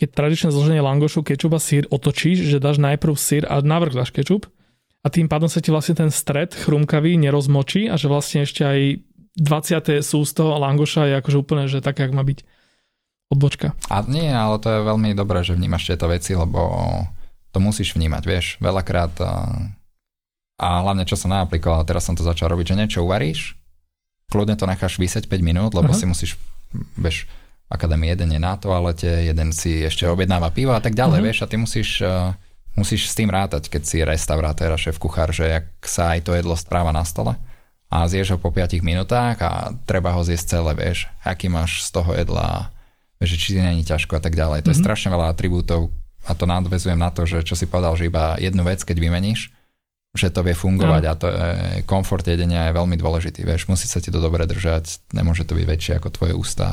keď 0.00 0.08
tradičné 0.16 0.48
zloženie 0.48 0.80
langošu, 0.80 1.20
kečup 1.20 1.52
sír 1.60 1.84
otočíš, 1.92 2.48
že 2.48 2.56
dáš 2.56 2.80
najprv 2.80 3.12
sír 3.20 3.44
a 3.44 3.60
navrch 3.60 3.92
dáš 3.92 4.10
kečup 4.16 4.48
a 5.04 5.12
tým 5.12 5.28
pádom 5.28 5.52
sa 5.52 5.60
ti 5.60 5.68
vlastne 5.68 5.92
ten 5.92 6.08
stred 6.08 6.56
chrumkavý 6.56 7.20
nerozmočí 7.20 7.92
a 7.92 8.00
že 8.00 8.08
vlastne 8.08 8.48
ešte 8.48 8.64
aj 8.64 8.80
20. 9.36 10.00
sústo 10.00 10.56
langoša 10.56 11.12
je 11.12 11.14
akože 11.20 11.36
úplne, 11.36 11.64
že 11.68 11.84
tak, 11.84 12.00
jak 12.00 12.16
má 12.16 12.24
byť 12.24 12.48
odbočka. 13.28 13.76
A 13.92 14.04
nie, 14.08 14.32
ale 14.32 14.56
to 14.56 14.72
je 14.72 14.88
veľmi 14.88 15.12
dobré, 15.12 15.44
že 15.44 15.52
vnímaš 15.52 15.92
tieto 15.92 16.08
veci, 16.08 16.32
lebo 16.32 16.60
to 17.52 17.60
musíš 17.60 17.92
vnímať, 17.92 18.22
vieš, 18.24 18.46
veľakrát 18.60 19.12
a, 20.62 20.78
hlavne 20.80 21.02
čo 21.02 21.14
som 21.14 21.28
naaplikoval, 21.28 21.82
teraz 21.82 22.06
som 22.06 22.14
to 22.14 22.22
začal 22.22 22.46
robiť, 22.48 22.70
že 22.70 22.78
niečo 22.78 23.02
uvaríš, 23.02 23.58
kľudne 24.28 24.54
to 24.54 24.64
necháš 24.64 24.96
vysieť 24.96 25.26
5 25.26 25.42
minút, 25.42 25.70
lebo 25.72 25.90
Aha. 25.90 25.98
si 25.98 26.06
musíš, 26.06 26.38
vieš, 26.94 27.26
v 27.66 27.74
akadémii 27.74 28.08
jeden 28.10 28.30
je 28.30 28.38
na 28.38 28.54
toalete, 28.54 29.08
jeden 29.26 29.50
si 29.50 29.82
ešte 29.82 30.06
objednáva 30.06 30.48
pivo 30.48 30.70
a 30.70 30.78
tak 30.78 30.94
ďalej, 30.94 31.18
Mhm. 31.18 31.24
vieš, 31.24 31.38
a 31.38 31.46
ty 31.46 31.56
musíš, 31.56 31.90
uh, 32.00 32.30
musíš 32.72 33.04
s 33.04 33.14
tým 33.14 33.28
rátať, 33.28 33.68
keď 33.68 33.82
si 33.82 33.98
restauratér 34.00 34.70
a 34.70 34.78
šéf 34.78 34.96
kuchár, 34.96 35.28
že 35.28 35.44
jak 35.50 35.66
sa 35.82 36.12
aj 36.12 36.20
to 36.22 36.32
jedlo 36.32 36.54
správa 36.54 36.88
na 36.88 37.02
stole 37.02 37.36
a 37.88 38.06
zješ 38.06 38.32
ho 38.32 38.38
po 38.38 38.48
5 38.48 38.80
minútach 38.80 39.36
a 39.38 39.50
treba 39.82 40.08
ho 40.10 40.22
zjesť 40.22 40.46
celé, 40.56 40.72
vieš, 40.74 41.04
aký 41.20 41.48
máš 41.48 41.82
z 41.82 41.92
toho 41.92 42.12
jedla, 42.14 42.72
že 43.20 43.36
či 43.36 43.54
není 43.54 43.82
ťažko 43.82 44.16
a 44.16 44.22
tak 44.22 44.32
ďalej. 44.32 44.64
To 44.64 44.70
je 44.70 44.78
Mhm. 44.78 44.84
strašne 44.84 45.08
veľa 45.10 45.28
atribútov 45.28 45.92
a 46.22 46.32
to 46.32 46.44
nadvezujem 46.44 46.96
na 46.96 47.08
to, 47.08 47.24
že 47.24 47.42
čo 47.42 47.52
si 47.52 47.64
povedal, 47.64 47.92
že 47.94 48.06
iba 48.06 48.36
jednu 48.36 48.62
vec, 48.62 48.80
keď 48.80 48.96
vymeníš, 48.96 49.52
že 50.12 50.28
to 50.28 50.44
vie 50.44 50.52
fungovať 50.52 51.02
a 51.08 51.12
to 51.16 51.26
je, 51.32 51.38
komfort 51.88 52.20
jedenia 52.28 52.68
je 52.68 52.76
veľmi 52.76 53.00
dôležitý, 53.00 53.48
vieš, 53.48 53.64
musí 53.72 53.88
sa 53.88 53.96
ti 53.96 54.12
to 54.12 54.20
dobre 54.20 54.44
držať, 54.44 55.12
nemôže 55.16 55.48
to 55.48 55.56
byť 55.56 55.64
väčšie 55.64 55.92
ako 55.96 56.08
tvoje 56.12 56.32
ústa, 56.36 56.68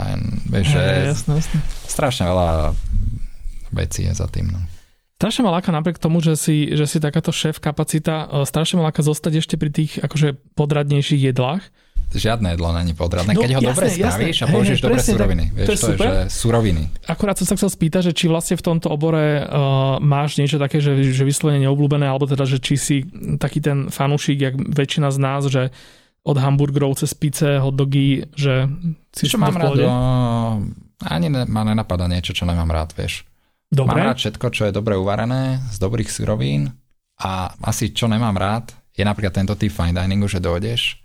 vieš, 0.51 0.75
že 0.75 0.83
Hej, 0.83 1.05
jasné, 1.15 1.33
jasné. 1.39 1.59
strašne 1.87 2.23
veľa 2.27 2.49
vecí 3.71 4.03
je 4.03 4.13
za 4.13 4.27
tým. 4.27 4.51
No. 4.51 4.59
Strašne 5.19 5.43
ma 5.47 5.55
láka 5.55 5.75
napriek 5.75 5.99
tomu, 5.99 6.23
že 6.23 6.39
si, 6.39 6.71
že 6.71 6.87
si 6.87 7.03
takáto 7.03 7.35
šéf 7.35 7.59
kapacita, 7.59 8.27
e, 8.27 8.47
strašne 8.47 8.79
ma 8.79 8.87
láka 8.87 9.03
zostať 9.03 9.43
ešte 9.43 9.55
pri 9.59 9.67
tých 9.67 9.99
akože 9.99 10.35
podradnejších 10.55 11.31
jedlách. 11.31 11.63
Žiadne 12.09 12.57
jedlo 12.57 12.73
není 12.73 12.97
podradné, 12.97 13.37
No, 13.37 13.41
keď 13.45 13.51
ho 13.53 13.61
jasné, 13.61 13.69
dobre 13.69 13.85
jasné. 13.85 14.01
spravíš 14.01 14.37
a 14.41 14.45
Hej, 14.45 14.53
použiješ 14.53 14.79
dobre 14.81 14.99
tak. 14.99 15.09
suroviny. 15.13 15.45
To 15.45 15.55
Vieš, 15.55 15.67
je 15.69 15.77
to 15.77 15.87
je, 15.89 15.97
že 15.97 16.13
suroviny. 16.33 16.83
Akurát 17.05 17.35
som 17.37 17.45
sa 17.45 17.53
chcel 17.53 17.69
spýtať, 17.69 18.01
že 18.09 18.13
či 18.17 18.25
vlastne 18.25 18.55
v 18.57 18.63
tomto 18.65 18.87
obore 18.89 19.45
uh, 19.45 20.01
máš 20.01 20.41
niečo 20.41 20.57
také, 20.57 20.81
že, 20.81 20.97
že 21.13 21.21
vyslovene 21.21 21.61
neobľúbené, 21.69 22.09
alebo 22.09 22.25
teda, 22.25 22.49
že 22.49 22.57
či 22.57 22.73
si 22.81 22.97
taký 23.37 23.61
ten 23.61 23.93
fanúšik, 23.93 24.37
jak 24.41 24.55
väčšina 24.57 25.13
z 25.13 25.17
nás, 25.21 25.45
že 25.45 25.69
od 26.25 26.35
hamburgerov 26.35 26.97
cez 26.97 27.13
pice, 27.13 27.61
hot 27.61 27.77
dogy, 27.77 28.25
že 28.33 28.67
si 29.13 29.29
Čo 29.29 29.37
to 29.37 29.45
mám 29.45 29.55
rád? 29.55 29.77
No, 29.79 29.97
ani 31.05 31.29
ne, 31.29 31.45
ma 31.45 31.61
nenapadá 31.63 32.09
niečo, 32.09 32.33
čo 32.33 32.43
nemám 32.43 32.67
rád, 32.69 32.91
vieš. 32.97 33.23
Dobre, 33.69 34.01
Mám 34.01 34.13
rád 34.13 34.17
všetko, 34.17 34.45
čo 34.49 34.61
je 34.65 34.73
dobre 34.73 34.97
uvarené, 34.97 35.61
z 35.69 35.77
dobrých 35.77 36.09
surovín 36.09 36.73
a 37.21 37.53
asi 37.61 37.93
čo 37.93 38.09
nemám 38.09 38.33
rád, 38.33 38.73
je 38.97 39.05
napríklad 39.05 39.31
tento 39.31 39.53
typ 39.53 39.69
fine 39.69 39.93
diningu, 39.93 40.25
že 40.25 40.41
dojdeš 40.41 40.97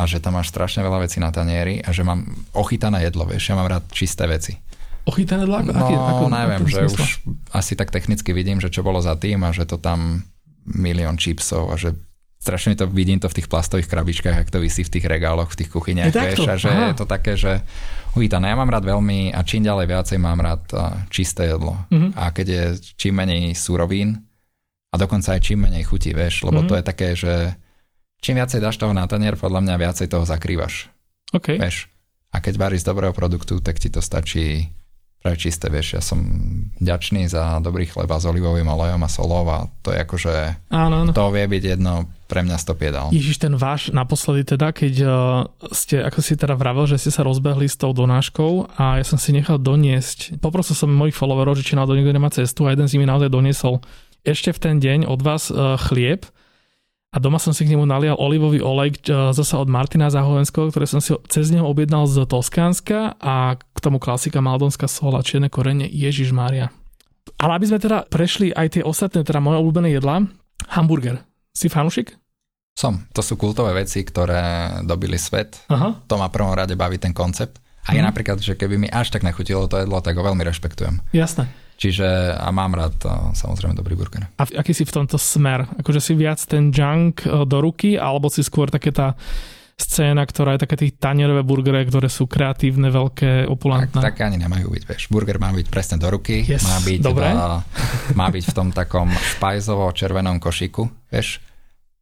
a 0.00 0.08
že 0.08 0.16
tam 0.16 0.40
máš 0.40 0.48
strašne 0.48 0.80
veľa 0.80 1.04
vecí 1.04 1.20
na 1.20 1.28
tanieri 1.28 1.84
a 1.84 1.92
že 1.92 2.00
mám 2.00 2.24
ochytané 2.56 3.04
jedlo, 3.04 3.28
vieš, 3.28 3.52
ja 3.52 3.54
mám 3.60 3.68
rád 3.68 3.84
čisté 3.92 4.24
veci. 4.24 4.56
ochytané 5.04 5.44
dlak? 5.44 5.68
No, 5.68 5.76
Aký, 5.76 5.92
ako, 5.92 6.24
neviem, 6.32 6.62
že 6.64 6.88
zmysle? 6.88 6.96
už 6.96 7.10
asi 7.52 7.72
tak 7.76 7.92
technicky 7.92 8.32
vidím, 8.32 8.64
že 8.64 8.72
čo 8.72 8.80
bolo 8.80 9.04
za 9.04 9.12
tým 9.20 9.44
a 9.44 9.52
že 9.52 9.68
to 9.68 9.76
tam 9.76 10.24
milión 10.64 11.20
čipsov 11.20 11.68
a 11.68 11.76
že 11.76 11.92
strašne 12.40 12.72
to 12.72 12.88
vidím 12.88 13.20
to 13.20 13.28
v 13.28 13.36
tých 13.36 13.52
plastových 13.52 13.88
krabičkách, 13.92 14.32
ak 14.32 14.48
to 14.48 14.64
vysí 14.64 14.80
v 14.80 14.92
tých 14.96 15.04
regáloch, 15.04 15.52
v 15.52 15.60
tých 15.60 15.70
kuchyniach, 15.76 16.08
vieš, 16.08 16.48
a 16.48 16.56
že 16.56 16.72
Aha. 16.72 16.88
je 16.88 16.94
to 16.96 17.04
také, 17.04 17.36
že 17.36 17.60
uvítané, 18.16 18.48
ja 18.48 18.56
mám 18.56 18.72
rád 18.72 18.88
veľmi 18.88 19.36
a 19.36 19.44
čím 19.44 19.68
ďalej 19.68 19.86
viacej 19.92 20.18
mám 20.18 20.40
rád 20.40 20.64
čisté 21.12 21.52
jedlo. 21.52 21.76
Mm-hmm. 21.92 22.16
A 22.16 22.32
keď 22.32 22.46
je 22.48 22.64
čím 22.96 23.20
menej 23.20 23.52
surovín 23.52 24.24
a 24.88 24.94
dokonca 24.96 25.36
aj 25.36 25.40
čím 25.44 25.68
menej 25.68 25.84
chutí, 25.84 26.16
vieš, 26.16 26.48
lebo 26.48 26.64
mm-hmm. 26.64 26.70
to 26.72 26.74
je 26.80 26.84
také, 26.84 27.08
že 27.12 27.34
čím 28.20 28.38
viacej 28.40 28.60
dáš 28.60 28.76
toho 28.76 28.92
na 28.92 29.08
tanier, 29.08 29.36
podľa 29.36 29.64
mňa 29.64 29.74
viacej 29.76 30.06
toho 30.08 30.24
zakrývaš. 30.28 30.92
Okay. 31.32 31.56
Vieš. 31.56 31.88
A 32.30 32.38
keď 32.38 32.54
varíš 32.60 32.86
z 32.86 32.94
dobrého 32.94 33.10
produktu, 33.10 33.58
tak 33.58 33.82
ti 33.82 33.90
to 33.90 33.98
stačí 33.98 34.70
pre 35.20 35.36
čisté, 35.36 35.68
vieš, 35.68 36.00
ja 36.00 36.02
som 36.02 36.24
ďačný 36.80 37.28
za 37.28 37.60
dobrý 37.60 37.84
chleba 37.84 38.16
s 38.16 38.24
olivovým 38.24 38.64
olejom 38.64 39.04
a 39.04 39.10
solou 39.12 39.44
a 39.52 39.68
to 39.84 39.92
je 39.92 40.00
akože, 40.00 40.34
áno, 40.72 41.04
áno. 41.04 41.12
to 41.12 41.28
vie 41.28 41.44
byť 41.44 41.64
jedno 41.76 42.08
pre 42.24 42.40
mňa 42.40 42.56
stop 42.56 42.80
jedal. 42.80 43.12
Ježiš, 43.12 43.36
ten 43.36 43.52
váš 43.52 43.92
naposledy 43.92 44.56
teda, 44.56 44.72
keď 44.72 44.94
uh, 45.04 45.12
ste, 45.76 46.00
ako 46.00 46.24
si 46.24 46.40
teda 46.40 46.56
vravel, 46.56 46.88
že 46.88 46.96
ste 46.96 47.12
sa 47.12 47.20
rozbehli 47.20 47.68
s 47.68 47.76
tou 47.76 47.92
donáškou 47.92 48.80
a 48.80 48.96
ja 48.96 49.04
som 49.04 49.20
si 49.20 49.36
nechal 49.36 49.60
doniesť, 49.60 50.40
poprosil 50.40 50.72
som 50.72 50.88
mojich 50.88 51.18
followerov, 51.18 51.60
že 51.60 51.68
či 51.68 51.76
náhodou 51.76 52.00
niekto 52.00 52.16
nemá 52.16 52.32
cestu 52.32 52.64
a 52.64 52.72
jeden 52.72 52.88
z 52.88 52.96
nimi 52.96 53.04
naozaj 53.04 53.28
doniesol 53.28 53.84
ešte 54.24 54.56
v 54.56 54.58
ten 54.60 54.76
deň 54.80 54.98
od 55.04 55.20
vás 55.20 55.52
uh, 55.52 55.76
chlieb 55.76 56.24
a 57.10 57.16
doma 57.18 57.42
som 57.42 57.50
si 57.50 57.66
k 57.66 57.74
nemu 57.74 57.82
nalial 57.90 58.14
olivový 58.14 58.62
olej 58.62 59.02
zase 59.34 59.58
od 59.58 59.66
Martina 59.66 60.06
Zahovenského, 60.14 60.70
ktoré 60.70 60.86
som 60.86 61.02
si 61.02 61.10
cez 61.26 61.50
neho 61.50 61.66
objednal 61.66 62.06
z 62.06 62.22
Toskánska 62.22 63.18
a 63.18 63.58
k 63.58 63.78
tomu 63.82 63.98
klasika 63.98 64.38
Maldonská 64.38 64.86
sol 64.86 65.18
a 65.18 65.26
čierne 65.26 65.50
korene 65.50 65.90
Ježiš 65.90 66.30
Mária. 66.30 66.70
Ale 67.42 67.58
aby 67.58 67.66
sme 67.66 67.82
teda 67.82 68.06
prešli 68.06 68.54
aj 68.54 68.78
tie 68.78 68.82
ostatné, 68.86 69.26
teda 69.26 69.42
moje 69.42 69.58
obľúbené 69.58 69.90
jedlá, 69.90 70.22
hamburger. 70.70 71.18
Si 71.50 71.66
fanúšik? 71.66 72.14
Som. 72.78 73.10
To 73.10 73.26
sú 73.26 73.34
kultové 73.34 73.74
veci, 73.74 74.06
ktoré 74.06 74.78
dobili 74.86 75.18
svet. 75.18 75.66
Aha. 75.66 76.06
To 76.06 76.14
ma 76.14 76.30
prvom 76.30 76.54
rade 76.54 76.78
baví 76.78 77.02
ten 77.02 77.10
koncept. 77.10 77.58
A 77.90 77.98
je 77.98 78.02
mhm. 78.02 78.08
napríklad, 78.14 78.38
že 78.38 78.54
keby 78.54 78.78
mi 78.78 78.88
až 78.88 79.10
tak 79.10 79.26
nechutilo 79.26 79.66
to 79.66 79.82
jedlo, 79.82 79.98
tak 79.98 80.14
ho 80.14 80.22
veľmi 80.22 80.46
rešpektujem. 80.46 81.02
Jasné. 81.10 81.50
Čiže 81.80 82.36
a 82.36 82.52
mám 82.52 82.76
rád 82.76 83.00
samozrejme 83.32 83.72
dobrý 83.72 83.96
burger. 83.96 84.28
A 84.36 84.44
aký 84.44 84.76
si 84.76 84.84
v 84.84 84.92
tomto 85.00 85.16
smer? 85.16 85.64
Akože 85.80 85.98
si 86.04 86.12
viac 86.12 86.36
ten 86.44 86.68
junk 86.68 87.24
e, 87.24 87.48
do 87.48 87.58
ruky, 87.64 87.96
alebo 87.96 88.28
si 88.28 88.44
skôr 88.44 88.68
také 88.68 88.92
tá 88.92 89.16
scéna, 89.80 90.28
ktorá 90.28 90.54
je 90.54 90.68
také 90.68 90.76
tých 90.76 91.00
tanierové 91.00 91.40
burgery, 91.40 91.88
ktoré 91.88 92.12
sú 92.12 92.28
kreatívne, 92.28 92.92
veľké, 92.92 93.48
opulantné. 93.48 93.96
Tak, 93.96 94.12
tak 94.12 94.28
ani 94.28 94.36
nemajú 94.36 94.68
byť, 94.76 94.82
vieš. 94.84 95.08
Burger 95.08 95.40
má 95.40 95.56
byť 95.56 95.66
presne 95.72 95.96
do 95.96 96.12
ruky, 96.12 96.44
yes, 96.44 96.68
má, 96.68 96.76
byť 96.84 97.00
dobre. 97.00 97.32
V, 97.32 97.40
má 98.12 98.28
byť 98.28 98.44
v 98.44 98.52
tom 98.52 98.68
takom 98.76 99.08
špajzovo-červenom 99.08 100.36
košiku, 100.36 100.84
vieš. 101.08 101.40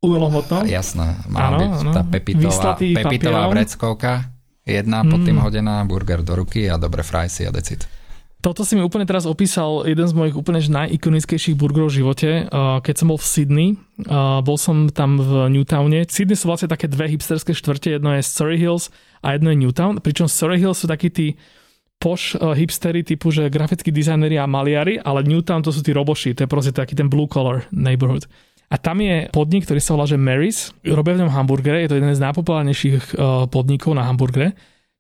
Umelohmotnom? 0.03 0.67
Jasné, 0.67 1.23
má 1.31 1.55
ano, 1.55 1.59
byť 1.59 1.71
ano. 1.87 1.91
tá 1.95 2.03
pepitová, 2.03 2.75
pepitová 2.75 3.43
vreckovka, 3.47 4.27
jedna 4.69 5.01
pod 5.09 5.25
tým 5.25 5.41
mm. 5.41 5.45
hodená, 5.49 5.81
burger 5.89 6.21
do 6.21 6.37
ruky 6.37 6.69
a 6.69 6.77
dobre 6.77 7.01
frijsy 7.01 7.49
a 7.49 7.51
decit. 7.51 7.89
Toto 8.39 8.63
si 8.63 8.79
mi 8.79 8.87
úplne 8.87 9.03
teraz 9.03 9.27
opísal 9.27 9.83
jeden 9.83 10.07
z 10.07 10.15
mojich 10.15 10.39
úplne 10.39 10.63
najikonickejších 10.63 11.59
burgerov 11.59 11.91
v 11.91 11.99
živote. 11.99 12.31
Keď 12.87 12.95
som 12.95 13.11
bol 13.11 13.19
v 13.19 13.27
Sydney, 13.27 13.69
bol 14.47 14.55
som 14.55 14.87
tam 14.95 15.19
v 15.19 15.51
Newtowne. 15.51 16.07
Sydney 16.07 16.39
sú 16.39 16.47
vlastne 16.47 16.71
také 16.71 16.87
dve 16.87 17.11
hipsterské 17.11 17.51
štvrte, 17.51 17.99
jedno 17.99 18.15
je 18.15 18.23
Surrey 18.23 18.55
Hills 18.55 18.95
a 19.27 19.35
jedno 19.35 19.51
je 19.51 19.59
Newtown, 19.59 19.99
pričom 19.99 20.31
Surrey 20.31 20.63
Hills 20.63 20.79
sú 20.79 20.87
takí 20.87 21.11
tí 21.11 21.35
poš 21.99 22.39
hipstery 22.39 23.03
typu, 23.03 23.35
že 23.35 23.51
grafickí 23.51 23.91
dizajneri 23.91 24.39
a 24.39 24.47
maliari, 24.47 25.03
ale 25.03 25.27
Newtown 25.27 25.67
to 25.67 25.75
sú 25.75 25.83
tí 25.83 25.91
roboši, 25.91 26.39
to 26.39 26.47
je 26.47 26.49
proste 26.49 26.71
taký 26.71 26.95
ten 26.95 27.11
blue 27.11 27.27
collar 27.27 27.67
neighborhood. 27.75 28.31
A 28.69 28.77
tam 28.77 29.01
je 29.01 29.33
podnik, 29.33 29.65
ktorý 29.65 29.81
sa 29.81 29.97
volá, 29.97 30.05
že 30.05 30.21
Mary's. 30.21 30.77
Robia 30.85 31.17
v 31.17 31.25
ňom 31.25 31.33
hamburgery, 31.33 31.89
je 31.89 31.91
to 31.93 31.99
jeden 31.99 32.13
z 32.13 32.21
najpopulárnejších 32.21 33.17
podnikov 33.49 33.97
na 33.97 34.05
hamburgere 34.05 34.53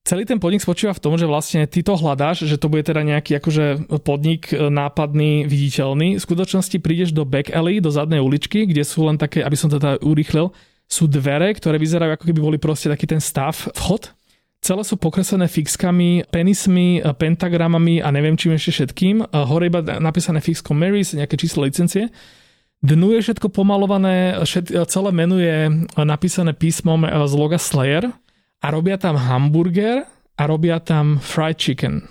celý 0.09 0.25
ten 0.25 0.41
podnik 0.41 0.65
spočíva 0.65 0.97
v 0.97 1.05
tom, 1.05 1.21
že 1.21 1.29
vlastne 1.29 1.69
ty 1.69 1.85
to 1.85 1.93
hľadáš, 1.93 2.49
že 2.49 2.57
to 2.57 2.73
bude 2.73 2.89
teda 2.89 3.05
nejaký 3.05 3.37
akože 3.37 3.93
podnik 4.01 4.49
e, 4.57 4.73
nápadný, 4.73 5.45
viditeľný. 5.45 6.17
V 6.17 6.25
skutočnosti 6.25 6.81
prídeš 6.81 7.13
do 7.13 7.29
back 7.29 7.53
alley, 7.53 7.85
do 7.85 7.93
zadnej 7.93 8.25
uličky, 8.25 8.65
kde 8.65 8.89
sú 8.89 9.05
len 9.05 9.21
také, 9.21 9.45
aby 9.45 9.53
som 9.53 9.69
to 9.69 9.77
teda 9.77 10.01
urýchlil, 10.01 10.49
sú 10.89 11.05
dvere, 11.05 11.53
ktoré 11.53 11.77
vyzerajú 11.77 12.17
ako 12.17 12.25
keby 12.25 12.41
boli 12.41 12.57
proste 12.57 12.89
taký 12.89 13.05
ten 13.05 13.21
stav, 13.21 13.53
vchod. 13.77 14.17
Celé 14.59 14.83
sú 14.83 14.99
pokreslené 14.99 15.47
fixkami, 15.47 16.25
penismi, 16.33 17.05
e, 17.05 17.13
pentagramami 17.13 18.01
a 18.01 18.09
neviem 18.09 18.41
čím 18.41 18.57
ešte 18.57 18.81
všetkým. 18.81 19.17
E, 19.21 19.25
hore 19.45 19.69
iba 19.69 19.85
napísané 20.01 20.41
fixko 20.41 20.73
Marys, 20.73 21.13
nejaké 21.13 21.37
číslo 21.37 21.69
licencie. 21.69 22.09
Dnu 22.79 23.19
je 23.19 23.27
všetko 23.27 23.51
pomalované, 23.51 24.39
celé 24.87 25.11
menu 25.11 25.43
je 25.43 25.67
napísané 25.99 26.55
písmom 26.55 27.03
z 27.27 27.33
loga 27.35 27.59
Slayer 27.59 28.07
a 28.63 28.67
robia 28.71 28.95
tam 28.95 29.19
hamburger 29.19 30.07
a 30.39 30.43
robia 30.47 30.79
tam 30.79 31.19
fried 31.19 31.59
chicken. 31.59 32.07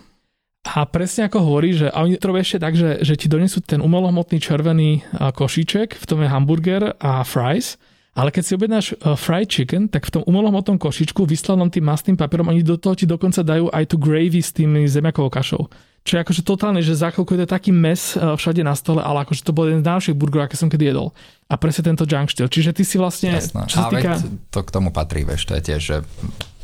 A 0.67 0.84
presne 0.84 1.32
ako 1.32 1.39
hovorí, 1.39 1.71
že 1.71 1.88
a 1.88 2.03
oni 2.03 2.19
to 2.19 2.27
robia 2.27 2.43
ešte 2.43 2.60
tak, 2.60 2.75
že, 2.75 2.99
že 2.99 3.15
ti 3.15 3.32
donesú 3.32 3.63
ten 3.63 3.80
umelohmotný 3.80 4.43
červený 4.43 5.08
košíček, 5.15 5.95
v 5.95 6.03
tom 6.03 6.19
je 6.19 6.27
hamburger 6.27 6.99
a 6.99 7.23
fries, 7.23 7.80
ale 8.12 8.36
keď 8.36 8.43
si 8.43 8.51
objednáš 8.51 8.86
fried 9.15 9.47
chicken, 9.47 9.88
tak 9.88 10.03
v 10.12 10.19
tom 10.19 10.23
umelohmotnom 10.27 10.75
košičku 10.75 11.23
vyslanom 11.23 11.71
tým 11.71 11.88
mastným 11.88 12.19
papierom, 12.19 12.51
oni 12.51 12.67
do 12.67 12.75
toho 12.75 12.99
ti 12.99 13.08
dokonca 13.08 13.39
dajú 13.39 13.71
aj 13.71 13.88
tú 13.88 13.95
gravy 13.95 14.43
s 14.43 14.51
tými 14.51 14.84
zemiakovou 14.84 15.32
kašou. 15.32 15.71
Čo 16.08 16.15
je 16.15 16.24
akože 16.24 16.41
totálne, 16.48 16.80
že 16.80 16.96
za 16.96 17.12
chvíľku 17.12 17.36
je 17.36 17.43
to 17.43 17.52
taký 17.52 17.76
mes 17.76 18.15
všade 18.15 18.63
na 18.63 18.80
stole, 18.80 19.04
ale 19.04 19.28
akože 19.28 19.43
to 19.43 19.52
bol 19.52 19.67
jeden 19.67 19.84
z 19.84 19.88
najlepších 19.91 20.15
burgerov, 20.15 20.48
aké 20.48 20.56
som 20.56 20.72
kedy 20.72 20.96
jedol. 20.96 21.12
A 21.52 21.60
presne 21.60 21.91
tento 21.91 22.08
junk 22.08 22.32
štýl. 22.32 22.48
Čiže 22.48 22.72
ty 22.72 22.88
si 22.88 22.96
vlastne... 22.96 23.36
Jasné. 23.36 23.67
Čo 23.67 23.76
sa 23.76 23.91
týka... 23.91 24.15
to 24.48 24.60
k 24.63 24.70
tomu 24.72 24.96
patrí, 24.96 25.28
vieš, 25.28 25.43
to 25.43 25.60
je 25.60 25.62
tiež, 25.67 25.82
že 25.84 25.96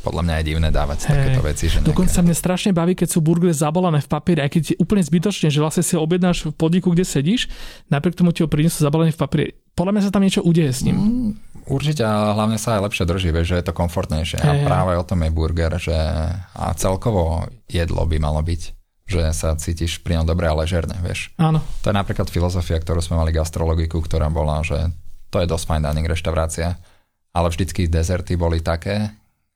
podľa 0.00 0.22
mňa 0.24 0.34
je 0.40 0.44
divné 0.48 0.68
dávať 0.72 0.98
hey. 1.04 1.12
takéto 1.12 1.40
veci. 1.44 1.64
Že 1.68 1.76
nejaké... 1.80 1.90
Dokonca 1.92 2.18
mne 2.24 2.36
strašne 2.36 2.70
baví, 2.72 2.92
keď 2.96 3.08
sú 3.08 3.18
burgery 3.20 3.52
zabalené 3.52 4.00
v 4.00 4.08
papieri, 4.08 4.40
aj 4.44 4.50
keď 4.52 4.62
je 4.72 4.76
úplne 4.80 5.04
zbytočne, 5.04 5.48
že 5.52 5.60
vlastne 5.60 5.84
si 5.84 5.96
objednáš 5.96 6.48
v 6.48 6.56
podniku, 6.56 6.92
kde 6.92 7.04
sedíš, 7.04 7.48
napriek 7.88 8.16
tomu 8.16 8.32
ti 8.32 8.44
ho 8.44 8.48
prinesú 8.48 8.80
zabalené 8.80 9.12
v 9.12 9.20
papieri. 9.20 9.52
Podľa 9.72 9.92
mňa 9.96 10.02
sa 10.04 10.12
tam 10.12 10.24
niečo 10.24 10.40
udeje 10.44 10.72
s 10.72 10.84
ním. 10.84 10.96
Mm, 10.96 11.30
určite, 11.68 12.04
a 12.04 12.36
hlavne 12.36 12.60
sa 12.60 12.76
aj 12.76 12.84
lepšie 12.84 13.04
drží, 13.08 13.28
vieš, 13.32 13.56
že 13.56 13.58
je 13.60 13.66
to 13.68 13.76
komfortnejšie. 13.76 14.40
Hey. 14.40 14.64
A 14.64 14.68
práve 14.68 14.92
o 14.96 15.04
tom 15.04 15.24
je 15.24 15.30
burger, 15.32 15.72
že 15.80 15.96
a 16.52 16.66
celkovo 16.76 17.48
jedlo 17.68 18.04
by 18.04 18.16
malo 18.20 18.44
byť 18.44 18.73
že 19.04 19.20
sa 19.36 19.52
cítiš 19.56 20.00
pri 20.00 20.20
ňom 20.20 20.26
dobre 20.28 20.48
a 20.48 20.56
ležerne, 20.56 20.96
vieš. 21.04 21.28
Áno. 21.36 21.60
To 21.84 21.92
je 21.92 21.96
napríklad 21.96 22.32
filozofia, 22.32 22.80
ktorú 22.80 23.04
sme 23.04 23.20
mali 23.20 23.36
gastrologiku, 23.36 24.00
ktorá 24.00 24.32
bola, 24.32 24.64
že 24.64 24.88
to 25.28 25.44
je 25.44 25.50
dosť 25.50 25.64
fine 25.68 25.84
dining 25.84 26.08
reštaurácia, 26.08 26.80
ale 27.34 27.46
vždycky 27.52 27.90
dezerty 27.90 28.38
boli 28.38 28.64
také, 28.64 29.12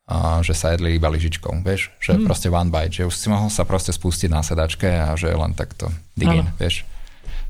a 0.08 0.40
že 0.40 0.56
sa 0.56 0.72
jedli 0.72 0.96
iba 0.96 1.12
lyžičkou, 1.12 1.60
vieš, 1.60 1.92
že 2.00 2.16
hmm. 2.16 2.24
proste 2.24 2.48
one 2.48 2.72
bite, 2.72 2.96
že 2.96 3.04
už 3.04 3.12
si 3.12 3.28
mohol 3.28 3.52
sa 3.52 3.68
proste 3.68 3.92
spustiť 3.92 4.32
na 4.32 4.40
sedačke 4.40 4.88
a 4.88 5.12
že 5.20 5.28
len 5.28 5.52
takto 5.52 5.92
digin, 6.16 6.48
vieš, 6.56 6.88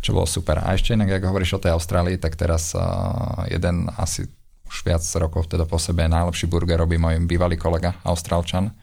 čo 0.03 0.11
bolo 0.11 0.27
super. 0.27 0.59
A 0.67 0.75
ešte 0.75 0.99
inak, 0.99 1.23
ak 1.23 1.31
hovoríš 1.31 1.55
o 1.55 1.63
tej 1.63 1.79
Austrálii, 1.79 2.19
tak 2.19 2.35
teraz 2.35 2.75
uh, 2.75 3.47
jeden 3.47 3.87
asi 3.95 4.27
už 4.67 4.77
viac 4.83 5.07
rokov 5.23 5.47
teda 5.47 5.71
po 5.71 5.79
sebe 5.79 6.11
najlepší 6.11 6.51
burger 6.51 6.83
robí 6.83 6.99
môj 6.99 7.23
bývalý 7.31 7.55
kolega, 7.55 7.95
Austrálčan, 8.03 8.75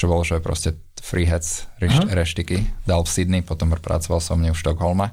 čo 0.00 0.08
bolo, 0.08 0.24
že 0.24 0.40
proste 0.40 0.80
freeheads, 0.96 1.68
reš, 1.76 2.08
reštiky, 2.08 2.88
dal 2.88 3.04
v 3.04 3.12
Sydney, 3.12 3.44
potom 3.44 3.68
pracoval 3.76 4.24
som 4.24 4.40
mne 4.40 4.56
v 4.56 4.60
Štokholme 4.64 5.12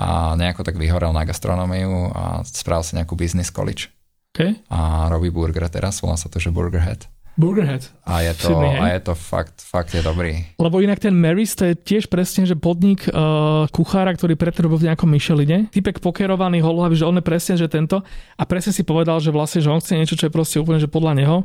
a 0.00 0.32
nejako 0.32 0.64
tak 0.64 0.80
vyhorel 0.80 1.12
na 1.12 1.28
gastronómiu 1.28 2.08
a 2.16 2.40
spravil 2.48 2.86
si 2.88 2.96
nejakú 2.96 3.12
business 3.12 3.52
college. 3.52 3.92
Okay. 4.32 4.64
A 4.72 5.12
robí 5.12 5.28
burger 5.28 5.68
teraz, 5.68 6.00
volá 6.00 6.16
sa 6.16 6.32
to, 6.32 6.40
že 6.40 6.48
Burgerhead. 6.48 7.04
Burgerhead. 7.38 7.86
A 8.02 8.26
je 8.26 8.34
to, 8.34 8.50
Sydney, 8.50 8.74
a 8.82 8.98
je 8.98 9.00
to 9.02 9.14
fakt, 9.14 9.62
fakt 9.62 9.94
je 9.94 10.02
dobrý. 10.02 10.42
Lebo 10.58 10.82
inak 10.82 10.98
ten 10.98 11.14
Marys 11.14 11.54
to 11.54 11.70
je 11.70 11.74
tiež 11.78 12.10
presne, 12.10 12.42
že 12.48 12.58
podnik 12.58 13.06
uh, 13.06 13.70
kuchára, 13.70 14.10
ktorý 14.10 14.34
predtým 14.34 14.66
robil 14.66 14.82
v 14.82 14.86
nejakom 14.90 15.06
Micheline. 15.06 15.70
Typek 15.70 16.02
pokerovaný 16.02 16.58
holohlavý, 16.66 16.98
že 16.98 17.06
on 17.06 17.14
je 17.14 17.22
presne, 17.22 17.54
že 17.54 17.70
tento. 17.70 18.02
A 18.34 18.42
presne 18.42 18.74
si 18.74 18.82
povedal, 18.82 19.22
že 19.22 19.30
vlastne, 19.30 19.62
že 19.62 19.70
on 19.70 19.78
chce 19.78 19.94
niečo, 19.94 20.18
čo 20.18 20.26
je 20.26 20.34
proste 20.34 20.58
úplne, 20.58 20.82
že 20.82 20.90
podľa 20.90 21.12
neho 21.14 21.36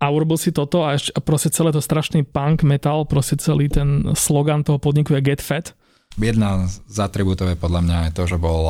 a 0.00 0.04
urobil 0.08 0.40
si 0.40 0.48
toto 0.50 0.82
a, 0.82 0.96
ešte, 0.96 1.12
a 1.12 1.20
proste 1.20 1.52
celé 1.52 1.76
to 1.76 1.84
strašný 1.84 2.24
punk 2.24 2.64
metal, 2.64 3.04
proste 3.04 3.36
celý 3.36 3.68
ten 3.68 4.16
slogan 4.16 4.64
toho 4.64 4.80
podniku 4.80 5.12
je 5.12 5.20
Get 5.20 5.44
Fat. 5.44 5.76
Jedna 6.16 6.66
z 6.66 6.98
atribútov 6.98 7.52
je 7.52 7.60
podľa 7.60 7.80
mňa 7.86 7.98
je 8.10 8.12
to, 8.16 8.24
že 8.26 8.36
bol 8.40 8.66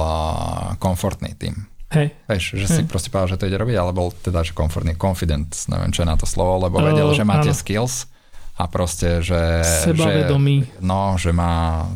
komfortný 0.82 1.32
tým. 1.38 1.70
Hej. 1.90 2.14
Vieš, 2.30 2.44
že 2.55 2.66
Hej. 2.66 2.76
si 2.76 2.80
proste 2.86 3.11
povedal, 3.11 3.34
že 3.34 3.38
to 3.40 3.48
ide 3.50 3.59
robiť, 3.59 3.76
ale 3.78 3.90
bol 3.90 4.14
teda, 4.14 4.46
že 4.46 4.55
komfortný, 4.55 4.94
confident, 4.94 5.50
neviem, 5.66 5.90
čo 5.90 6.07
je 6.07 6.11
na 6.11 6.14
to 6.14 6.26
slovo, 6.26 6.62
lebo 6.62 6.78
vedel, 6.78 7.11
uh, 7.11 7.16
že 7.16 7.26
máte 7.26 7.50
áno. 7.50 7.59
skills 7.59 8.07
a 8.55 8.70
proste, 8.70 9.24
že... 9.24 9.64
Sebavedomý. 9.86 10.66
Že, 10.66 10.86
no, 10.86 11.18
že 11.18 11.30
má 11.34 11.86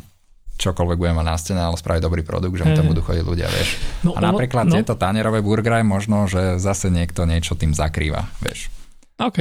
čokoľvek 0.59 0.99
bude 0.99 1.13
mať 1.15 1.27
na 1.27 1.37
stene, 1.39 1.63
ale 1.63 1.79
spraviť 1.79 2.03
dobrý 2.03 2.23
produkt, 2.23 2.59
že 2.59 2.65
mu 2.67 2.75
tam 2.75 2.91
budú 2.91 3.03
chodiť 3.03 3.25
ľudia, 3.27 3.47
vieš. 3.51 3.79
No, 4.07 4.15
a 4.15 4.23
napríklad 4.23 4.71
no. 4.71 4.75
tieto 4.79 4.95
tanierové 4.95 5.43
burgery 5.43 5.83
možno, 5.83 6.27
že 6.31 6.59
zase 6.63 6.91
niekto 6.91 7.27
niečo 7.27 7.59
tým 7.59 7.75
zakrýva, 7.75 8.31
vieš. 8.43 8.71
OK. 9.21 9.39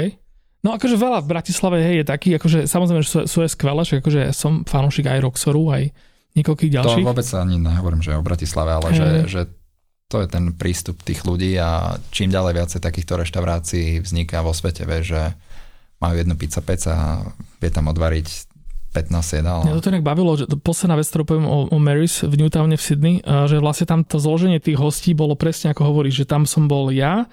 No 0.64 0.80
akože 0.80 0.96
veľa 0.96 1.20
v 1.24 1.28
Bratislave 1.28 1.78
hej, 1.84 1.96
je 2.02 2.06
taký, 2.08 2.30
akože 2.40 2.72
samozrejme, 2.72 3.04
že 3.04 3.10
sú, 3.10 3.18
sú 3.28 3.38
aj 3.44 3.52
skvelé, 3.52 3.82
že 3.84 4.00
akože 4.00 4.22
som 4.32 4.64
fanúšik 4.64 5.12
aj 5.12 5.20
Roxoru, 5.20 5.76
aj 5.76 5.92
niekoľkých 6.40 6.72
ďalších. 6.72 7.04
To 7.04 7.12
vôbec 7.12 7.28
ani 7.36 7.60
nehovorím, 7.60 8.00
že 8.00 8.16
o 8.16 8.24
Bratislave, 8.24 8.72
ale 8.72 8.88
hey. 8.96 8.98
že, 8.98 9.08
že 9.28 9.42
to 10.08 10.24
je 10.24 10.28
ten 10.32 10.56
prístup 10.56 11.02
tých 11.04 11.26
ľudí 11.28 11.60
a 11.60 12.00
čím 12.14 12.32
ďalej 12.32 12.54
viacej 12.54 12.80
takýchto 12.80 13.20
reštaurácií 13.20 14.00
vzniká 14.00 14.40
vo 14.40 14.56
svete, 14.56 14.88
vieš, 14.88 15.18
že 15.18 15.22
majú 16.00 16.16
jednu 16.16 16.36
pizza 16.40 16.62
pec 16.64 16.80
a 16.88 17.28
vie 17.60 17.70
tam 17.72 17.92
odvariť 17.92 18.28
15 18.94 19.40
jedál. 19.42 19.66
Mňa 19.66 19.82
to 19.82 19.90
nejak 19.90 20.06
bavilo, 20.06 20.38
že 20.38 20.46
posledná 20.62 20.96
vec, 21.02 21.10
ktorú 21.10 21.24
poviem 21.26 21.48
o, 21.50 21.66
o 21.66 21.78
Marys 21.82 22.22
v 22.22 22.38
Newtowne 22.38 22.78
v 22.78 22.84
Sydney, 22.84 23.16
že 23.26 23.58
vlastne 23.58 23.90
tam 23.90 24.06
to 24.06 24.22
zloženie 24.22 24.62
tých 24.62 24.78
hostí 24.78 25.18
bolo 25.18 25.34
presne 25.34 25.74
ako 25.74 25.90
hovoríš, 25.90 26.24
že 26.24 26.30
tam 26.30 26.46
som 26.46 26.70
bol 26.70 26.94
ja, 26.94 27.26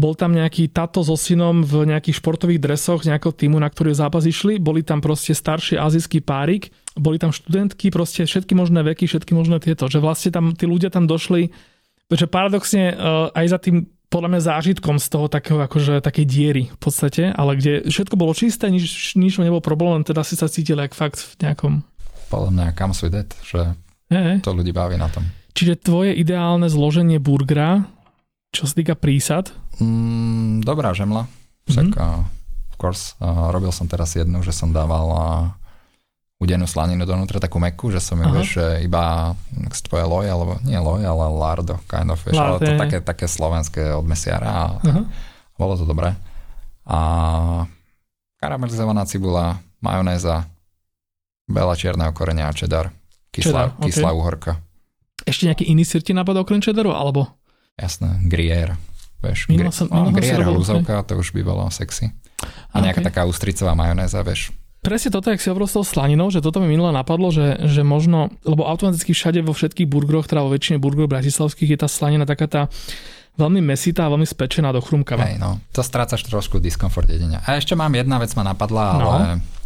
bol 0.00 0.16
tam 0.16 0.32
nejaký 0.32 0.72
tato 0.72 1.04
so 1.04 1.20
synom 1.20 1.60
v 1.60 1.84
nejakých 1.84 2.24
športových 2.24 2.64
dresoch 2.64 3.04
nejakého 3.04 3.36
týmu, 3.36 3.60
na 3.60 3.68
ktorý 3.68 3.92
zápas 3.92 4.24
išli, 4.24 4.56
boli 4.56 4.80
tam 4.80 5.04
proste 5.04 5.36
starší 5.36 5.76
azijský 5.76 6.24
párik, 6.24 6.72
boli 6.96 7.20
tam 7.20 7.36
študentky, 7.36 7.92
proste 7.92 8.24
všetky 8.24 8.56
možné 8.56 8.80
veky, 8.80 9.04
všetky 9.04 9.36
možné 9.36 9.60
tieto, 9.60 9.84
že 9.92 10.00
vlastne 10.00 10.32
tam 10.32 10.56
tí 10.56 10.64
ľudia 10.64 10.88
tam 10.88 11.04
došli 11.04 11.52
že 12.10 12.26
paradoxne 12.26 12.90
uh, 12.90 13.30
aj 13.30 13.46
za 13.46 13.58
tým 13.62 13.86
podľa 14.10 14.28
mňa 14.34 14.42
zážitkom 14.42 14.98
z 14.98 15.06
toho 15.06 15.30
takého 15.30 15.62
akože 15.62 16.02
takej 16.02 16.26
diery 16.26 16.64
v 16.66 16.78
podstate, 16.82 17.30
ale 17.30 17.54
kde 17.54 17.86
všetko 17.86 18.18
bolo 18.18 18.34
čisté, 18.34 18.66
nič, 18.66 19.14
nič 19.14 19.38
nebol 19.38 19.62
problém, 19.62 20.02
teda 20.02 20.26
si 20.26 20.34
sa 20.34 20.50
cítili 20.50 20.82
jak 20.82 20.98
fakt 20.98 21.22
v 21.22 21.46
nejakom... 21.46 21.72
Podľa 22.26 22.50
mňa 22.50 22.66
kam 22.74 22.90
that, 22.90 23.30
že 23.46 23.78
je, 24.10 24.42
to 24.42 24.50
ľudí 24.50 24.74
baví 24.74 24.98
na 24.98 25.06
tom. 25.06 25.22
Čiže 25.54 25.86
tvoje 25.86 26.18
ideálne 26.18 26.66
zloženie 26.66 27.22
burgera, 27.22 27.86
čo 28.50 28.66
sa 28.66 28.74
týka 28.74 28.98
prísad? 28.98 29.54
Mm, 29.78 30.66
dobrá 30.66 30.90
žemla. 30.94 31.30
Však, 31.70 31.94
mm-hmm. 31.94 32.02
uh, 32.02 32.26
of 32.74 32.76
course, 32.76 33.14
uh, 33.22 33.54
robil 33.54 33.70
som 33.70 33.86
teraz 33.86 34.18
jednu, 34.18 34.42
že 34.42 34.50
som 34.50 34.74
dával 34.74 35.06
uh, 35.10 35.22
udenú 36.40 36.64
slaninu 36.64 37.04
donútra, 37.04 37.36
takú 37.36 37.60
mekku, 37.60 37.92
že 37.92 38.00
som 38.00 38.16
ju, 38.16 38.24
vieš, 38.32 38.56
iba 38.80 39.36
tvoje 39.84 40.04
loj, 40.08 40.24
alebo 40.24 40.52
nie 40.64 40.80
loj, 40.80 41.04
ale 41.04 41.28
lardo, 41.36 41.76
kind 41.84 42.08
of, 42.08 42.16
vieš, 42.24 42.40
ale 42.40 42.56
to 42.56 42.72
také, 42.80 42.98
také 43.04 43.26
slovenské 43.28 43.92
od 43.92 44.08
mesiara 44.08 44.48
a 44.48 44.62
uh-huh. 44.80 45.04
bolo 45.60 45.76
to 45.76 45.84
dobré. 45.84 46.16
A 46.88 46.98
karamelizovaná 48.40 49.04
cibula, 49.04 49.60
majonéza, 49.84 50.48
veľa 51.44 51.76
čierneho 51.76 52.16
korenia 52.16 52.48
a 52.48 52.56
čedar, 52.56 52.88
kyslá, 53.36 53.76
cheddar, 53.76 53.84
kyslá 53.84 54.10
okay. 54.10 54.16
uhorka. 54.16 54.52
Ešte 55.28 55.44
nejaký 55.44 55.68
iný 55.68 55.84
sír 55.84 56.00
ti 56.00 56.16
napadol 56.16 56.48
okrem 56.48 56.64
čedaru, 56.64 56.96
alebo? 56.96 57.28
Jasné, 57.80 58.20
gruyère. 58.28 58.76
Vieš, 59.20 59.48
gri- 59.48 59.72
som, 59.72 59.88
no, 59.88 60.12
gruyère 60.12 60.44
lúzovka, 60.48 61.00
to 61.04 61.16
už 61.16 61.32
by 61.32 61.40
bolo 61.44 61.64
sexy. 61.72 62.12
A 62.72 62.80
nejaká 62.80 63.04
okay. 63.04 63.08
taká 63.12 63.22
ústricová 63.28 63.76
majonéza, 63.76 64.20
vieš, 64.24 64.52
Presne 64.80 65.12
toto, 65.12 65.28
jak 65.28 65.44
si 65.44 65.52
hovoril 65.52 65.68
s 65.68 65.76
tou 65.76 65.84
slaninou, 65.84 66.32
že 66.32 66.40
toto 66.40 66.56
mi 66.56 66.64
minule 66.64 66.88
napadlo, 66.88 67.28
že, 67.28 67.68
že 67.68 67.84
možno, 67.84 68.32
lebo 68.48 68.64
automaticky 68.64 69.12
všade 69.12 69.44
vo 69.44 69.52
všetkých 69.52 69.84
burgeroch, 69.84 70.24
teda 70.24 70.40
vo 70.40 70.56
väčšine 70.56 70.80
burgerov 70.80 71.12
bratislavských 71.12 71.76
je 71.76 71.78
tá 71.84 71.84
slanina 71.84 72.24
taká 72.24 72.48
tá 72.48 72.62
veľmi 73.36 73.60
mesitá 73.60 74.08
a 74.08 74.12
veľmi 74.16 74.24
spečená 74.24 74.72
do 74.72 74.80
chrumkava. 74.80 75.28
Hej, 75.28 75.36
no, 75.36 75.60
to 75.76 75.84
strácaš 75.84 76.24
trošku 76.24 76.64
diskomfort 76.64 77.12
jedenia. 77.12 77.44
A 77.44 77.60
ešte 77.60 77.76
mám 77.76 77.92
jedna 77.92 78.16
vec 78.16 78.32
ma 78.32 78.40
napadla, 78.40 78.84
ale 78.96 79.20
no 79.36 79.59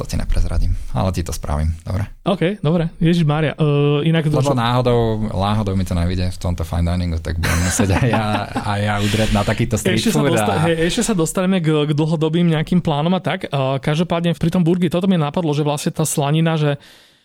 to 0.00 0.08
ti 0.08 0.16
neprezradím, 0.16 0.72
ale 0.96 1.12
ti 1.12 1.20
to 1.20 1.28
spravím, 1.28 1.76
dobre? 1.84 2.08
OK, 2.24 2.64
dobre, 2.64 2.88
Ježiš 2.96 3.28
Mária. 3.28 3.52
Uh, 3.60 4.00
inak 4.00 4.32
Lebo 4.32 4.56
náhodou, 4.56 5.28
náhodou 5.28 5.76
mi 5.76 5.84
to 5.84 5.92
nevíde 5.92 6.32
v 6.32 6.38
tomto 6.40 6.64
fine 6.64 6.88
diningu, 6.88 7.20
tak 7.20 7.36
budem 7.36 7.60
musieť 7.68 8.00
aj 8.00 8.08
ja, 8.08 8.24
aj 8.64 8.80
ja 8.80 8.94
udrieť 9.04 9.30
na 9.36 9.44
takýto 9.44 9.76
street 9.76 10.00
ešte 10.00 10.16
food. 10.16 10.32
Sa 10.32 10.40
dosta- 10.40 10.56
a... 10.56 10.64
hej, 10.64 10.74
ešte 10.88 11.02
sa 11.04 11.12
dostaneme 11.12 11.60
k, 11.60 11.68
k 11.84 11.92
dlhodobým 11.92 12.48
nejakým 12.48 12.80
plánom 12.80 13.12
a 13.12 13.20
tak. 13.20 13.52
Uh, 13.52 13.76
každopádne 13.76 14.32
pri 14.40 14.48
tom 14.48 14.64
burgi 14.64 14.88
toto 14.88 15.04
mi 15.04 15.20
napadlo, 15.20 15.52
že 15.52 15.60
vlastne 15.60 15.92
tá 15.92 16.08
slanina, 16.08 16.56
že 16.56 16.80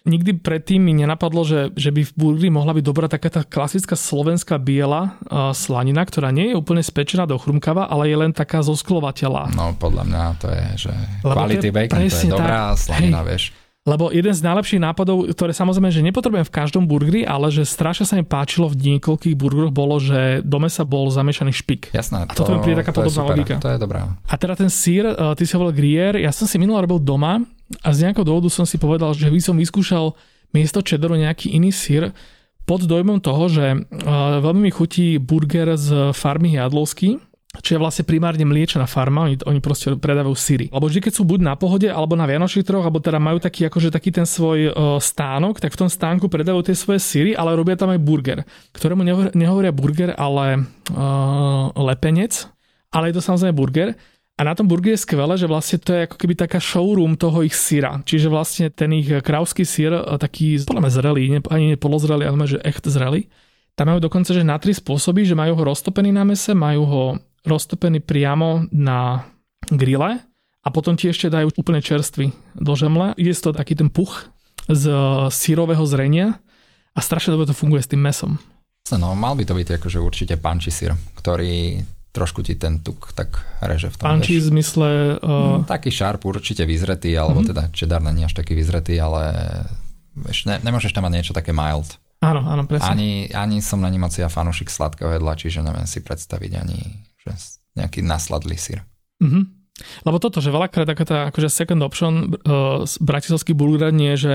nikdy 0.05 0.37
predtým 0.39 0.79
mi 0.79 0.93
nenapadlo, 0.93 1.41
že, 1.43 1.73
že 1.73 1.89
by 1.89 2.01
v 2.05 2.11
burgeri 2.13 2.49
mohla 2.53 2.77
byť 2.77 2.85
dobrá 2.85 3.09
taká 3.09 3.29
tá 3.33 3.41
klasická 3.41 3.97
slovenská 3.97 4.61
biela 4.61 5.17
uh, 5.27 5.51
slanina, 5.51 6.05
ktorá 6.05 6.29
nie 6.29 6.53
je 6.53 6.55
úplne 6.55 6.85
spečená 6.85 7.25
do 7.25 7.35
chrumkava, 7.41 7.89
ale 7.89 8.07
je 8.07 8.17
len 8.17 8.31
taká 8.31 8.61
zosklovateľá. 8.61 9.51
No 9.57 9.73
podľa 9.75 10.03
mňa 10.05 10.23
to 10.37 10.47
je, 10.53 10.65
že 10.87 10.93
Lebo 11.25 11.35
quality 11.35 11.69
bacon, 11.73 11.97
to 11.97 12.05
je 12.05 12.29
dobrá 12.29 12.71
tá, 12.71 12.77
slanina, 12.77 13.21
hej, 13.25 13.27
vieš. 13.27 13.45
Lebo 13.85 14.09
jeden 14.09 14.33
z 14.33 14.41
najlepších 14.41 14.81
nápadov, 14.81 15.29
ktoré 15.29 15.53
samozrejme, 15.53 15.93
že 15.93 16.01
nepotrebujem 16.01 16.41
v 16.41 16.53
každom 16.57 16.89
burgeri, 16.89 17.21
ale 17.21 17.53
že 17.53 17.69
strašne 17.69 18.09
sa 18.09 18.17
mi 18.17 18.25
páčilo 18.25 18.65
v 18.65 18.97
niekoľkých 18.97 19.37
burgeroch, 19.37 19.69
bolo, 19.69 20.01
že 20.01 20.41
do 20.41 20.57
mesa 20.57 20.81
bol 20.81 21.05
zamiešaný 21.13 21.53
špik. 21.53 21.93
Jasné. 21.93 22.25
A 22.25 22.33
toto 22.33 22.57
mi 22.57 22.65
príde 22.65 22.81
taká 22.81 22.89
podobná 22.89 23.29
logika. 23.29 23.61
To 23.61 23.69
je 23.69 23.77
dobrá. 23.77 24.09
A 24.25 24.33
teda 24.41 24.57
ten 24.57 24.73
sír, 24.73 25.05
ty 25.37 25.45
si 25.45 25.53
hovoril 25.53 25.77
gruyère, 25.77 26.17
ja 26.17 26.33
som 26.33 26.49
si 26.49 26.57
minulý 26.57 26.81
robil 26.81 26.97
doma 26.97 27.45
a 27.81 27.89
z 27.93 28.05
nejakého 28.05 28.25
dôvodu 28.25 28.49
som 28.53 28.65
si 28.67 28.77
povedal, 28.77 29.13
že 29.17 29.29
by 29.29 29.39
som 29.41 29.55
vyskúšal 29.57 30.13
miesto 30.53 30.85
cheddaru 30.85 31.17
nejaký 31.17 31.51
iný 31.51 31.73
sír 31.73 32.13
pod 32.65 32.85
dojmom 32.85 33.21
toho, 33.21 33.45
že 33.49 33.65
uh, 33.73 34.41
veľmi 34.41 34.69
mi 34.69 34.71
chutí 34.73 35.21
burger 35.21 35.77
z 35.77 36.13
farmy 36.13 36.57
Jadlovský, 36.57 37.21
čo 37.61 37.77
je 37.77 37.79
vlastne 37.79 38.03
primárne 38.03 38.43
mliečná 38.43 38.83
farma, 38.89 39.29
oni, 39.29 39.39
oni 39.45 39.59
proste 39.63 39.95
predávajú 39.95 40.35
syry. 40.35 40.65
Lebo 40.73 40.91
vždy, 40.91 40.99
keď 41.07 41.13
sú 41.15 41.23
buď 41.23 41.39
na 41.45 41.55
pohode, 41.55 41.87
alebo 41.87 42.17
na 42.17 42.27
Vianočných 42.27 42.67
troch, 42.67 42.83
alebo 42.83 42.99
teda 42.99 43.21
majú 43.21 43.39
taký, 43.39 43.69
akože 43.69 43.93
taký 43.93 44.11
ten 44.11 44.27
svoj 44.27 44.59
uh, 44.69 44.97
stánok, 44.99 45.61
tak 45.61 45.71
v 45.71 45.79
tom 45.85 45.89
stánku 45.89 46.27
predávajú 46.27 46.67
tie 46.67 46.75
svoje 46.75 46.99
syry, 46.99 47.31
ale 47.37 47.55
robia 47.55 47.79
tam 47.79 47.93
aj 47.93 48.01
burger, 48.01 48.43
ktorému 48.75 49.05
nehovoria 49.33 49.71
burger, 49.71 50.11
ale 50.17 50.65
uh, 50.91 51.71
lepenec, 51.79 52.49
ale 52.91 53.11
je 53.11 53.15
to 53.19 53.23
samozrejme 53.23 53.55
burger. 53.55 53.89
A 54.35 54.43
na 54.43 54.51
tom 54.51 54.67
burgeri 54.67 54.99
je 54.99 55.07
skvelé, 55.07 55.39
že 55.39 55.47
vlastne 55.47 55.79
to 55.79 55.95
je 55.95 56.11
ako 56.11 56.19
keby 56.19 56.35
taká 56.35 56.59
showroom 56.59 57.15
toho 57.15 57.39
ich 57.47 57.55
syra. 57.55 58.03
Čiže 58.03 58.27
vlastne 58.27 58.67
ten 58.67 58.91
ich 58.91 59.07
krauský 59.23 59.63
syr, 59.63 59.95
taký 60.19 60.59
podľa 60.59 60.83
mňa 60.83 60.91
zrelý, 60.91 61.21
ani 61.47 61.65
nie 61.71 61.79
polozrelý, 61.79 62.27
ale 62.27 62.43
že 62.43 62.59
echt 62.59 62.83
zrelý. 62.83 63.31
Tam 63.79 63.87
majú 63.87 64.03
dokonca, 64.03 64.35
že 64.35 64.43
na 64.43 64.59
tri 64.59 64.75
spôsoby, 64.75 65.23
že 65.23 65.39
majú 65.39 65.55
ho 65.55 65.63
roztopený 65.71 66.11
na 66.11 66.27
mese, 66.27 66.51
majú 66.51 66.83
ho 66.83 67.03
roztopený 67.47 68.03
priamo 68.03 68.67
na 68.75 69.23
grille 69.71 70.19
a 70.63 70.67
potom 70.67 70.99
ti 70.99 71.07
ešte 71.07 71.31
dajú 71.31 71.55
úplne 71.55 71.79
čerstvý 71.79 72.35
do 72.59 72.73
žemle. 72.75 73.15
Je 73.15 73.31
to 73.39 73.55
taký 73.55 73.79
ten 73.79 73.87
puch 73.87 74.27
z 74.67 74.83
sírového 75.31 75.87
zrenia 75.87 76.43
a 76.91 76.99
strašne 76.99 77.31
dobre 77.31 77.47
to 77.47 77.55
funguje 77.55 77.83
s 77.83 77.91
tým 77.91 78.03
mesom. 78.03 78.35
No, 78.91 79.15
mal 79.15 79.39
by 79.39 79.47
to 79.47 79.55
byť 79.55 79.79
akože 79.79 79.99
určite 80.03 80.35
panči 80.37 80.75
sír, 80.75 80.91
ktorý 81.17 81.79
trošku 82.15 82.39
ti 82.47 82.55
ten 82.55 82.79
tuk 82.79 83.11
tak 83.11 83.43
reže 83.59 83.91
v 83.91 83.95
tom. 83.99 84.07
Panči 84.07 84.39
v 84.39 84.47
zmysle... 84.55 85.19
Uh... 85.19 85.59
Mm, 85.59 85.67
taký 85.67 85.91
šarp 85.91 86.23
určite 86.23 86.63
vyzretý, 86.63 87.11
alebo 87.19 87.43
mm-hmm. 87.43 87.51
teda 87.51 87.63
čedar 87.75 87.99
nie 87.99 88.23
až 88.23 88.31
taký 88.31 88.55
vyzretý, 88.55 88.95
ale 88.95 89.35
vieš, 90.15 90.47
ne, 90.47 90.63
nemôžeš 90.63 90.95
tam 90.95 91.03
mať 91.03 91.13
niečo 91.19 91.33
také 91.35 91.51
mild. 91.51 91.99
Áno, 92.23 92.47
áno, 92.47 92.63
presne. 92.63 92.87
Ani, 92.87 93.11
ani 93.35 93.59
som 93.59 93.83
není 93.83 93.99
moc 93.99 94.15
ja 94.15 94.31
fanúšik 94.31 94.71
sladkého 94.71 95.11
jedla, 95.11 95.35
čiže 95.35 95.59
neviem 95.59 95.83
si 95.83 95.99
predstaviť 95.99 96.51
ani 96.55 96.79
že 97.25 97.31
nejaký 97.75 97.99
nasladlý 98.05 98.55
sír. 98.55 98.79
Mm-hmm. 99.19 99.43
Lebo 100.07 100.17
toto, 100.23 100.39
že 100.39 100.55
veľakrát 100.55 100.87
taká 100.87 101.03
tá 101.03 101.17
akože 101.27 101.51
second 101.51 101.83
option 101.83 102.31
uh, 102.47 102.87
bratislavský 103.03 103.51
burger 103.51 103.91
nie 103.91 104.15
je, 104.15 104.19
že 104.23 104.33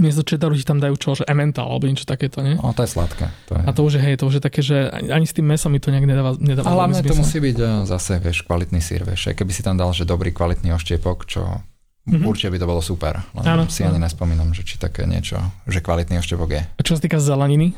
miesto 0.00 0.24
čedaru 0.24 0.56
ti 0.56 0.64
tam 0.64 0.80
dajú 0.80 0.96
čo, 0.96 1.12
že 1.12 1.28
emmental 1.28 1.68
alebo 1.68 1.84
niečo 1.84 2.08
takéto, 2.08 2.40
nie? 2.40 2.56
O, 2.56 2.72
to 2.72 2.80
je 2.80 2.90
sladké. 2.96 3.28
To 3.52 3.60
je. 3.60 3.62
A 3.68 3.70
to 3.76 3.80
už 3.84 3.92
je, 3.98 4.00
hej, 4.00 4.14
to 4.16 4.24
už 4.24 4.40
je 4.40 4.42
také, 4.42 4.64
že 4.64 4.88
ani 4.88 5.28
s 5.28 5.36
tým 5.36 5.44
mesom 5.44 5.68
mi 5.68 5.84
to 5.84 5.92
nejak 5.92 6.08
nedáva, 6.08 6.32
nedáva 6.40 6.64
Ale 6.64 6.78
hlavne 6.88 7.04
to 7.04 7.12
musí 7.12 7.38
byť 7.44 7.56
eh, 7.60 7.68
zase, 7.84 8.16
vieš, 8.16 8.48
kvalitný 8.48 8.80
sír, 8.80 9.04
vieš. 9.04 9.36
Keby 9.36 9.52
si 9.52 9.60
tam 9.60 9.76
dal, 9.76 9.92
že 9.92 10.08
dobrý 10.08 10.32
kvalitný 10.32 10.72
oštiepok, 10.72 11.28
čo 11.28 11.44
mm-hmm. 12.08 12.24
určite 12.24 12.56
by 12.56 12.58
to 12.64 12.70
bolo 12.72 12.80
super. 12.80 13.20
Len 13.36 13.44
áno, 13.44 13.68
si 13.68 13.84
áno. 13.84 13.92
ani 13.92 14.08
nespomínam, 14.08 14.48
že 14.56 14.64
či 14.64 14.80
také 14.80 15.04
niečo, 15.04 15.36
že 15.68 15.84
kvalitný 15.84 16.16
oštiepok 16.24 16.50
je. 16.56 16.62
A 16.64 16.80
čo 16.80 16.96
sa 16.96 17.00
týka 17.04 17.20
zeleniny? 17.20 17.76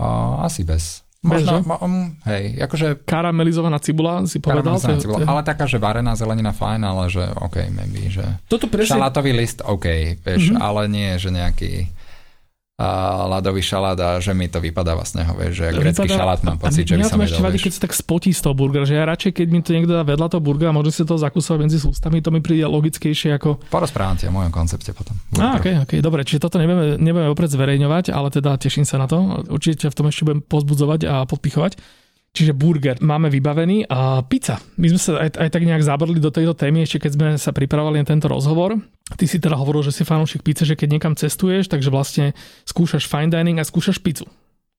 O, 0.00 0.40
asi 0.40 0.64
bez. 0.64 1.04
Možno, 1.20 1.60
um, 1.84 2.16
hej, 2.24 2.56
akože... 2.64 3.04
Karamelizovaná 3.04 3.76
cibula, 3.76 4.24
si 4.24 4.40
povedal. 4.40 4.80
Karamelizovaná 4.80 5.00
cibula, 5.04 5.18
ale 5.28 5.40
taká, 5.44 5.68
že 5.68 5.76
varená 5.76 6.16
zelenina 6.16 6.56
fajn, 6.56 6.80
ale 6.80 7.12
že 7.12 7.28
OK, 7.36 7.68
maybe, 7.68 8.08
že... 8.08 8.24
Toto 8.48 8.72
presne... 8.72 8.96
Šalátový 8.96 9.36
list 9.36 9.60
OK, 9.60 10.16
vieš, 10.16 10.56
mm-hmm. 10.56 10.64
ale 10.64 10.88
nie, 10.88 11.12
že 11.20 11.28
nejaký 11.28 11.92
a 12.80 12.88
ľadový 13.28 13.60
šalát 13.60 13.98
a 14.00 14.08
že 14.24 14.32
mi 14.32 14.48
to 14.48 14.56
vypadá 14.56 14.96
vlastne 14.96 15.20
ho, 15.20 15.36
vieš, 15.36 15.60
že 15.60 15.64
grecký 15.76 16.08
šalát 16.08 16.40
mám 16.40 16.56
pocit, 16.56 16.88
že 16.88 16.96
by 16.96 17.04
som 17.04 17.20
ešte 17.20 17.44
vadí, 17.44 17.60
keď 17.60 17.72
sa 17.76 17.80
tak 17.84 17.92
spotí 17.92 18.32
z 18.32 18.40
toho 18.40 18.56
burgera, 18.56 18.88
že 18.88 18.96
ja 18.96 19.04
radšej, 19.04 19.36
keď 19.36 19.46
mi 19.52 19.60
to 19.60 19.76
niekto 19.76 19.92
dá 19.92 20.00
vedľa 20.00 20.32
toho 20.32 20.40
burgera, 20.40 20.72
môže 20.72 20.96
si 20.96 21.04
to 21.04 21.20
zakúsovať 21.20 21.58
medzi 21.60 21.76
sústami, 21.76 22.24
to 22.24 22.32
mi 22.32 22.40
príde 22.40 22.64
logickejšie 22.64 23.36
ako... 23.36 23.60
Porozprávam 23.68 24.16
ti 24.16 24.24
o 24.24 24.32
mojom 24.32 24.48
koncepte 24.48 24.96
potom. 24.96 25.12
Á, 25.36 25.60
okay, 25.60 25.76
okay, 25.76 26.00
dobre, 26.00 26.24
čiže 26.24 26.40
toto 26.48 26.56
nebudeme, 26.56 26.96
nebudeme 26.96 27.28
opred 27.28 27.52
zverejňovať, 27.52 28.16
ale 28.16 28.32
teda 28.32 28.56
teším 28.56 28.88
sa 28.88 28.96
na 28.96 29.04
to. 29.04 29.44
Určite 29.52 29.92
v 29.92 29.96
tom 30.00 30.08
ešte 30.08 30.24
budem 30.24 30.40
pozbudzovať 30.40 31.00
a 31.04 31.14
podpichovať. 31.28 31.76
Čiže 32.30 32.54
burger 32.54 33.02
máme 33.02 33.26
vybavený 33.26 33.90
a 33.90 34.22
pizza. 34.22 34.62
My 34.78 34.86
sme 34.86 35.00
sa 35.02 35.18
aj, 35.18 35.34
aj 35.34 35.50
tak 35.50 35.66
nejak 35.66 35.82
zabrdli 35.82 36.22
do 36.22 36.30
tejto 36.30 36.54
témy, 36.54 36.86
ešte 36.86 37.02
keď 37.02 37.10
sme 37.10 37.28
sa 37.34 37.50
pripravovali 37.50 37.98
na 37.98 38.06
tento 38.06 38.30
rozhovor. 38.30 38.78
Ty 39.10 39.24
si 39.26 39.42
teda 39.42 39.58
hovoril, 39.58 39.82
že 39.82 39.90
si 39.90 40.06
fanúšik 40.06 40.46
pizza, 40.46 40.62
že 40.62 40.78
keď 40.78 40.88
niekam 40.94 41.18
cestuješ, 41.18 41.66
takže 41.66 41.90
vlastne 41.90 42.38
skúšaš 42.70 43.10
fine 43.10 43.34
dining 43.34 43.58
a 43.58 43.66
skúšaš 43.66 43.98
pizzu. 43.98 44.30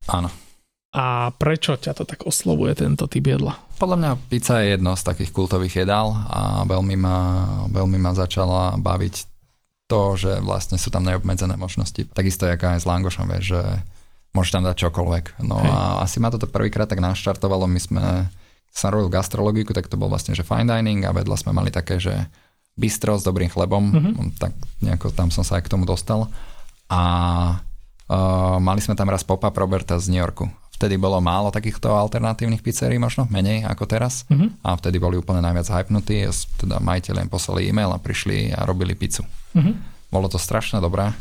Áno. 0.07 0.31
A 0.91 1.31
prečo 1.35 1.75
ťa 1.75 1.91
to 1.95 2.03
tak 2.07 2.23
oslovuje, 2.23 2.75
tento 2.75 3.07
typ 3.07 3.23
jedla? 3.23 3.59
Podľa 3.79 3.97
mňa 3.99 4.11
pizza 4.31 4.59
je 4.63 4.75
jedno 4.75 4.95
z 4.95 5.03
takých 5.07 5.31
kultových 5.35 5.83
jedál 5.83 6.11
a 6.11 6.63
veľmi 6.67 6.95
ma, 6.99 7.17
veľmi 7.67 7.99
ma 7.99 8.11
začala 8.15 8.79
baviť 8.79 9.15
to, 9.91 10.15
že 10.15 10.39
vlastne 10.39 10.79
sú 10.79 10.87
tam 10.87 11.03
neobmedzené 11.03 11.59
možnosti. 11.59 12.07
Takisto, 12.15 12.47
ako 12.47 12.75
aj 12.75 12.83
s 12.83 12.87
langošom, 12.87 13.27
vieš, 13.27 13.55
že 13.55 13.61
Môžeš 14.31 14.51
tam 14.55 14.63
dať 14.63 14.87
čokoľvek. 14.87 15.25
No 15.43 15.59
Hej. 15.59 15.67
a 15.67 15.75
asi 16.07 16.23
ma 16.23 16.31
toto 16.31 16.47
prvýkrát 16.47 16.87
tak 16.87 17.03
naštartovalo. 17.03 17.67
My 17.67 17.79
sme 17.83 18.03
sa 18.71 18.87
robil 18.87 19.11
gastrologiku, 19.11 19.75
tak 19.75 19.91
to 19.91 19.99
bol 19.99 20.07
vlastne, 20.07 20.31
že 20.31 20.47
fine 20.47 20.71
dining 20.71 21.03
a 21.03 21.11
vedľa 21.11 21.35
sme 21.35 21.51
mali 21.51 21.67
také, 21.67 21.99
že 21.99 22.31
bistro 22.79 23.19
s 23.19 23.27
dobrým 23.27 23.51
chlebom, 23.51 23.91
mm-hmm. 23.91 24.39
tak 24.39 24.55
nejako 24.79 25.11
tam 25.11 25.27
som 25.27 25.43
sa 25.43 25.59
aj 25.59 25.67
k 25.67 25.71
tomu 25.75 25.83
dostal. 25.83 26.31
A 26.87 27.01
uh, 28.07 28.57
mali 28.63 28.79
sme 28.79 28.95
tam 28.95 29.11
raz 29.11 29.27
pop-up 29.27 29.51
Roberta 29.51 29.99
z 29.99 30.07
New 30.07 30.23
Yorku. 30.23 30.47
Vtedy 30.79 30.97
bolo 30.97 31.19
málo 31.21 31.53
takýchto 31.53 31.93
alternatívnych 31.93 32.63
pizzerií, 32.63 32.97
možno 32.97 33.27
menej 33.29 33.67
ako 33.67 33.85
teraz. 33.85 34.25
Mm-hmm. 34.31 34.65
A 34.65 34.69
vtedy 34.79 34.97
boli 34.97 35.19
úplne 35.19 35.43
najviac 35.43 35.67
hypnutí. 35.67 36.25
Teda 36.57 36.81
majiteľi 36.81 37.27
im 37.27 37.29
poslali 37.29 37.69
e-mail 37.69 37.91
a 37.93 38.01
prišli 38.01 38.55
a 38.55 38.65
robili 38.65 38.95
pizzu. 38.95 39.27
Mm-hmm. 39.53 39.75
Bolo 40.09 40.31
to 40.31 40.41
strašne 40.41 40.81
dobré. 40.81 41.11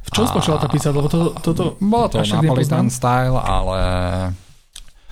V 0.00 0.10
čom 0.16 0.24
spočala 0.26 0.58
tá 0.58 0.66
pizza? 0.66 0.90
Lebo 0.90 1.06
to, 1.06 1.36
to, 1.38 1.50
to, 1.52 1.64
bolo 1.78 2.06
to 2.08 2.24
Napolitan 2.24 2.88
style, 2.88 3.36
ale 3.36 3.80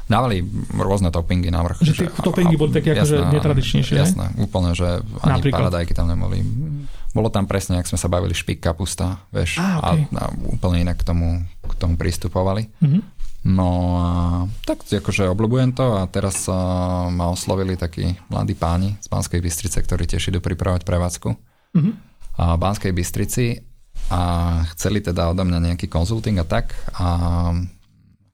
dávali 0.08 0.40
rôzne 0.72 1.12
toppingy 1.12 1.52
na 1.52 1.60
vrch. 1.62 1.84
Že 1.84 1.92
tie 1.94 2.08
toppingy 2.24 2.56
boli 2.56 2.72
také 2.72 2.96
akože 2.96 3.28
netradičnejšie, 3.28 3.94
Jasné, 3.94 4.26
úplne, 4.40 4.72
že 4.72 5.04
ani 5.20 5.44
Napríklad. 5.44 5.68
paradajky 5.68 5.92
tam 5.92 6.08
neboli. 6.08 6.40
Bolo 7.12 7.28
tam 7.28 7.44
presne, 7.44 7.80
ak 7.80 7.88
sme 7.88 8.00
sa 8.00 8.08
bavili, 8.08 8.32
špik 8.32 8.64
kapusta, 8.64 9.20
vieš, 9.32 9.60
ah, 9.60 9.80
okay. 9.84 10.08
a, 10.16 10.28
a 10.28 10.32
úplne 10.48 10.84
inak 10.84 11.00
k 11.00 11.08
tomu, 11.08 11.44
k 11.64 11.72
tomu 11.76 12.00
pristupovali. 12.00 12.72
Mm-hmm. 12.80 13.02
No 13.48 13.70
a 14.02 14.10
tak 14.66 14.82
akože 14.82 15.30
obľúbujem 15.30 15.70
to 15.72 15.94
a 15.94 16.10
teraz 16.10 16.50
uh, 16.50 17.06
ma 17.08 17.30
oslovili 17.30 17.78
takí 17.78 18.18
mladí 18.28 18.58
páni 18.58 18.98
z 18.98 19.06
Banskej 19.06 19.38
Bystrice, 19.38 19.78
ktorí 19.78 20.10
tiež 20.10 20.34
idú 20.34 20.42
pripravať 20.42 20.82
prevádzku 20.82 21.28
mm-hmm. 21.78 21.92
a 22.42 22.58
Banskej 22.58 22.90
Bystrici 22.90 23.62
a 24.08 24.20
chceli 24.76 25.04
teda 25.04 25.32
odo 25.32 25.44
mňa 25.44 25.72
nejaký 25.72 25.86
konzulting 25.88 26.40
a 26.40 26.46
tak 26.48 26.72
a 26.96 27.08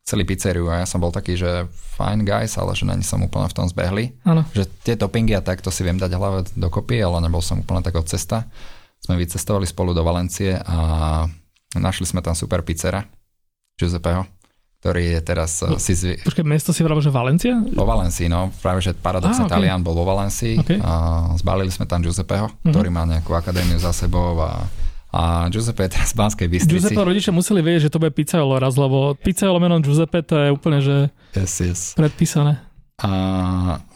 chceli 0.05 0.29
pizzeriu 0.29 0.69
a 0.69 0.85
ja 0.85 0.87
som 0.87 1.01
bol 1.01 1.09
taký, 1.09 1.35
že 1.35 1.65
fine 1.73 2.29
guys, 2.29 2.61
ale 2.61 2.77
že 2.77 2.85
není 2.85 3.01
som 3.01 3.25
úplne 3.25 3.49
v 3.49 3.57
tom 3.57 3.67
zbehli. 3.67 4.13
Ano. 4.29 4.45
Že 4.53 4.69
tie 4.85 4.95
toppingy 5.01 5.33
a 5.33 5.41
tak, 5.41 5.65
to 5.65 5.73
si 5.73 5.81
viem 5.81 5.97
dať 5.97 6.13
hlave 6.13 6.45
dokopy, 6.55 7.01
ale 7.01 7.25
nebol 7.25 7.41
som 7.41 7.65
úplne 7.65 7.81
tak 7.81 7.97
od 7.97 8.05
cesta. 8.05 8.45
Sme 9.01 9.17
vycestovali 9.17 9.65
spolu 9.65 9.97
do 9.97 10.05
Valencie 10.05 10.61
a 10.61 11.25
našli 11.81 12.05
sme 12.05 12.21
tam 12.21 12.37
super 12.37 12.61
pizzera, 12.61 13.01
Giuseppeho, 13.81 14.29
ktorý 14.85 15.17
je 15.17 15.21
teraz 15.25 15.65
no, 15.65 15.81
si 15.81 15.97
zvy... 15.97 16.21
Počkaj, 16.21 16.45
mesto 16.45 16.71
si 16.77 16.85
vravil, 16.85 17.01
že 17.01 17.09
Valencia? 17.09 17.57
Vo 17.73 17.89
Valencii, 17.89 18.29
no. 18.29 18.53
Práve, 18.61 18.85
že 18.85 18.93
paradoxne 18.93 19.45
ah, 19.45 19.49
okay. 19.49 19.57
Talian 19.57 19.81
bol 19.81 19.97
vo 19.97 20.05
Valencii. 20.05 20.61
Okay. 20.61 20.79
A 20.85 20.93
zbalili 21.41 21.73
sme 21.73 21.89
tam 21.89 22.05
Giuseppeho, 22.05 22.53
uh-huh. 22.53 22.71
ktorý 22.71 22.93
má 22.93 23.09
nejakú 23.09 23.33
akadémiu 23.33 23.81
za 23.81 23.97
sebou 23.97 24.37
a 24.45 24.69
a 25.15 25.47
Giuseppe 25.47 25.87
je 25.87 25.91
teraz 25.95 26.11
z 26.11 26.19
Banskej 26.19 26.49
Bystrici. 26.51 26.75
Giuseppe 26.75 27.07
rodičia 27.07 27.31
museli 27.31 27.63
vedieť, 27.63 27.87
že 27.87 27.93
to 27.95 28.03
bude 28.03 28.11
pizzaiolo 28.11 28.59
raz, 28.59 28.75
lebo 28.75 29.15
pizzaiolo 29.15 29.63
menom 29.63 29.79
Giuseppe 29.79 30.27
to 30.27 30.35
je 30.35 30.49
úplne, 30.51 30.83
že 30.83 31.15
yes, 31.39 31.63
yes. 31.63 31.81
predpísané. 31.95 32.59
A, 32.99 33.11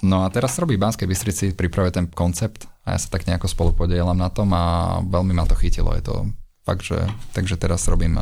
no 0.06 0.22
a 0.22 0.30
teraz 0.30 0.54
robí 0.62 0.78
v 0.78 0.82
Banskej 0.86 1.10
Bystrici, 1.10 1.44
pripravuje 1.58 1.90
ten 1.90 2.06
koncept 2.06 2.70
a 2.86 2.94
ja 2.94 2.98
sa 3.02 3.10
tak 3.10 3.26
nejako 3.26 3.50
spolu 3.50 3.70
podielam 3.74 4.14
na 4.14 4.30
tom 4.30 4.54
a 4.54 4.98
veľmi 5.02 5.34
ma 5.34 5.42
to 5.42 5.58
chytilo. 5.58 5.90
Je 5.98 6.06
to 6.06 6.30
fakt, 6.62 6.86
že, 6.86 6.98
takže 7.34 7.58
teraz 7.58 7.86
robím 7.90 8.14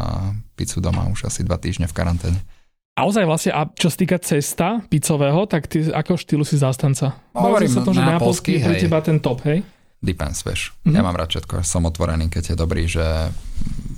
pizzu 0.56 0.80
doma 0.80 1.04
už 1.12 1.28
asi 1.28 1.44
dva 1.44 1.60
týždne 1.60 1.88
v 1.88 1.96
karanténe. 1.96 2.40
A 2.96 3.04
ozaj 3.04 3.28
vlastne, 3.28 3.52
a 3.52 3.68
čo 3.76 3.92
sa 3.92 3.96
týka 4.00 4.16
cesta 4.16 4.80
pizzového, 4.88 5.44
tak 5.44 5.68
ty 5.68 5.84
ako 5.84 6.16
štýlu 6.16 6.48
si 6.48 6.56
zástanca? 6.56 7.12
Hovorím 7.36 7.68
sa 7.68 7.84
tom, 7.84 7.92
že 7.92 8.00
na 8.00 8.16
polsky, 8.16 8.56
pre 8.56 8.80
teba 8.80 9.04
ten 9.04 9.20
top, 9.20 9.44
hej? 9.44 9.60
Depends, 10.06 10.46
vieš. 10.46 10.70
Mm-hmm. 10.70 10.94
Ja 10.94 11.02
mám 11.02 11.18
rád 11.18 11.34
všetko, 11.34 11.66
som 11.66 11.82
otvorený, 11.90 12.30
keď 12.30 12.54
je 12.54 12.56
dobrý, 12.56 12.86
že 12.86 13.02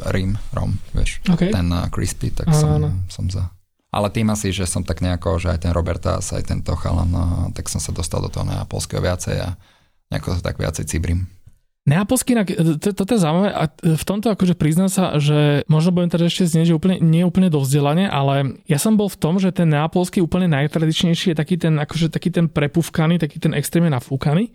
Rim, 0.08 0.40
Rom, 0.56 0.80
vieš. 0.96 1.20
Okay. 1.28 1.52
Ten 1.52 1.68
uh, 1.68 1.92
crispy, 1.92 2.32
tak 2.32 2.48
som, 2.56 3.04
som 3.12 3.28
za. 3.28 3.52
Ale 3.92 4.08
tým 4.08 4.32
asi, 4.32 4.48
že 4.48 4.64
som 4.64 4.80
tak 4.80 5.04
nejako, 5.04 5.36
že 5.36 5.52
aj 5.52 5.68
ten 5.68 5.72
Robertas, 5.76 6.32
aj 6.32 6.48
tento 6.48 6.72
chalan, 6.80 7.12
uh, 7.12 7.24
tak 7.52 7.68
som 7.68 7.76
sa 7.76 7.92
dostal 7.92 8.24
do 8.24 8.32
toho 8.32 8.48
neapolského 8.48 9.04
viacej 9.04 9.36
a 9.36 9.52
nejako 10.08 10.40
sa 10.40 10.48
tak 10.48 10.56
viacej 10.56 10.88
cibrím. 10.88 11.28
Neapolský, 11.88 12.36
to, 12.84 12.92
toto 12.92 13.16
je 13.16 13.24
zaujímavé 13.24 13.48
a 13.48 13.64
v 13.72 14.04
tomto 14.04 14.28
akože 14.28 14.52
priznám 14.60 14.92
sa, 14.92 15.16
že 15.16 15.64
možno 15.72 15.96
budem 15.96 16.12
teda 16.12 16.28
ešte 16.28 16.44
znieť, 16.44 16.68
že 16.68 16.76
úplne, 16.76 16.96
nie 17.00 17.24
úplne 17.24 17.48
do 17.48 17.64
vzdelania, 17.64 18.12
ale 18.12 18.60
ja 18.68 18.76
som 18.76 19.00
bol 19.00 19.08
v 19.08 19.16
tom, 19.16 19.40
že 19.40 19.56
ten 19.56 19.72
neapolský 19.72 20.20
úplne 20.20 20.52
najtradičnejší 20.52 21.32
je 21.32 21.36
taký 21.36 21.56
ten, 21.56 21.80
akože 21.80 22.12
taký 22.12 22.28
ten 22.28 22.44
prepúvkaný, 22.44 23.16
taký 23.16 23.40
ten 23.40 23.56
extrémne 23.56 23.88
nafúkaný. 23.88 24.52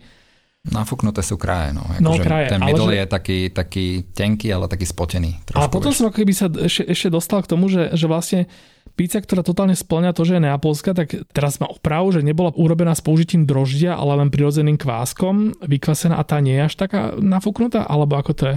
Nafúknuté 0.64 1.20
sú 1.20 1.36
kraje, 1.36 1.76
no. 1.76 1.84
no 2.00 2.16
kraje, 2.16 2.48
ten 2.48 2.64
middle 2.64 2.88
že... 2.88 2.96
je 2.96 3.04
taký, 3.04 3.38
taký 3.52 3.86
tenký, 4.16 4.48
ale 4.48 4.64
taký 4.64 4.88
spotený. 4.88 5.52
A 5.52 5.68
potom 5.68 5.92
som 5.92 6.08
ako 6.08 6.24
keby 6.24 6.32
sa 6.32 6.48
ešte, 6.48 6.88
ešte 6.88 7.08
dostal 7.12 7.44
k 7.44 7.52
tomu, 7.52 7.68
že, 7.68 7.92
že 7.92 8.08
vlastne 8.08 8.48
pizza, 8.96 9.20
ktorá 9.20 9.44
totálne 9.44 9.76
splňa 9.76 10.16
to, 10.16 10.24
že 10.24 10.40
je 10.40 10.44
neapolská, 10.48 10.96
tak 10.96 11.12
teraz 11.36 11.60
ma 11.60 11.68
opravu, 11.68 12.16
že 12.16 12.24
nebola 12.24 12.48
urobená 12.56 12.96
s 12.96 13.04
použitím 13.04 13.44
droždia, 13.44 13.92
ale 13.92 14.24
len 14.24 14.32
prirodzeným 14.32 14.80
kváskom, 14.80 15.52
vykvasená 15.60 16.16
a 16.16 16.24
tá 16.24 16.40
nie 16.40 16.56
je 16.56 16.64
až 16.64 16.74
taká 16.80 17.12
nafúknutá, 17.12 17.84
alebo 17.84 18.16
ako 18.16 18.32
to 18.32 18.44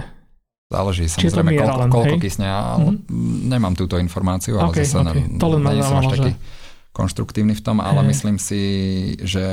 Záleží 0.72 1.04
samozrejme, 1.12 1.60
koľko, 1.60 1.76
len, 1.76 1.90
koľko 1.92 2.16
kysne. 2.24 2.48
Mm-hmm. 2.48 2.96
Nemám 3.52 3.76
túto 3.76 4.00
informáciu, 4.00 4.56
ale 4.56 4.72
okay, 4.72 4.88
zase 4.88 5.00
okay. 5.04 5.36
to 5.36 5.46
len 5.48 5.60
nie 5.60 5.84
som 5.84 6.00
až 6.00 6.08
taký 6.16 6.32
konštruktívny 6.96 7.52
v 7.52 7.62
tom, 7.62 7.84
ale 7.84 8.00
hey. 8.00 8.08
myslím 8.16 8.36
si, 8.40 8.60
že 9.20 9.44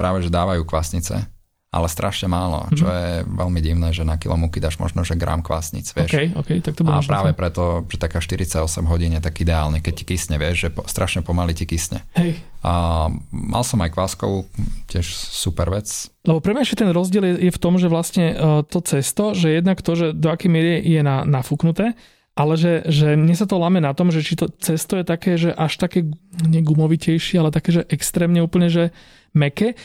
práve 0.00 0.24
že 0.24 0.32
dávajú 0.32 0.64
kvasnice 0.64 1.28
ale 1.70 1.86
strašne 1.86 2.26
málo, 2.26 2.66
čo 2.74 2.82
mm-hmm. 2.82 2.98
je 2.98 3.14
veľmi 3.30 3.60
divné, 3.62 3.88
že 3.94 4.02
na 4.02 4.18
kilo 4.18 4.34
múky 4.34 4.58
dáš 4.58 4.82
možno, 4.82 5.06
že 5.06 5.14
gram 5.14 5.38
kvásnic, 5.38 5.86
vieš. 5.94 6.10
Okay, 6.10 6.26
okay, 6.34 6.58
tak 6.58 6.74
to 6.74 6.82
a 6.82 6.98
práve 6.98 7.30
preto, 7.30 7.86
že 7.86 7.94
taká 7.94 8.18
48 8.18 8.58
hodín 8.90 9.14
je 9.14 9.22
tak 9.22 9.38
ideálne, 9.38 9.78
keď 9.78 10.02
ti 10.02 10.04
kysne, 10.10 10.34
vieš, 10.42 10.66
že 10.66 10.68
po, 10.74 10.82
strašne 10.90 11.22
pomaly 11.22 11.54
ti 11.54 11.70
kysne. 11.70 12.02
Hej. 12.18 12.42
A 12.66 13.06
mal 13.30 13.62
som 13.62 13.78
aj 13.86 13.94
kváskovú, 13.94 14.50
tiež 14.90 15.06
super 15.14 15.70
vec. 15.70 16.10
Lebo 16.26 16.42
pre 16.42 16.58
mňa 16.58 16.66
ešte 16.66 16.82
ten 16.82 16.90
rozdiel 16.90 17.22
je, 17.22 17.34
je 17.46 17.52
v 17.54 17.62
tom, 17.62 17.78
že 17.78 17.86
vlastne 17.86 18.34
uh, 18.34 18.66
to 18.66 18.82
cesto, 18.82 19.30
že 19.38 19.62
jednak 19.62 19.78
to, 19.78 19.94
že 19.94 20.06
do 20.10 20.26
akej 20.26 20.50
miery 20.50 20.82
je 20.82 21.06
na, 21.06 21.22
nafúknuté, 21.22 21.94
ale 22.34 22.58
že, 22.58 22.82
že 22.90 23.14
mne 23.14 23.38
sa 23.38 23.46
to 23.46 23.62
lame 23.62 23.78
na 23.78 23.94
tom, 23.94 24.10
že 24.10 24.26
či 24.26 24.34
to 24.34 24.50
cesto 24.58 24.98
je 24.98 25.06
také, 25.06 25.38
že 25.38 25.54
až 25.54 25.78
také 25.78 26.02
negumovitejšie, 26.42 27.38
ale 27.38 27.54
také, 27.54 27.78
že 27.78 27.86
extrémne 27.86 28.42
úplne, 28.42 28.66
že 28.66 28.90
meké. 29.38 29.78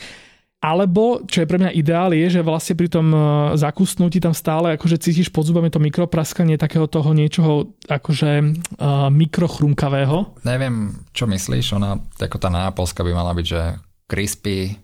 Alebo, 0.56 1.20
čo 1.28 1.44
je 1.44 1.50
pre 1.50 1.60
mňa 1.60 1.76
ideál, 1.76 2.16
je, 2.16 2.40
že 2.40 2.40
vlastne 2.40 2.74
pri 2.74 2.88
tom 2.88 3.12
e, 3.12 3.18
zakusnutí 3.60 4.18
tam 4.24 4.32
stále 4.32 4.74
akože 4.74 4.96
cítiš 4.98 5.28
pod 5.28 5.44
zubami 5.44 5.68
to 5.68 5.76
mikropraskanie 5.76 6.56
takého 6.56 6.88
toho 6.88 7.12
niečoho 7.12 7.76
akože 7.86 8.30
uh, 8.80 9.12
mikrochrumkavého. 9.12 10.42
Neviem, 10.48 11.06
čo 11.12 11.28
myslíš, 11.28 11.76
ona, 11.76 12.00
ako 12.00 12.36
tá 12.40 12.48
nápolska 12.48 13.04
by 13.04 13.12
mala 13.12 13.36
byť, 13.36 13.46
že 13.46 13.62
crispy, 14.08 14.74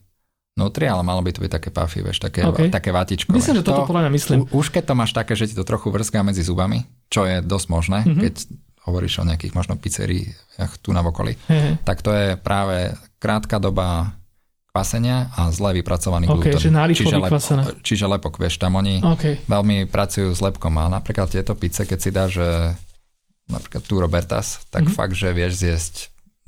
Nutri, 0.52 0.84
ale 0.84 1.00
malo 1.00 1.24
by 1.24 1.32
to 1.32 1.40
byť 1.40 1.52
také 1.56 1.72
puffy, 1.72 2.04
vieš, 2.04 2.20
také, 2.20 2.44
okay. 2.44 2.68
také 2.68 2.92
vatičko. 2.92 3.32
Myslím, 3.32 3.64
že 3.64 3.64
toto 3.64 3.88
podľa 3.88 4.04
mňa 4.04 4.12
myslím. 4.12 4.38
Už 4.52 4.68
keď 4.68 4.92
to 4.92 4.94
máš 4.94 5.16
také, 5.16 5.32
že 5.32 5.48
ti 5.48 5.56
to 5.56 5.64
trochu 5.64 5.88
vrzgá 5.88 6.20
medzi 6.20 6.44
zubami, 6.44 6.84
čo 7.08 7.24
je 7.24 7.40
dosť 7.40 7.66
možné, 7.72 7.98
mm-hmm. 8.04 8.20
keď 8.20 8.34
hovoríš 8.84 9.24
o 9.24 9.28
nejakých 9.32 9.56
možno 9.56 9.80
pizzeriách 9.80 10.72
tu 10.84 10.92
na 10.92 11.00
okolí, 11.00 11.40
mm-hmm. 11.40 11.88
tak 11.88 12.04
to 12.04 12.12
je 12.12 12.36
práve 12.36 12.92
krátka 13.16 13.56
doba 13.56 14.12
kvasenia 14.72 15.28
a 15.36 15.52
zle 15.52 15.84
vypracovaný 15.84 16.32
okay, 16.32 16.56
gluten. 16.56 16.72
Že 16.72 16.96
čiže, 16.96 17.16
lep, 17.20 17.32
čiže 17.84 18.06
lepok, 18.08 18.40
vieš, 18.40 18.56
tam 18.56 18.80
oni 18.80 19.04
okay. 19.04 19.36
veľmi 19.44 19.84
pracujú 19.84 20.32
s 20.32 20.40
lepkom 20.40 20.72
a 20.80 20.88
napríklad 20.88 21.28
tieto 21.28 21.52
pice, 21.52 21.84
keď 21.84 21.98
si 22.00 22.08
dáš 22.08 22.40
napríklad 23.52 23.84
tu 23.84 24.00
Robertas, 24.00 24.64
tak 24.72 24.88
mm-hmm. 24.88 24.96
fakt, 24.96 25.12
že 25.12 25.28
vieš 25.36 25.60
zjesť 25.60 25.94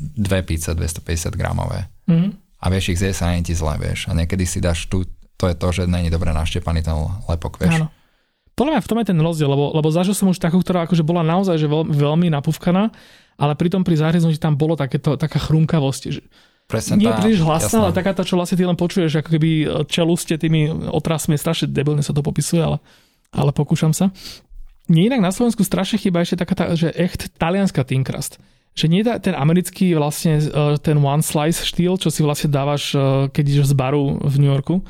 dve 0.01 0.41
pice 0.41 0.73
250 0.73 1.37
gramové. 1.37 1.85
Mm-hmm. 2.09 2.31
A 2.65 2.73
vieš 2.73 2.97
ich 2.97 3.01
zjesť 3.05 3.21
a 3.29 3.37
nie 3.37 3.45
ti 3.45 3.53
zle, 3.53 3.77
vieš. 3.77 4.09
A 4.09 4.17
niekedy 4.17 4.49
si 4.49 4.57
dáš 4.65 4.89
tu, 4.89 5.05
to 5.37 5.45
je 5.45 5.55
to, 5.55 5.69
že 5.69 5.83
není 5.85 6.09
dobre 6.09 6.33
naštepaný 6.33 6.81
ten 6.81 6.97
lepok, 7.29 7.61
vieš. 7.61 7.85
Áno. 7.85 7.93
Podľa 8.57 8.79
mňa 8.79 8.83
v 8.87 8.89
tom 8.89 8.99
je 9.03 9.07
ten 9.11 9.19
rozdiel, 9.21 9.51
lebo, 9.51 9.75
lebo 9.75 9.89
zažil 9.91 10.15
som 10.17 10.31
už 10.31 10.41
takú, 10.41 10.63
ktorá 10.63 10.87
akože 10.89 11.03
bola 11.05 11.27
naozaj 11.27 11.59
že 11.59 11.67
veľ, 11.67 11.91
veľmi 11.91 12.31
napúvkaná, 12.33 12.89
ale 13.35 13.53
pritom 13.59 13.83
pri 13.83 13.99
zahryznutí 13.99 14.39
tam 14.39 14.55
bolo 14.55 14.79
takéto, 14.79 15.19
taká 15.19 15.43
chrumkavosť. 15.43 16.03
Že, 16.15 16.23
Presne 16.75 16.99
Nie 16.99 17.15
tá, 17.15 17.23
príliš 17.23 17.41
hlasná, 17.47 17.87
ale 17.87 17.95
taká 17.95 18.11
tá, 18.11 18.27
čo 18.27 18.35
vlastne 18.35 18.59
ty 18.59 18.67
len 18.67 18.75
počuješ, 18.75 19.23
ako 19.23 19.31
keby 19.31 19.51
čeluste 19.87 20.35
tými 20.35 20.91
otrasmi, 20.91 21.39
strašne 21.39 21.71
debilne 21.71 22.03
sa 22.03 22.11
to 22.11 22.21
popisuje, 22.21 22.59
ale, 22.59 22.83
ale 23.31 23.55
pokúšam 23.55 23.95
sa. 23.95 24.11
Nie 24.91 25.09
inak 25.09 25.25
na 25.25 25.33
Slovensku 25.33 25.65
strašne 25.65 25.97
chýba 25.97 26.21
ešte 26.21 26.43
taká 26.45 26.55
tá, 26.59 26.65
že 26.77 26.93
echt 26.93 27.33
talianská 27.41 27.87
thin 27.87 28.05
crust. 28.05 28.37
Že 28.75 28.87
nie 28.91 29.01
je 29.07 29.17
ten 29.23 29.39
americký 29.39 29.95
vlastne 29.95 30.43
e, 30.43 30.77
ten 30.83 30.99
one 30.99 31.23
slice 31.23 31.63
štýl, 31.63 31.95
čo 31.97 32.11
si 32.11 32.27
vlastne 32.27 32.51
dávaš, 32.51 32.93
e, 32.93 33.31
keď 33.31 33.45
ideš 33.49 33.73
z 33.73 33.75
baru 33.79 34.19
v 34.19 34.35
New 34.43 34.51
Yorku, 34.51 34.83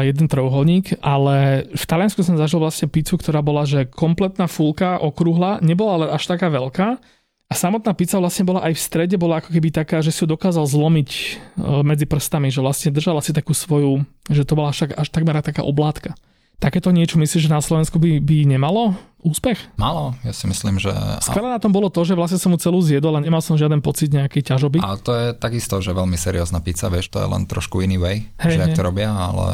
jeden 0.00 0.24
trojuholník, 0.30 1.04
ale 1.04 1.68
v 1.68 1.84
Taliansku 1.84 2.24
som 2.24 2.38
zažil 2.40 2.62
vlastne 2.62 2.88
pizzu, 2.88 3.20
ktorá 3.20 3.44
bola, 3.44 3.68
že 3.68 3.84
kompletná 3.84 4.48
fulka, 4.48 4.96
okrúhla, 4.96 5.60
nebola 5.60 6.00
ale 6.00 6.06
až 6.16 6.32
taká 6.32 6.48
veľká, 6.48 6.96
a 7.52 7.54
samotná 7.54 7.92
pizza 7.92 8.16
vlastne 8.16 8.48
bola 8.48 8.64
aj 8.64 8.72
v 8.72 8.80
strede, 8.80 9.20
bola 9.20 9.44
ako 9.44 9.52
keby 9.52 9.68
taká, 9.68 10.00
že 10.00 10.08
si 10.08 10.24
ju 10.24 10.26
dokázal 10.32 10.64
zlomiť 10.64 11.10
e, 11.12 11.26
medzi 11.84 12.08
prstami, 12.08 12.48
že 12.48 12.64
vlastne 12.64 12.88
držala 12.88 13.20
si 13.20 13.36
takú 13.36 13.52
svoju, 13.52 14.08
že 14.32 14.48
to 14.48 14.56
bola 14.56 14.72
až, 14.72 14.88
až 14.88 15.08
takmer 15.12 15.36
taká 15.44 15.60
oblátka. 15.60 16.16
Takéto 16.56 16.94
niečo 16.94 17.20
myslíš, 17.20 17.50
že 17.50 17.52
na 17.52 17.60
Slovensku 17.60 17.98
by, 17.98 18.22
by 18.22 18.46
nemalo 18.46 18.96
úspech? 19.20 19.58
Malo, 19.76 20.14
ja 20.22 20.32
si 20.32 20.46
myslím, 20.46 20.78
že... 20.78 20.94
Skvelé 21.20 21.50
na 21.50 21.58
tom 21.58 21.74
bolo 21.74 21.90
to, 21.90 22.06
že 22.06 22.14
vlastne 22.16 22.38
som 22.38 22.54
mu 22.54 22.58
celú 22.58 22.78
zjedol 22.80 23.18
a 23.18 23.20
nemal 23.20 23.42
som 23.42 23.58
žiaden 23.58 23.82
pocit 23.82 24.14
nejakej 24.14 24.54
ťažoby. 24.54 24.78
A 24.80 24.96
to 24.96 25.12
je 25.12 25.26
takisto, 25.36 25.82
že 25.82 25.92
veľmi 25.92 26.14
seriózna 26.16 26.62
pizza, 26.62 26.88
vieš, 26.88 27.10
to 27.10 27.20
je 27.20 27.28
len 27.28 27.44
trošku 27.50 27.82
iný 27.82 27.98
way, 27.98 28.16
hey, 28.38 28.56
že 28.56 28.62
hey. 28.70 28.74
to 28.78 28.82
robia, 28.82 29.10
ale 29.10 29.46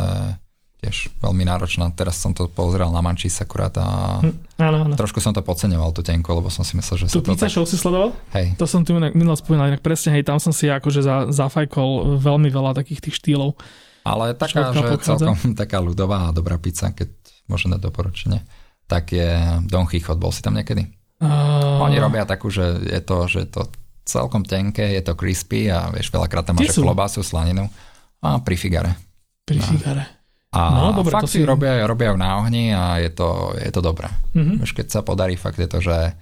tiež 0.78 1.10
veľmi 1.18 1.42
náročná. 1.42 1.90
Teraz 1.90 2.22
som 2.22 2.30
to 2.30 2.46
pozrel 2.46 2.86
na 2.94 3.02
Manchis 3.02 3.34
akurát 3.42 3.74
a 3.82 4.18
hm, 4.22 4.62
áno, 4.62 4.78
áno. 4.86 4.94
trošku 4.94 5.18
som 5.18 5.34
to 5.34 5.42
podceňoval, 5.42 5.90
tú 5.90 6.06
tenko, 6.06 6.38
lebo 6.38 6.48
som 6.54 6.62
si 6.62 6.78
myslel, 6.78 7.06
že 7.06 7.06
tu 7.10 7.22
pizza 7.22 7.50
tak... 7.50 7.54
show 7.54 7.66
si 7.66 7.74
sledoval? 7.74 8.14
Hej. 8.30 8.54
To 8.62 8.66
som 8.66 8.86
tu 8.86 8.94
minul 8.94 9.34
spomínal, 9.34 9.74
inak 9.74 9.82
presne, 9.82 10.14
hej, 10.14 10.22
tam 10.22 10.38
som 10.38 10.54
si 10.54 10.70
akože 10.70 11.02
za, 11.02 11.16
zafajkol 11.34 12.22
veľmi 12.22 12.46
veľa 12.46 12.78
takých 12.78 13.10
tých 13.10 13.18
štýlov. 13.18 13.58
Ale 14.06 14.38
taká, 14.38 14.70
že 14.70 15.02
celkom 15.02 15.36
taká 15.66 15.82
ľudová 15.82 16.30
a 16.30 16.34
dobrá 16.34 16.54
pizza, 16.62 16.94
keď 16.94 17.10
môžem 17.50 17.74
dať 17.74 17.82
doporučenie, 17.82 18.46
tak 18.86 19.10
je 19.10 19.34
Don 19.66 19.84
Chichot. 19.90 20.16
Bol 20.16 20.30
si 20.30 20.46
tam 20.46 20.54
niekedy? 20.54 20.86
Uh... 21.18 21.82
Oni 21.82 21.98
robia 21.98 22.22
takú, 22.22 22.54
že 22.54 22.86
je 22.86 23.00
to, 23.02 23.26
že 23.26 23.50
to 23.50 23.66
celkom 24.08 24.46
tenké, 24.46 24.94
je 24.96 25.02
to 25.04 25.18
crispy 25.18 25.68
a 25.68 25.92
vieš, 25.92 26.08
veľakrát 26.08 26.48
tam 26.48 26.56
máš 26.56 26.72
klobásu, 26.72 27.20
slaninu 27.20 27.68
a 28.24 28.40
pri 28.40 28.56
figare. 28.56 28.92
Pri 29.44 29.60
no. 29.60 29.68
figare. 29.68 30.17
A 30.48 30.60
no, 30.72 30.96
dobre, 30.96 31.12
fakt 31.12 31.28
si 31.28 31.44
robia, 31.44 31.84
robia 31.84 32.16
na 32.16 32.40
ohni 32.40 32.72
a 32.72 32.96
je 32.96 33.12
to, 33.12 33.52
je 33.52 33.68
to 33.68 33.84
dobré. 33.84 34.08
Mm-hmm. 34.32 34.64
Už 34.64 34.72
keď 34.72 34.86
sa 34.88 35.00
podarí, 35.04 35.36
fakt 35.36 35.60
je 35.60 35.68
to, 35.68 35.84
že 35.84 36.16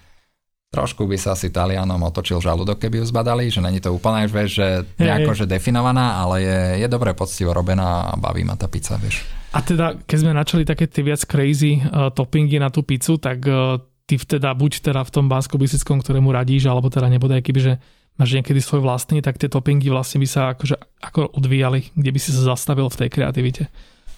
trošku 0.74 1.06
by 1.06 1.14
sa 1.14 1.38
asi 1.38 1.54
Talianom 1.54 2.02
otočil 2.02 2.42
žalúdok, 2.42 2.82
keby 2.82 3.00
ju 3.00 3.06
zbadali, 3.06 3.46
že 3.48 3.62
není 3.62 3.78
to 3.78 3.94
úplne, 3.94 4.26
vieš, 4.26 4.60
že 4.60 4.66
nejako, 4.98 5.30
hey. 5.32 5.38
že 5.38 5.46
definovaná, 5.46 6.18
ale 6.20 6.36
je, 6.42 6.60
je 6.82 6.88
dobre 6.90 7.14
poctivo 7.14 7.54
robená 7.54 8.10
a 8.10 8.18
baví 8.18 8.42
ma 8.42 8.58
tá 8.58 8.66
pizza, 8.66 8.98
vieš. 8.98 9.22
A 9.54 9.62
teda, 9.62 9.94
keď 10.04 10.18
sme 10.20 10.36
načali 10.36 10.66
také 10.66 10.90
tie 10.90 11.06
viac 11.06 11.22
crazy 11.22 11.80
uh, 11.80 12.10
toppingy 12.10 12.58
na 12.58 12.68
tú 12.68 12.82
pizzu, 12.82 13.16
tak 13.16 13.40
uh, 13.46 13.78
ty 14.04 14.18
teda 14.18 14.52
buď 14.52 14.90
teda 14.90 15.00
v 15.06 15.10
tom 15.14 15.30
bansko 15.30 15.56
ktorému 15.56 16.28
radíš, 16.34 16.66
alebo 16.66 16.90
teda 16.90 17.08
nebodaj, 17.08 17.40
keby, 17.46 17.60
že 17.62 17.72
máš 18.20 18.36
niekedy 18.36 18.60
svoj 18.60 18.84
vlastný, 18.84 19.22
tak 19.22 19.38
tie 19.40 19.48
toppingy 19.48 19.88
vlastne 19.88 20.20
by 20.20 20.28
sa 20.28 20.52
akože 20.52 20.76
ako 21.00 21.40
odvíjali, 21.40 21.94
kde 21.94 22.10
by 22.10 22.18
si 22.20 22.34
sa 22.34 22.52
zastavil 22.52 22.90
v 22.90 22.98
tej 23.00 23.08
kreativite. 23.08 23.64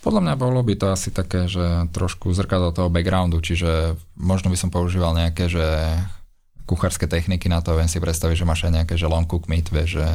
Podľa 0.09 0.25
mňa 0.25 0.35
bolo 0.41 0.65
by 0.65 0.75
to 0.81 0.89
asi 0.89 1.13
také, 1.13 1.45
že 1.53 1.85
trošku 1.93 2.33
zrkadlo 2.33 2.73
toho 2.73 2.89
backgroundu, 2.89 3.45
čiže 3.45 3.93
možno 4.17 4.49
by 4.49 4.57
som 4.57 4.73
používal 4.73 5.13
nejaké, 5.13 5.53
že 5.53 5.61
kuchárske 6.65 7.05
techniky 7.05 7.53
na 7.53 7.61
to, 7.61 7.77
viem 7.77 7.93
si 7.93 8.01
predstaviť, 8.01 8.41
že 8.41 8.49
máš 8.49 8.65
aj 8.65 8.73
nejaké, 8.73 8.97
že 8.97 9.05
long 9.05 9.29
cook 9.29 9.53
meat, 9.53 9.69
vieš, 9.69 10.01
že, 10.01 10.09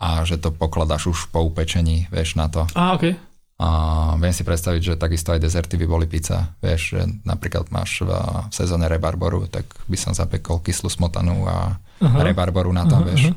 a 0.00 0.24
že 0.24 0.40
to 0.40 0.48
pokladáš 0.48 1.12
už 1.12 1.18
po 1.28 1.44
upečení, 1.44 2.08
vieš, 2.08 2.40
na 2.40 2.48
to. 2.48 2.64
A, 2.72 2.96
okay. 2.96 3.20
A 3.60 3.68
viem 4.16 4.32
si 4.32 4.48
predstaviť, 4.48 4.80
že 4.80 4.94
takisto 4.96 5.36
aj 5.36 5.44
dezerty 5.44 5.76
by 5.76 5.86
boli 5.92 6.08
pizza. 6.08 6.56
Vieš, 6.64 6.80
že 6.96 7.00
napríklad 7.28 7.68
máš 7.68 8.00
v, 8.00 8.16
v 8.48 8.52
sezóne 8.52 8.88
rebarboru, 8.88 9.44
tak 9.44 9.68
by 9.84 9.96
som 10.00 10.16
zapekol 10.16 10.64
kyslú 10.64 10.88
smotanu 10.88 11.44
a 11.44 11.76
uh-huh. 12.00 12.20
rebarboru 12.24 12.72
na 12.72 12.88
to, 12.88 12.96
uh-huh. 12.96 13.12
vieš. 13.12 13.36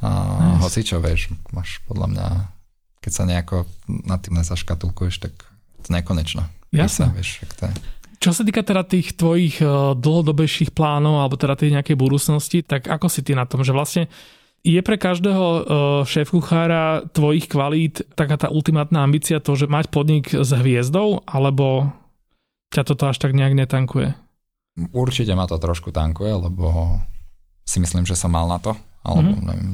A 0.00 0.08
nice. 0.54 0.62
hoci 0.62 0.80
čo, 0.86 1.02
vieš, 1.02 1.34
máš 1.50 1.82
podľa 1.90 2.06
mňa, 2.14 2.26
keď 3.00 3.12
sa 3.12 3.24
nejako 3.24 3.64
nad 3.88 4.20
tým 4.20 4.36
nezaškatulkuješ, 4.40 5.16
tak 5.24 5.32
to 5.84 5.88
nekonečno. 5.88 6.44
Jasne. 6.70 7.10
Pisa, 7.10 7.16
vieš, 7.16 7.30
to 7.56 7.64
je. 7.66 7.74
Čo 8.20 8.36
sa 8.36 8.44
týka 8.44 8.60
teda 8.60 8.84
tých 8.84 9.16
tvojich 9.16 9.64
eh, 9.64 9.68
dlhodobejších 9.96 10.76
plánov 10.76 11.24
alebo 11.24 11.40
teda 11.40 11.56
tej 11.56 11.72
nejakej 11.72 11.96
budúcnosti, 11.96 12.60
tak 12.60 12.86
ako 12.86 13.08
si 13.08 13.24
ty 13.24 13.32
na 13.32 13.48
tom, 13.48 13.64
že 13.64 13.72
vlastne 13.72 14.12
je 14.60 14.76
pre 14.84 15.00
každého 15.00 15.44
eh, 15.48 15.62
šéf 16.04 16.28
kuchára 16.28 17.08
tvojich 17.16 17.48
kvalít 17.48 18.04
taká 18.12 18.36
tá 18.36 18.52
ultimátna 18.52 19.00
ambícia 19.00 19.40
to, 19.40 19.56
že 19.56 19.72
mať 19.72 19.88
podnik 19.88 20.36
s 20.36 20.52
hviezdou, 20.52 21.24
alebo 21.24 21.96
ťa 22.76 22.82
toto 22.84 23.08
až 23.08 23.16
tak 23.16 23.32
nejak 23.32 23.56
netankuje? 23.56 24.12
Určite 24.92 25.32
ma 25.32 25.48
to 25.48 25.56
trošku 25.56 25.90
tankuje, 25.90 26.30
lebo 26.30 27.00
si 27.64 27.80
myslím, 27.80 28.04
že 28.04 28.14
som 28.14 28.30
mal 28.30 28.46
na 28.46 28.60
to, 28.60 28.76
alebo 29.00 29.32
mm-hmm. 29.32 29.48
neviem, 29.48 29.72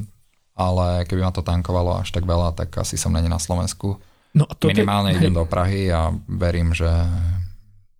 ale 0.56 1.04
keby 1.04 1.20
ma 1.20 1.30
to 1.30 1.44
tankovalo 1.44 2.00
až 2.00 2.08
tak 2.10 2.24
veľa, 2.24 2.56
tak 2.56 2.72
asi 2.80 2.96
som 2.96 3.12
není 3.12 3.28
na 3.28 3.36
Slovensku. 3.36 4.00
No, 4.32 4.48
to 4.56 4.72
Minimálne 4.72 5.12
te... 5.12 5.20
idem 5.20 5.36
do 5.36 5.44
Prahy 5.44 5.92
a 5.92 6.10
verím, 6.24 6.72
že 6.72 6.88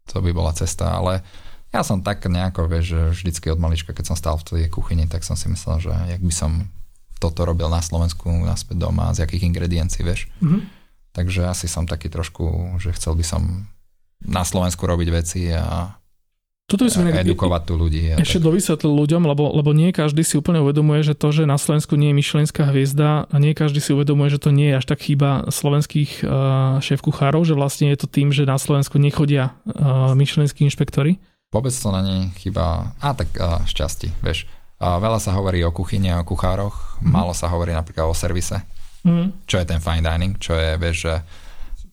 to 0.09 0.24
by 0.24 0.32
bola 0.32 0.57
cesta, 0.57 0.96
ale 0.96 1.20
ja 1.74 1.84
som 1.84 2.00
tak 2.00 2.24
nejako, 2.24 2.72
vieš, 2.72 2.84
že 2.96 3.00
vždycky 3.12 3.52
od 3.52 3.61
malička, 3.61 3.92
keď 3.92 4.12
som 4.12 4.16
stál 4.16 4.40
v 4.40 4.64
tej 4.64 4.72
kuchyni, 4.72 5.04
tak 5.04 5.20
som 5.20 5.36
si 5.36 5.52
myslel, 5.52 5.84
že 5.84 5.92
jak 5.92 6.22
by 6.24 6.32
som 6.32 6.72
toto 7.20 7.44
robil 7.44 7.68
na 7.68 7.80
Slovensku, 7.84 8.28
naspäť 8.28 8.80
doma, 8.80 9.12
z 9.12 9.24
jakých 9.24 9.48
ingrediencií, 9.48 10.04
vieš. 10.04 10.28
Mm-hmm. 10.40 10.62
Takže 11.16 11.48
asi 11.48 11.68
som 11.68 11.88
taký 11.88 12.12
trošku, 12.12 12.76
že 12.80 12.92
chcel 12.92 13.16
by 13.16 13.24
som 13.24 13.42
na 14.20 14.44
Slovensku 14.44 14.84
robiť 14.84 15.09
veci 15.12 15.48
a 15.52 15.96
toto 16.66 16.82
by 16.82 16.90
sme 16.90 17.14
edukovať 17.14 17.62
tu 17.62 17.74
ľudí. 17.78 18.18
Ešte 18.18 18.42
tak... 18.42 18.46
dovysvetlil 18.50 18.90
ľuďom, 18.90 19.22
lebo, 19.22 19.54
lebo 19.54 19.70
nie 19.70 19.94
každý 19.94 20.26
si 20.26 20.34
úplne 20.34 20.58
uvedomuje, 20.66 21.06
že 21.06 21.14
to, 21.14 21.30
že 21.30 21.46
na 21.46 21.54
Slovensku 21.62 21.94
nie 21.94 22.10
je 22.10 22.18
myšlenská 22.18 22.66
hviezda 22.74 23.30
a 23.30 23.36
nie 23.38 23.54
každý 23.54 23.78
si 23.78 23.94
uvedomuje, 23.94 24.34
že 24.34 24.42
to 24.42 24.50
nie 24.50 24.74
je 24.74 24.78
až 24.82 24.86
tak 24.90 25.06
chyba 25.06 25.46
slovenských 25.46 26.26
uh, 26.26 26.82
šéf-kuchárov, 26.82 27.46
že 27.46 27.54
vlastne 27.54 27.94
je 27.94 27.98
to 28.02 28.10
tým, 28.10 28.34
že 28.34 28.42
na 28.42 28.58
Slovensku 28.58 28.98
nechodia 28.98 29.54
uh, 29.62 30.10
myšlenskí 30.18 30.66
inšpektori. 30.66 31.22
Vôbec 31.54 31.70
to 31.70 31.88
na 31.94 32.02
nej 32.02 32.34
chyba, 32.42 32.90
a 32.98 33.14
tak 33.14 33.30
uh, 33.38 33.62
šťastí, 33.62 34.18
vieš. 34.18 34.50
Uh, 34.82 34.98
veľa 34.98 35.22
sa 35.22 35.38
hovorí 35.38 35.62
o 35.62 35.70
kuchyni 35.70 36.10
a 36.10 36.20
o 36.20 36.26
kuchároch, 36.26 36.98
mm. 36.98 37.14
málo 37.14 37.30
sa 37.30 37.46
hovorí 37.46 37.70
napríklad 37.70 38.10
o 38.10 38.14
servise. 38.18 38.58
Mm. 39.06 39.30
Čo 39.46 39.62
je 39.62 39.66
ten 39.70 39.78
fine 39.78 40.02
dining, 40.02 40.34
čo 40.42 40.58
je, 40.58 40.74
vieš, 40.82 40.96
že 41.06 41.14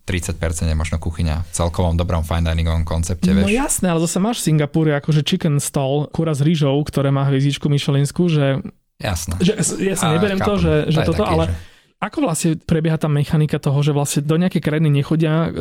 30% 0.04 0.68
je 0.68 0.76
možno 0.76 1.00
kuchyňa 1.00 1.48
v 1.48 1.52
celkovom 1.56 1.96
dobrom 1.96 2.28
fine 2.28 2.52
diningovom 2.52 2.84
koncepte. 2.84 3.32
No 3.32 3.48
vieš. 3.48 3.56
jasné, 3.56 3.88
ale 3.88 4.04
zase 4.04 4.20
máš 4.20 4.44
v 4.44 4.52
Singapúre 4.52 4.92
akože 5.00 5.24
chicken 5.24 5.64
stall, 5.64 6.12
kura 6.12 6.36
s 6.36 6.44
rýžou, 6.44 6.76
ktoré 6.84 7.08
má 7.08 7.24
hviezdičku 7.32 7.72
Michelinskú, 7.72 8.28
že... 8.28 8.60
Jasné. 9.00 9.40
Že, 9.40 9.54
ja 9.80 9.96
sa 9.96 10.12
neberiem 10.12 10.44
to, 10.44 10.60
že, 10.60 10.92
že 10.92 11.08
to 11.08 11.16
toto, 11.16 11.24
taký, 11.24 11.32
ale... 11.32 11.46
Že... 11.48 11.56
Ako 12.04 12.18
vlastne 12.20 12.60
prebieha 12.60 13.00
tá 13.00 13.08
mechanika 13.08 13.64
toho, 13.64 13.80
že 13.80 13.96
vlastne 13.96 14.28
do 14.28 14.36
nejakej 14.36 14.60
krajiny 14.60 14.92
nechodia 14.92 15.48
uh, 15.48 15.52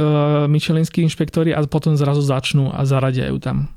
Michelinskí 0.50 0.98
inšpektori 1.06 1.54
a 1.54 1.62
potom 1.70 1.94
zrazu 1.94 2.18
začnú 2.18 2.74
a 2.74 2.82
zaradiajú 2.82 3.38
tam? 3.38 3.70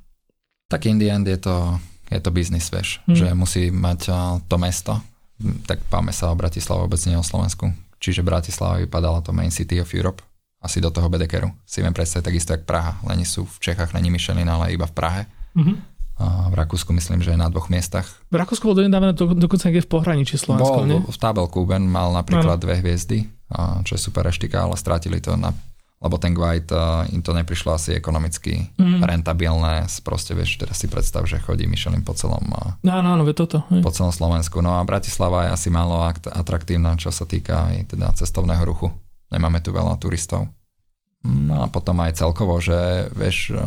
Tak 0.65 0.89
in 0.89 0.97
the 0.97 1.13
end 1.13 1.29
je 1.29 1.37
to, 1.37 1.77
je 2.09 2.17
to 2.17 2.33
biznis, 2.33 2.73
vieš, 2.73 3.05
hmm. 3.05 3.13
že 3.13 3.25
musí 3.37 3.69
mať 3.69 3.99
uh, 4.09 4.41
to 4.49 4.57
mesto. 4.57 4.97
Tak 5.69 5.85
páme 5.93 6.09
sa 6.09 6.33
o 6.33 6.39
Bratislavu, 6.39 6.89
vôbec 6.89 6.97
nie 7.05 7.13
o 7.13 7.21
Slovensku. 7.21 7.69
Čiže 8.01 8.25
Bratislava 8.25 8.81
vypadala 8.81 9.21
to 9.21 9.29
main 9.29 9.53
city 9.53 9.77
of 9.77 9.93
Europe 9.93 10.25
asi 10.65 10.81
do 10.81 10.89
toho 10.89 11.05
Bedekeru. 11.05 11.53
Si 11.61 11.85
viem 11.85 11.93
predstaviť 11.93 12.25
takisto, 12.25 12.57
jak 12.57 12.65
Praha. 12.65 12.97
Len 13.05 13.21
sú 13.21 13.45
v 13.45 13.57
Čechách, 13.61 13.93
není 13.93 14.09
Michelin, 14.09 14.49
ale 14.49 14.73
iba 14.73 14.89
v 14.89 14.93
Prahe. 14.97 15.21
Uh-huh. 15.53 15.77
A 16.15 16.47
v 16.49 16.55
Rakúsku 16.57 16.95
myslím, 16.95 17.21
že 17.21 17.35
je 17.35 17.39
na 17.39 17.51
dvoch 17.51 17.67
miestach. 17.67 18.07
V 18.31 18.39
Rakúsku 18.39 18.65
bol 18.65 18.73
donedávne 18.73 19.13
do, 19.13 19.35
dokonca 19.35 19.67
niekde 19.67 19.83
v 19.85 19.91
pohraničí 19.91 20.35
Slovensko, 20.39 20.81
bol, 20.81 20.87
nie? 20.87 20.99
v 21.03 21.17
Tabelkuben 21.19 21.83
mal 21.85 22.15
napríklad 22.15 22.57
ano. 22.57 22.63
dve 22.63 22.79
hviezdy, 22.79 23.27
čo 23.83 23.91
je 23.93 24.01
super 24.01 24.23
reštika, 24.23 24.63
ale 24.63 24.79
strátili 24.79 25.19
to 25.19 25.35
na 25.35 25.51
lebo 25.95 26.21
ten 26.21 26.35
White 26.35 26.75
im 27.15 27.23
to 27.23 27.31
neprišlo 27.31 27.79
asi 27.79 27.95
ekonomicky 27.95 28.67
mm. 28.77 29.01
rentabilné. 29.01 29.89
Proste 30.03 30.35
vieš, 30.35 30.59
teraz 30.61 30.77
si 30.77 30.91
predstav, 30.91 31.25
že 31.25 31.39
chodí 31.39 31.65
Michelin 31.65 32.03
po 32.03 32.13
celom, 32.13 32.45
no, 32.83 33.01
no, 33.01 33.15
no, 33.15 33.23
toto, 33.33 33.63
po 33.65 33.91
celom 33.95 34.11
Slovensku. 34.11 34.59
No 34.59 34.77
a 34.77 34.85
Bratislava 34.85 35.49
je 35.49 35.55
asi 35.55 35.69
málo 35.73 36.03
atraktívna, 36.29 36.93
čo 36.99 37.09
sa 37.09 37.23
týka 37.25 37.71
aj 37.73 37.95
teda 37.95 38.11
cestovného 38.11 38.61
ruchu 38.67 38.91
nemáme 39.35 39.59
tu 39.59 39.75
veľa 39.75 39.99
turistov. 39.99 40.47
No 41.25 41.65
a 41.65 41.67
potom 41.67 41.97
aj 42.05 42.21
celkovo, 42.21 42.61
že 42.61 43.09
vieš, 43.11 43.51
eh, 43.51 43.59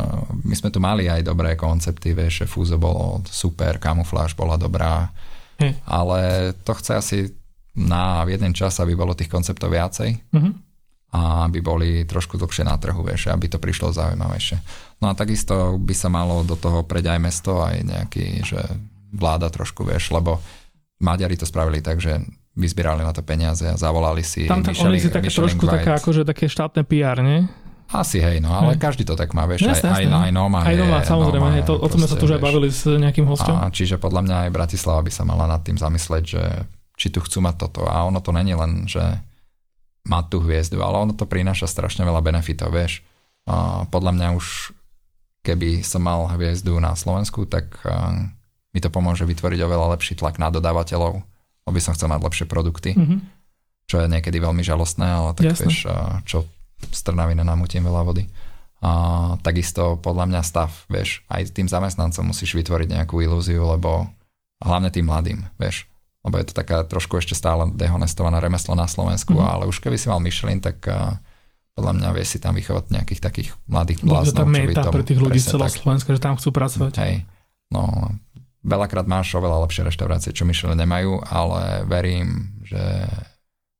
my 0.46 0.54
sme 0.54 0.70
tu 0.70 0.78
mali 0.78 1.10
aj 1.10 1.26
dobré 1.26 1.58
koncepty, 1.58 2.14
vieš, 2.14 2.46
že 2.46 2.50
Fúzo 2.50 2.78
bolo 2.78 3.20
super, 3.26 3.82
kamufláž 3.82 4.38
bola 4.38 4.54
dobrá, 4.54 5.10
hm. 5.58 5.74
ale 5.84 6.20
to 6.62 6.72
chce 6.78 6.92
asi 6.94 7.18
na 7.78 8.26
jeden 8.26 8.54
čas, 8.54 8.78
aby 8.82 8.98
bolo 8.98 9.14
tých 9.14 9.30
konceptov 9.30 9.70
viacej 9.70 10.10
uh-huh. 10.34 10.52
a 11.14 11.46
aby 11.46 11.62
boli 11.62 12.02
trošku 12.02 12.34
dlhšie 12.34 12.66
na 12.66 12.74
trhu, 12.74 13.06
vieš, 13.06 13.30
aby 13.30 13.46
to 13.46 13.62
prišlo 13.62 13.94
zaujímavejšie. 13.94 14.58
No 14.98 15.14
a 15.14 15.14
takisto 15.14 15.78
by 15.78 15.94
sa 15.94 16.10
malo 16.10 16.42
do 16.42 16.58
toho 16.58 16.82
preť 16.82 17.14
aj 17.14 17.20
mesto, 17.22 17.62
aj 17.62 17.86
nejaký, 17.86 18.42
že 18.42 18.58
vláda 19.14 19.46
trošku, 19.46 19.86
vieš, 19.86 20.10
lebo 20.10 20.42
Maďari 20.98 21.38
to 21.38 21.46
spravili 21.46 21.78
tak, 21.78 22.02
že 22.02 22.18
vyzbierali 22.58 23.06
na 23.06 23.14
to 23.14 23.22
peniaze 23.22 23.62
a 23.62 23.78
zavolali 23.78 24.26
si 24.26 24.50
Tam 24.50 24.66
tak, 24.66 24.74
Michelin, 24.74 24.90
oni 24.90 24.98
si 24.98 25.10
také 25.14 25.30
trošku 25.30 25.64
také, 25.70 25.94
akože 25.94 26.26
také 26.26 26.50
štátne 26.50 26.82
PR, 26.82 27.22
nie? 27.22 27.46
Asi 27.88 28.20
hej, 28.20 28.44
no 28.44 28.52
ale 28.52 28.76
hej. 28.76 28.82
každý 28.82 29.06
to 29.06 29.16
tak 29.16 29.32
má, 29.32 29.48
vieš, 29.48 29.64
jasne, 29.64 29.88
aj, 29.88 30.04
jasne. 30.04 30.12
aj, 30.12 30.28
aj 30.28 30.32
Noma 30.34 30.60
Aj 30.60 30.76
Noma, 30.76 30.98
samozrejme, 31.00 31.48
Noma, 31.54 31.64
to, 31.64 31.74
o 31.78 31.88
tom 31.88 32.04
sme 32.04 32.10
sa 32.10 32.16
tu 32.18 32.26
už 32.28 32.36
aj 32.36 32.42
bavili 32.42 32.68
s 32.68 32.84
nejakým 32.84 33.24
hostom. 33.24 33.54
A, 33.56 33.72
čiže 33.72 33.96
podľa 33.96 34.28
mňa 34.28 34.36
aj 34.44 34.50
Bratislava 34.52 35.00
by 35.00 35.12
sa 35.14 35.24
mala 35.24 35.48
nad 35.48 35.64
tým 35.64 35.80
zamysleť, 35.80 36.24
že 36.26 36.42
či 36.98 37.08
tu 37.08 37.24
chcú 37.24 37.40
mať 37.40 37.54
toto. 37.56 37.88
A 37.88 38.04
ono 38.04 38.20
to 38.20 38.34
není 38.34 38.52
len, 38.52 38.84
že 38.84 39.00
má 40.04 40.20
tú 40.26 40.42
hviezdu, 40.44 40.82
ale 40.84 41.00
ono 41.00 41.16
to 41.16 41.24
prináša 41.24 41.64
strašne 41.64 42.04
veľa 42.04 42.20
benefitov, 42.20 42.76
vieš. 42.76 43.00
A 43.48 43.88
podľa 43.88 44.12
mňa 44.20 44.28
už 44.36 44.76
keby 45.48 45.80
som 45.80 46.04
mal 46.04 46.28
hviezdu 46.36 46.76
na 46.76 46.92
Slovensku, 46.92 47.48
tak 47.48 47.72
mi 48.76 48.78
to 48.84 48.92
pomôže 48.92 49.24
vytvoriť 49.24 49.64
oveľa 49.64 49.96
lepší 49.96 50.18
tlak 50.18 50.36
na 50.36 50.52
dodávateľov, 50.52 51.24
by 51.70 51.80
som 51.82 51.92
chcel 51.94 52.08
mať 52.10 52.20
lepšie 52.24 52.46
produkty, 52.46 52.94
mm-hmm. 52.94 53.18
čo 53.88 53.96
je 54.02 54.06
niekedy 54.08 54.38
veľmi 54.40 54.62
žalostné, 54.62 55.06
ale 55.06 55.30
tak 55.36 55.54
Jasne. 55.54 55.68
vieš, 55.68 55.76
čo 56.28 56.46
z 56.78 57.00
Trnaviny 57.02 57.42
namutím 57.42 57.86
veľa 57.86 58.02
vody. 58.06 58.24
A 58.78 58.90
takisto 59.42 59.98
podľa 59.98 60.30
mňa 60.30 60.40
stav, 60.46 60.70
vieš, 60.86 61.26
aj 61.26 61.50
tým 61.50 61.66
zamestnancom 61.66 62.30
musíš 62.30 62.54
vytvoriť 62.54 62.94
nejakú 62.94 63.18
ilúziu, 63.18 63.66
lebo 63.66 64.06
hlavne 64.62 64.94
tým 64.94 65.10
mladým, 65.10 65.42
vieš, 65.58 65.90
lebo 66.22 66.38
je 66.38 66.46
to 66.50 66.54
taká 66.54 66.86
trošku 66.86 67.18
ešte 67.18 67.34
stále 67.34 67.66
dehonestovaná 67.74 68.38
remeslo 68.38 68.78
na 68.78 68.86
Slovensku, 68.86 69.34
mm. 69.34 69.42
ale 69.42 69.64
už 69.66 69.82
keby 69.82 69.98
si 69.98 70.06
mal 70.06 70.22
Michelin, 70.22 70.62
tak 70.62 70.78
uh, 70.86 71.18
podľa 71.78 71.92
mňa 71.94 72.08
vie 72.14 72.24
si 72.26 72.38
tam 72.38 72.54
vychovať 72.54 72.90
nejakých 72.90 73.20
takých 73.22 73.48
mladých 73.66 74.02
bláznov. 74.02 74.46
tam 74.46 74.54
je 74.54 74.74
pre 74.74 75.04
tých 75.06 75.20
ľudí 75.22 75.38
celého 75.42 75.70
Slovenska, 75.70 76.10
že 76.14 76.22
tam 76.22 76.34
chcú 76.38 76.50
pracovať. 76.54 76.92
Hej, 77.02 77.14
no 77.74 78.14
veľakrát 78.68 79.08
máš 79.08 79.32
oveľa 79.34 79.64
lepšie 79.64 79.88
reštaurácie, 79.88 80.30
čo 80.36 80.44
Michelin 80.44 80.78
nemajú, 80.78 81.24
ale 81.24 81.88
verím, 81.88 82.60
že 82.62 83.08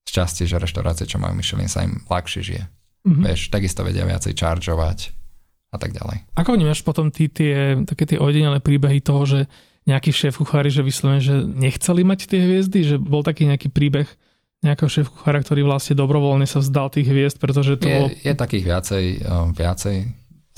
z 0.09 0.11
časti, 0.11 0.49
že 0.49 0.57
reštaurácie, 0.57 1.05
čo 1.05 1.20
majú 1.20 1.36
Michelin, 1.36 1.68
sa 1.68 1.84
im 1.84 2.01
ľahšie 2.09 2.41
žije. 2.41 2.64
Mm-hmm. 3.05 3.24
Vieš, 3.28 3.41
takisto 3.53 3.84
vedia 3.84 4.09
viacej 4.09 4.32
čaržovať 4.32 5.12
a 5.68 5.76
tak 5.76 5.93
ďalej. 5.93 6.24
Ako 6.41 6.57
vnímaš 6.57 6.80
potom 6.80 7.12
ty 7.12 7.28
tie, 7.28 7.84
také 7.84 8.09
tie 8.09 8.18
ojedinelé 8.18 8.64
príbehy 8.64 9.05
toho, 9.05 9.28
že 9.28 9.41
nejaký 9.84 10.12
šéf 10.12 10.41
kuchári, 10.41 10.68
že 10.68 10.84
vyslovene, 10.84 11.20
že 11.20 11.45
nechceli 11.45 12.05
mať 12.05 12.28
tie 12.28 12.41
hviezdy, 12.45 12.80
že 12.84 12.97
bol 13.01 13.24
taký 13.24 13.49
nejaký 13.49 13.72
príbeh 13.72 14.09
nejakého 14.61 14.91
šéf 14.91 15.07
kuchára, 15.09 15.39
ktorý 15.41 15.64
vlastne 15.64 15.95
dobrovoľne 15.95 16.45
sa 16.45 16.59
vzdal 16.59 16.91
tých 16.91 17.09
hviezd, 17.09 17.39
pretože 17.39 17.78
to... 17.78 17.86
Je, 17.86 18.26
je 18.26 18.34
takých 18.34 18.64
viacej, 18.66 19.05
uh, 19.22 19.49
viacej 19.55 19.97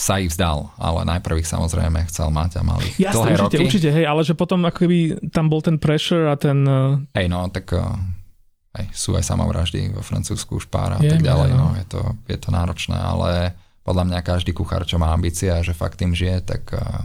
sa 0.01 0.17
ich 0.17 0.33
vzdal, 0.33 0.73
ale 0.81 1.05
najprv 1.05 1.45
ich 1.45 1.49
samozrejme 1.53 2.09
chcel 2.09 2.33
mať 2.33 2.57
a 2.57 2.63
mal 2.65 2.81
ich 2.81 2.97
Jasne, 2.97 3.21
dlhé 3.21 3.33
určite, 3.37 3.57
roky. 3.61 3.65
určite, 3.69 3.89
hej, 3.93 4.05
ale 4.09 4.21
že 4.25 4.33
potom 4.33 4.65
ako 4.65 4.89
keby 4.89 4.99
tam 5.29 5.53
bol 5.53 5.61
ten 5.61 5.77
pressure 5.77 6.33
a 6.33 6.41
ten... 6.41 6.65
E, 6.65 7.21
hej, 7.21 7.29
no, 7.29 7.45
tak 7.53 7.69
uh, 7.77 8.01
hej, 8.81 8.89
sú 8.97 9.13
aj 9.13 9.29
samovraždy 9.29 9.93
vo 9.93 10.01
Francúzsku, 10.01 10.57
špára 10.57 10.97
a 10.97 11.05
tak 11.05 11.21
ďalej, 11.21 11.53
no. 11.53 11.77
no, 11.77 11.77
je, 11.77 11.85
to, 11.85 12.01
je 12.33 12.39
to 12.41 12.49
náročné, 12.49 12.97
ale 12.97 13.53
podľa 13.85 14.09
mňa 14.09 14.25
každý 14.25 14.57
kuchár, 14.57 14.89
čo 14.89 14.97
má 14.97 15.13
ambície 15.13 15.53
a 15.53 15.61
že 15.61 15.77
fakt 15.77 16.01
tým 16.01 16.17
žije, 16.17 16.49
tak 16.49 16.73
uh, 16.73 17.05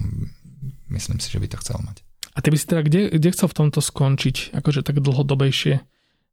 myslím 0.88 1.20
si, 1.20 1.28
že 1.28 1.44
by 1.44 1.52
to 1.52 1.60
chcel 1.60 1.76
mať. 1.84 2.00
A 2.36 2.40
ty 2.40 2.48
by 2.48 2.56
si 2.56 2.68
teda 2.68 2.80
kde, 2.80 3.02
kde 3.12 3.30
chcel 3.36 3.52
v 3.52 3.58
tomto 3.60 3.84
skončiť, 3.84 4.56
akože 4.56 4.88
tak 4.88 5.04
dlhodobejšie? 5.04 5.84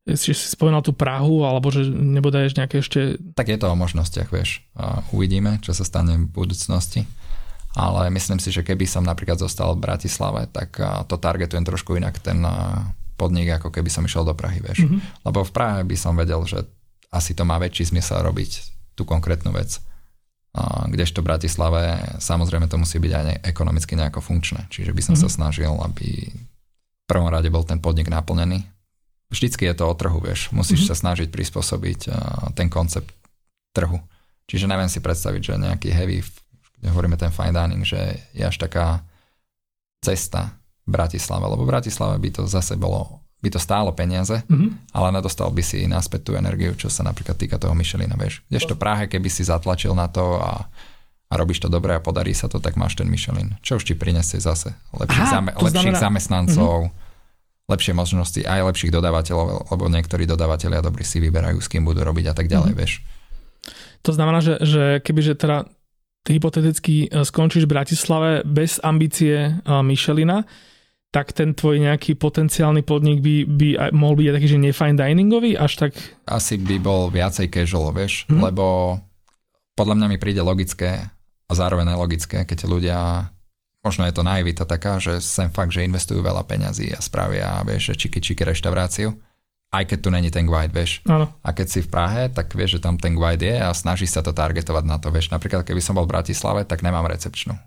Si 0.03 0.35
spomínal 0.35 0.83
tú 0.83 0.91
Prahu, 0.91 1.47
alebo 1.47 1.71
že 1.71 1.87
nebodaješ 1.87 2.59
nejaké 2.59 2.83
ešte... 2.83 3.23
Tak 3.39 3.47
je 3.47 3.59
to 3.59 3.71
o 3.71 3.79
možnostiach, 3.79 4.35
vieš. 4.35 4.67
Uvidíme, 5.15 5.63
čo 5.63 5.71
sa 5.71 5.87
stane 5.87 6.19
v 6.19 6.27
budúcnosti. 6.27 7.07
Ale 7.73 8.11
myslím 8.13 8.37
si, 8.37 8.53
že 8.53 8.67
keby 8.67 8.85
som 8.85 9.07
napríklad 9.07 9.39
zostal 9.39 9.73
v 9.73 9.87
Bratislave, 9.87 10.51
tak 10.51 10.77
to 11.07 11.17
targetujem 11.17 11.63
trošku 11.63 11.97
inak 11.97 12.19
ten 12.19 12.43
podnik, 13.15 13.63
ako 13.63 13.71
keby 13.71 13.89
som 13.89 14.03
išiel 14.03 14.27
do 14.27 14.35
Prahy, 14.35 14.59
vieš. 14.59 14.83
Mm-hmm. 14.83 15.25
Lebo 15.25 15.47
v 15.47 15.55
Prahe 15.55 15.81
by 15.87 15.97
som 15.97 16.19
vedel, 16.19 16.43
že 16.45 16.67
asi 17.15 17.33
to 17.39 17.47
má 17.47 17.63
väčší 17.63 17.95
zmysel 17.95 18.27
robiť 18.27 18.51
tú 18.99 19.07
konkrétnu 19.07 19.55
vec. 19.55 19.79
Kdežto 20.91 21.23
v 21.23 21.33
Bratislave 21.33 21.81
samozrejme 22.19 22.67
to 22.69 22.77
musí 22.77 22.99
byť 22.99 23.13
aj 23.15 23.27
ekonomicky 23.47 23.97
nejako 23.97 24.21
funkčné. 24.21 24.67
Čiže 24.69 24.93
by 24.93 25.01
som 25.01 25.15
mm-hmm. 25.15 25.31
sa 25.31 25.37
snažil, 25.39 25.73
aby 25.73 26.29
v 26.29 27.05
prvom 27.07 27.31
rade 27.31 27.49
bol 27.49 27.63
ten 27.63 27.79
podnik 27.79 28.11
naplnený 28.11 28.67
vždycky 29.33 29.65
je 29.65 29.75
to 29.75 29.89
o 29.89 29.95
trhu, 29.97 30.21
vieš. 30.21 30.53
Musíš 30.53 30.85
mm-hmm. 30.85 30.93
sa 30.93 31.01
snažiť 31.01 31.29
prispôsobiť 31.33 32.01
uh, 32.07 32.15
ten 32.53 32.69
koncept 32.69 33.09
trhu. 33.73 33.99
Čiže 34.45 34.69
neviem 34.69 34.93
si 34.93 35.01
predstaviť, 35.01 35.41
že 35.41 35.55
nejaký 35.57 35.89
heavy, 35.89 36.21
hovoríme 36.85 37.17
ten 37.17 37.33
fine 37.33 37.57
dining, 37.57 37.83
že 37.89 38.21
je 38.37 38.45
až 38.45 38.61
taká 38.61 39.01
cesta 40.05 40.61
v 40.85 40.93
Bratislave, 40.93 41.49
lebo 41.49 41.65
v 41.65 41.73
Bratislave 41.73 42.21
by 42.21 42.31
to 42.37 42.43
zase 42.45 42.77
bolo, 42.77 43.25
by 43.41 43.49
to 43.49 43.57
stálo 43.63 43.95
peniaze, 43.97 44.45
mm-hmm. 44.45 44.93
ale 44.93 45.09
nedostal 45.15 45.49
by 45.49 45.63
si 45.65 45.89
naspäť 45.89 46.29
tú 46.29 46.33
energiu, 46.37 46.77
čo 46.77 46.93
sa 46.93 47.01
napríklad 47.07 47.39
týka 47.39 47.57
toho 47.57 47.73
Michelina, 47.73 48.19
vieš. 48.19 48.45
Kdežto 48.53 48.77
Prahe, 48.77 49.09
keby 49.09 49.33
si 49.33 49.47
zatlačil 49.47 49.97
na 49.97 50.13
to 50.13 50.37
a 50.37 50.69
a 51.33 51.41
robíš 51.41 51.65
to 51.65 51.73
dobre 51.73 51.97
a 51.97 52.05
podarí 52.05 52.37
sa 52.37 52.45
to, 52.45 52.61
tak 52.61 52.77
máš 52.77 52.93
ten 52.93 53.09
Michelin. 53.09 53.57
Čo 53.65 53.81
už 53.81 53.89
ti 53.89 53.97
prinesie 53.97 54.37
zase 54.37 54.77
lepších, 54.93 55.25
Aha, 55.25 55.35
zame, 55.41 55.51
lepších 55.57 55.97
znamená... 55.97 56.05
zamestnancov, 56.05 56.93
mm-hmm 56.93 57.11
lepšie 57.71 57.95
možnosti 57.95 58.41
aj 58.43 58.67
lepších 58.75 58.91
dodávateľov, 58.91 59.71
lebo 59.71 59.85
niektorí 59.87 60.27
dodávateľia 60.27 60.83
dobrí 60.83 61.07
si 61.07 61.23
vyberajú, 61.23 61.63
s 61.63 61.71
kým 61.71 61.87
budú 61.87 62.03
robiť 62.03 62.33
a 62.33 62.35
tak 62.35 62.51
ďalej, 62.51 62.73
mm. 62.75 62.79
vieš. 62.79 62.93
To 64.03 64.11
znamená, 64.11 64.43
že, 64.43 64.59
že 64.63 64.83
kebyže 64.99 65.39
teda 65.39 65.71
ty 66.27 66.39
hypoteticky 66.39 67.07
e, 67.07 67.23
skončíš 67.23 67.71
v 67.71 67.73
Bratislave 67.79 68.31
bez 68.43 68.83
ambície 68.83 69.35
e, 69.47 69.51
Michelina, 69.87 70.43
tak 71.13 71.37
ten 71.37 71.53
tvoj 71.53 71.77
nejaký 71.79 72.17
potenciálny 72.17 72.83
podnik 72.83 73.21
by, 73.21 73.45
by 73.45 73.69
mohol 73.93 74.17
byť 74.19 74.33
taký, 74.33 74.49
že 74.49 74.59
nefine 74.59 74.97
diningový, 74.97 75.55
až 75.55 75.87
tak... 75.87 75.93
Asi 76.25 76.57
by 76.57 76.81
bol 76.81 77.13
viacej 77.13 77.53
casual, 77.53 77.93
vieš, 77.93 78.25
mm. 78.27 78.41
lebo 78.43 78.97
podľa 79.77 80.03
mňa 80.03 80.07
mi 80.09 80.19
príde 80.19 80.41
logické 80.41 81.05
a 81.47 81.53
zároveň 81.53 81.93
nelogické, 81.95 82.49
keď 82.49 82.59
ľudia 82.65 82.99
možno 83.83 84.07
je 84.07 84.15
to 84.15 84.23
naivita 84.23 84.63
taká, 84.63 85.03
že 85.03 85.19
sem 85.19 85.51
fakt, 85.51 85.75
že 85.75 85.83
investujú 85.83 86.23
veľa 86.23 86.47
peňazí 86.47 86.95
a 86.95 87.03
spravia, 87.03 87.61
vieš, 87.67 87.93
že 87.93 88.07
čiky 88.07 88.19
čiky 88.23 88.43
reštauráciu, 88.47 89.11
aj 89.75 89.85
keď 89.91 89.99
tu 89.99 90.09
není 90.15 90.31
ten 90.31 90.47
guide, 90.47 90.71
vieš. 90.71 91.03
Ano. 91.11 91.33
A 91.43 91.51
keď 91.51 91.67
si 91.67 91.81
v 91.83 91.89
Prahe, 91.91 92.29
tak 92.31 92.55
vieš, 92.55 92.79
že 92.79 92.81
tam 92.85 93.01
ten 93.01 93.19
guide 93.19 93.43
je 93.43 93.59
a 93.59 93.75
snaží 93.75 94.07
sa 94.07 94.23
to 94.23 94.31
targetovať 94.31 94.85
na 94.87 95.03
to, 95.03 95.11
vieš. 95.11 95.35
Napríklad, 95.35 95.67
keby 95.67 95.83
som 95.83 95.99
bol 95.99 96.07
v 96.07 96.15
Bratislave, 96.15 96.63
tak 96.63 96.85
nemám 96.85 97.09
recepčnú. 97.09 97.59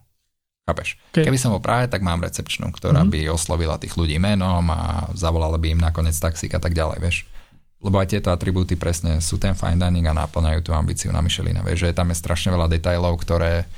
Chápeš? 0.65 0.97
Okay. 1.13 1.29
Keby 1.29 1.37
som 1.37 1.53
bol 1.53 1.61
v 1.61 1.67
Prahe, 1.67 1.85
tak 1.85 2.01
mám 2.01 2.21
recepčnú, 2.21 2.73
ktorá 2.73 3.05
mm-hmm. 3.05 3.29
by 3.29 3.33
oslovila 3.33 3.77
tých 3.77 3.93
ľudí 3.97 4.17
menom 4.17 4.65
a 4.69 5.09
zavolala 5.13 5.57
by 5.61 5.77
im 5.77 5.81
nakoniec 5.81 6.17
taxík 6.17 6.53
a 6.57 6.61
tak 6.61 6.73
ďalej, 6.73 6.97
vieš. 7.01 7.17
Lebo 7.81 8.01
aj 8.01 8.17
tieto 8.17 8.33
atribúty 8.33 8.73
presne 8.73 9.21
sú 9.21 9.37
ten 9.37 9.53
fine 9.53 9.77
dining 9.77 10.09
a 10.09 10.17
náplňajú 10.25 10.65
tú 10.65 10.71
ambíciu 10.73 11.13
na 11.13 11.21
Michelina, 11.21 11.61
vieš, 11.61 11.85
že 11.85 11.93
tam 11.93 12.09
je 12.09 12.17
strašne 12.17 12.49
veľa 12.49 12.65
detailov, 12.65 13.13
ktoré 13.21 13.69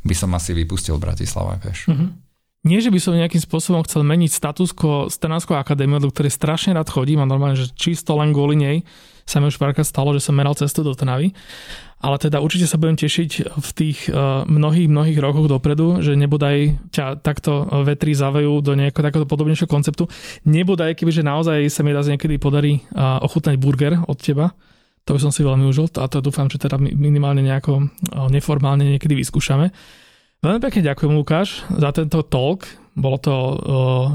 by 0.00 0.14
som 0.16 0.30
asi 0.32 0.56
vypustil 0.56 0.96
v 0.96 1.04
Bratislave, 1.10 1.60
vieš. 1.60 1.88
Mm-hmm. 1.90 2.30
Nie, 2.60 2.84
že 2.84 2.92
by 2.92 3.00
som 3.00 3.16
nejakým 3.16 3.40
spôsobom 3.40 3.80
chcel 3.88 4.04
meniť 4.04 4.36
status 4.36 4.76
quo 4.76 5.08
Stenánskou 5.08 5.56
akadémiu, 5.56 5.96
do 5.96 6.12
ktorej 6.12 6.36
strašne 6.36 6.76
rád 6.76 6.92
chodím 6.92 7.24
a 7.24 7.28
normálne, 7.28 7.56
že 7.56 7.72
čisto 7.72 8.12
len 8.20 8.36
kvôli 8.36 8.52
nej 8.60 8.76
sa 9.24 9.40
mi 9.40 9.48
už 9.48 9.56
párkrát 9.56 9.86
stalo, 9.86 10.12
že 10.12 10.20
som 10.20 10.36
meral 10.36 10.52
cestu 10.52 10.84
do 10.84 10.92
Trnavy. 10.92 11.32
Ale 12.00 12.16
teda 12.16 12.40
určite 12.40 12.68
sa 12.68 12.80
budem 12.80 12.96
tešiť 12.96 13.54
v 13.60 13.70
tých 13.76 14.08
uh, 14.08 14.44
mnohých, 14.48 14.88
mnohých 14.88 15.20
rokoch 15.20 15.48
dopredu, 15.48 16.00
že 16.00 16.16
nebodaj 16.16 16.80
ťa 16.92 17.20
takto 17.20 17.68
vetri 17.84 18.16
zavejú 18.16 18.64
do 18.64 18.72
nejakého 18.72 19.04
takéto 19.04 19.28
podobnejšieho 19.28 19.68
konceptu. 19.68 20.08
Nebodaj, 20.48 20.96
kebyže 20.96 21.20
naozaj 21.24 21.68
sa 21.68 21.84
mi 21.84 21.92
raz 21.92 22.08
niekedy 22.08 22.40
podarí 22.40 22.80
uh, 22.92 23.20
ochutnať 23.24 23.56
burger 23.60 24.00
od 24.04 24.16
teba, 24.16 24.56
to 25.04 25.16
by 25.16 25.20
som 25.20 25.32
si 25.32 25.42
veľmi 25.42 25.64
užil 25.66 25.88
a 25.98 26.06
to 26.06 26.22
dúfam, 26.22 26.46
že 26.46 26.60
teda 26.60 26.76
minimálne 26.78 27.40
nejako 27.42 27.88
neformálne 28.30 28.84
niekedy 28.84 29.16
vyskúšame. 29.16 29.72
Veľmi 30.40 30.60
pekne 30.60 30.88
ďakujem 30.88 31.12
Lukáš 31.12 31.64
za 31.68 31.92
tento 31.92 32.24
talk. 32.24 32.64
Bolo 32.96 33.16
to 33.20 33.32
uh, 33.32 33.54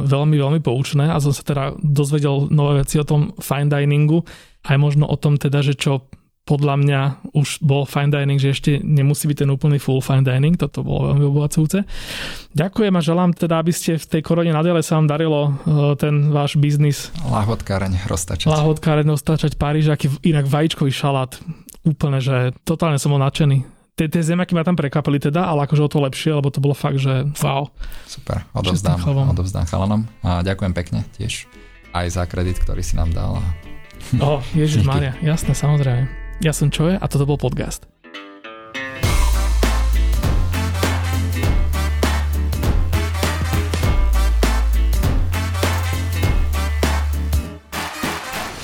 veľmi, 0.04 0.36
veľmi 0.36 0.60
poučné 0.62 1.08
a 1.10 1.22
som 1.22 1.32
sa 1.32 1.42
teda 1.46 1.78
dozvedel 1.80 2.52
nové 2.52 2.84
veci 2.84 3.00
o 3.00 3.08
tom 3.08 3.34
fine 3.40 3.72
diningu 3.72 4.26
aj 4.66 4.78
možno 4.82 5.06
o 5.06 5.16
tom 5.16 5.38
teda, 5.38 5.62
že 5.62 5.78
čo 5.78 6.10
podľa 6.46 6.76
mňa 6.78 7.02
už 7.34 7.66
bol 7.66 7.90
fine 7.90 8.14
dining, 8.14 8.38
že 8.38 8.54
ešte 8.54 8.72
nemusí 8.86 9.26
byť 9.26 9.44
ten 9.44 9.50
úplný 9.50 9.82
full 9.82 9.98
fine 9.98 10.22
dining, 10.22 10.54
toto 10.54 10.86
bolo 10.86 11.10
veľmi 11.12 11.26
obohacujúce. 11.26 11.82
Ďakujem 12.54 12.94
a 12.94 13.02
želám 13.02 13.34
teda, 13.34 13.58
aby 13.58 13.74
ste 13.74 13.98
v 13.98 14.06
tej 14.06 14.22
korone 14.22 14.54
nadalej 14.54 14.86
sa 14.86 15.02
vám 15.02 15.10
darilo 15.10 15.42
uh, 15.50 15.98
ten 15.98 16.30
váš 16.30 16.62
biznis. 16.62 17.10
Láhodkáreň 17.26 18.06
roztačať. 18.06 18.54
Láhodkáreň 18.54 19.10
roztačať 19.10 19.58
Parížaky, 19.58 20.22
inak 20.22 20.46
vajíčkový 20.46 20.94
šalát. 20.94 21.34
Úplne, 21.82 22.22
že 22.22 22.54
totálne 22.62 23.02
som 23.02 23.10
bol 23.10 23.22
nadšený. 23.26 23.66
Tie, 23.98 24.06
tie 24.12 24.22
zemiaky 24.22 24.54
ma 24.54 24.62
tam 24.62 24.78
prekvapili 24.78 25.18
teda, 25.18 25.50
ale 25.50 25.66
akože 25.66 25.82
o 25.82 25.90
to 25.90 26.04
lepšie, 26.04 26.36
lebo 26.36 26.54
to 26.54 26.62
bolo 26.62 26.78
fakt, 26.78 27.00
že 27.02 27.26
wow. 27.42 27.72
Super, 28.06 28.46
odovzdám, 28.54 29.02
odovzdám 29.34 29.66
chalanom 29.66 30.06
a 30.22 30.44
ďakujem 30.46 30.74
pekne 30.78 31.08
tiež 31.16 31.48
aj 31.96 32.06
za 32.12 32.24
kredit, 32.28 32.60
ktorý 32.60 32.84
si 32.84 33.00
nám 33.00 33.16
dal. 33.16 33.40
O, 34.20 34.44
Ježiš 34.52 34.84
Maria, 34.84 35.16
jasné, 35.24 35.56
samozrejme. 35.56 36.25
Ja 36.44 36.52
som 36.52 36.68
Čoje 36.68 37.00
a 37.00 37.08
toto 37.08 37.24
bol 37.24 37.40
podcast. 37.40 37.88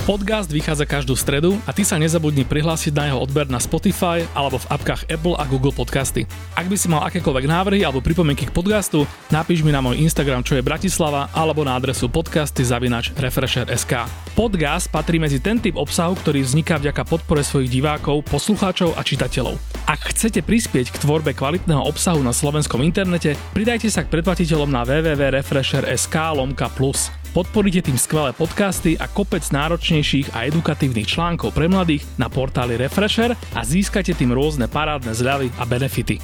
Podcast 0.02 0.50
vychádza 0.50 0.82
každú 0.82 1.14
stredu 1.14 1.62
a 1.62 1.70
ty 1.70 1.86
sa 1.86 1.94
nezabudni 1.94 2.42
prihlásiť 2.42 2.90
na 2.90 3.06
jeho 3.06 3.22
odber 3.22 3.46
na 3.46 3.62
Spotify 3.62 4.26
alebo 4.34 4.58
v 4.58 4.66
apkách 4.74 5.06
Apple 5.06 5.38
a 5.38 5.46
Google 5.46 5.70
Podcasty. 5.70 6.26
Ak 6.58 6.66
by 6.66 6.74
si 6.74 6.90
mal 6.90 7.06
akékoľvek 7.06 7.46
návrhy 7.46 7.86
alebo 7.86 8.02
pripomienky 8.02 8.50
k 8.50 8.56
podcastu, 8.56 9.06
napíš 9.30 9.62
mi 9.62 9.70
na 9.70 9.78
môj 9.78 10.02
Instagram, 10.02 10.42
čo 10.42 10.58
je 10.58 10.66
Bratislava, 10.66 11.30
alebo 11.30 11.62
na 11.62 11.78
adresu 11.78 12.10
podcasty 12.10 12.66
zavinač 12.66 13.14
Refresher.sk. 13.14 14.10
Podcast 14.34 14.90
patrí 14.90 15.22
medzi 15.22 15.38
ten 15.38 15.62
typ 15.62 15.78
obsahu, 15.78 16.18
ktorý 16.18 16.42
vzniká 16.42 16.82
vďaka 16.82 17.06
podpore 17.06 17.46
svojich 17.46 17.70
divákov, 17.70 18.26
poslucháčov 18.26 18.98
a 18.98 19.06
čitateľov. 19.06 19.54
Ak 19.86 20.10
chcete 20.10 20.42
prispieť 20.42 20.90
k 20.90 20.98
tvorbe 20.98 21.30
kvalitného 21.30 21.78
obsahu 21.78 22.18
na 22.26 22.34
slovenskom 22.34 22.82
internete, 22.82 23.38
pridajte 23.54 23.86
sa 23.86 24.02
k 24.02 24.10
predplatiteľom 24.10 24.66
na 24.66 24.82
www.refresher.sk 24.82 26.16
lomka 26.34 26.66
plus. 26.74 27.21
Podporíte 27.32 27.80
tým 27.88 27.96
skvelé 27.96 28.36
podcasty 28.36 28.92
a 29.00 29.08
kopec 29.08 29.40
náročnejších 29.40 30.36
a 30.36 30.44
edukatívnych 30.44 31.08
článkov 31.16 31.56
pre 31.56 31.64
mladých 31.64 32.04
na 32.20 32.28
portáli 32.28 32.76
Refresher 32.76 33.32
a 33.56 33.60
získate 33.64 34.12
tým 34.12 34.36
rôzne 34.36 34.68
parádne 34.68 35.16
zľavy 35.16 35.48
a 35.56 35.64
benefity. 35.64 36.20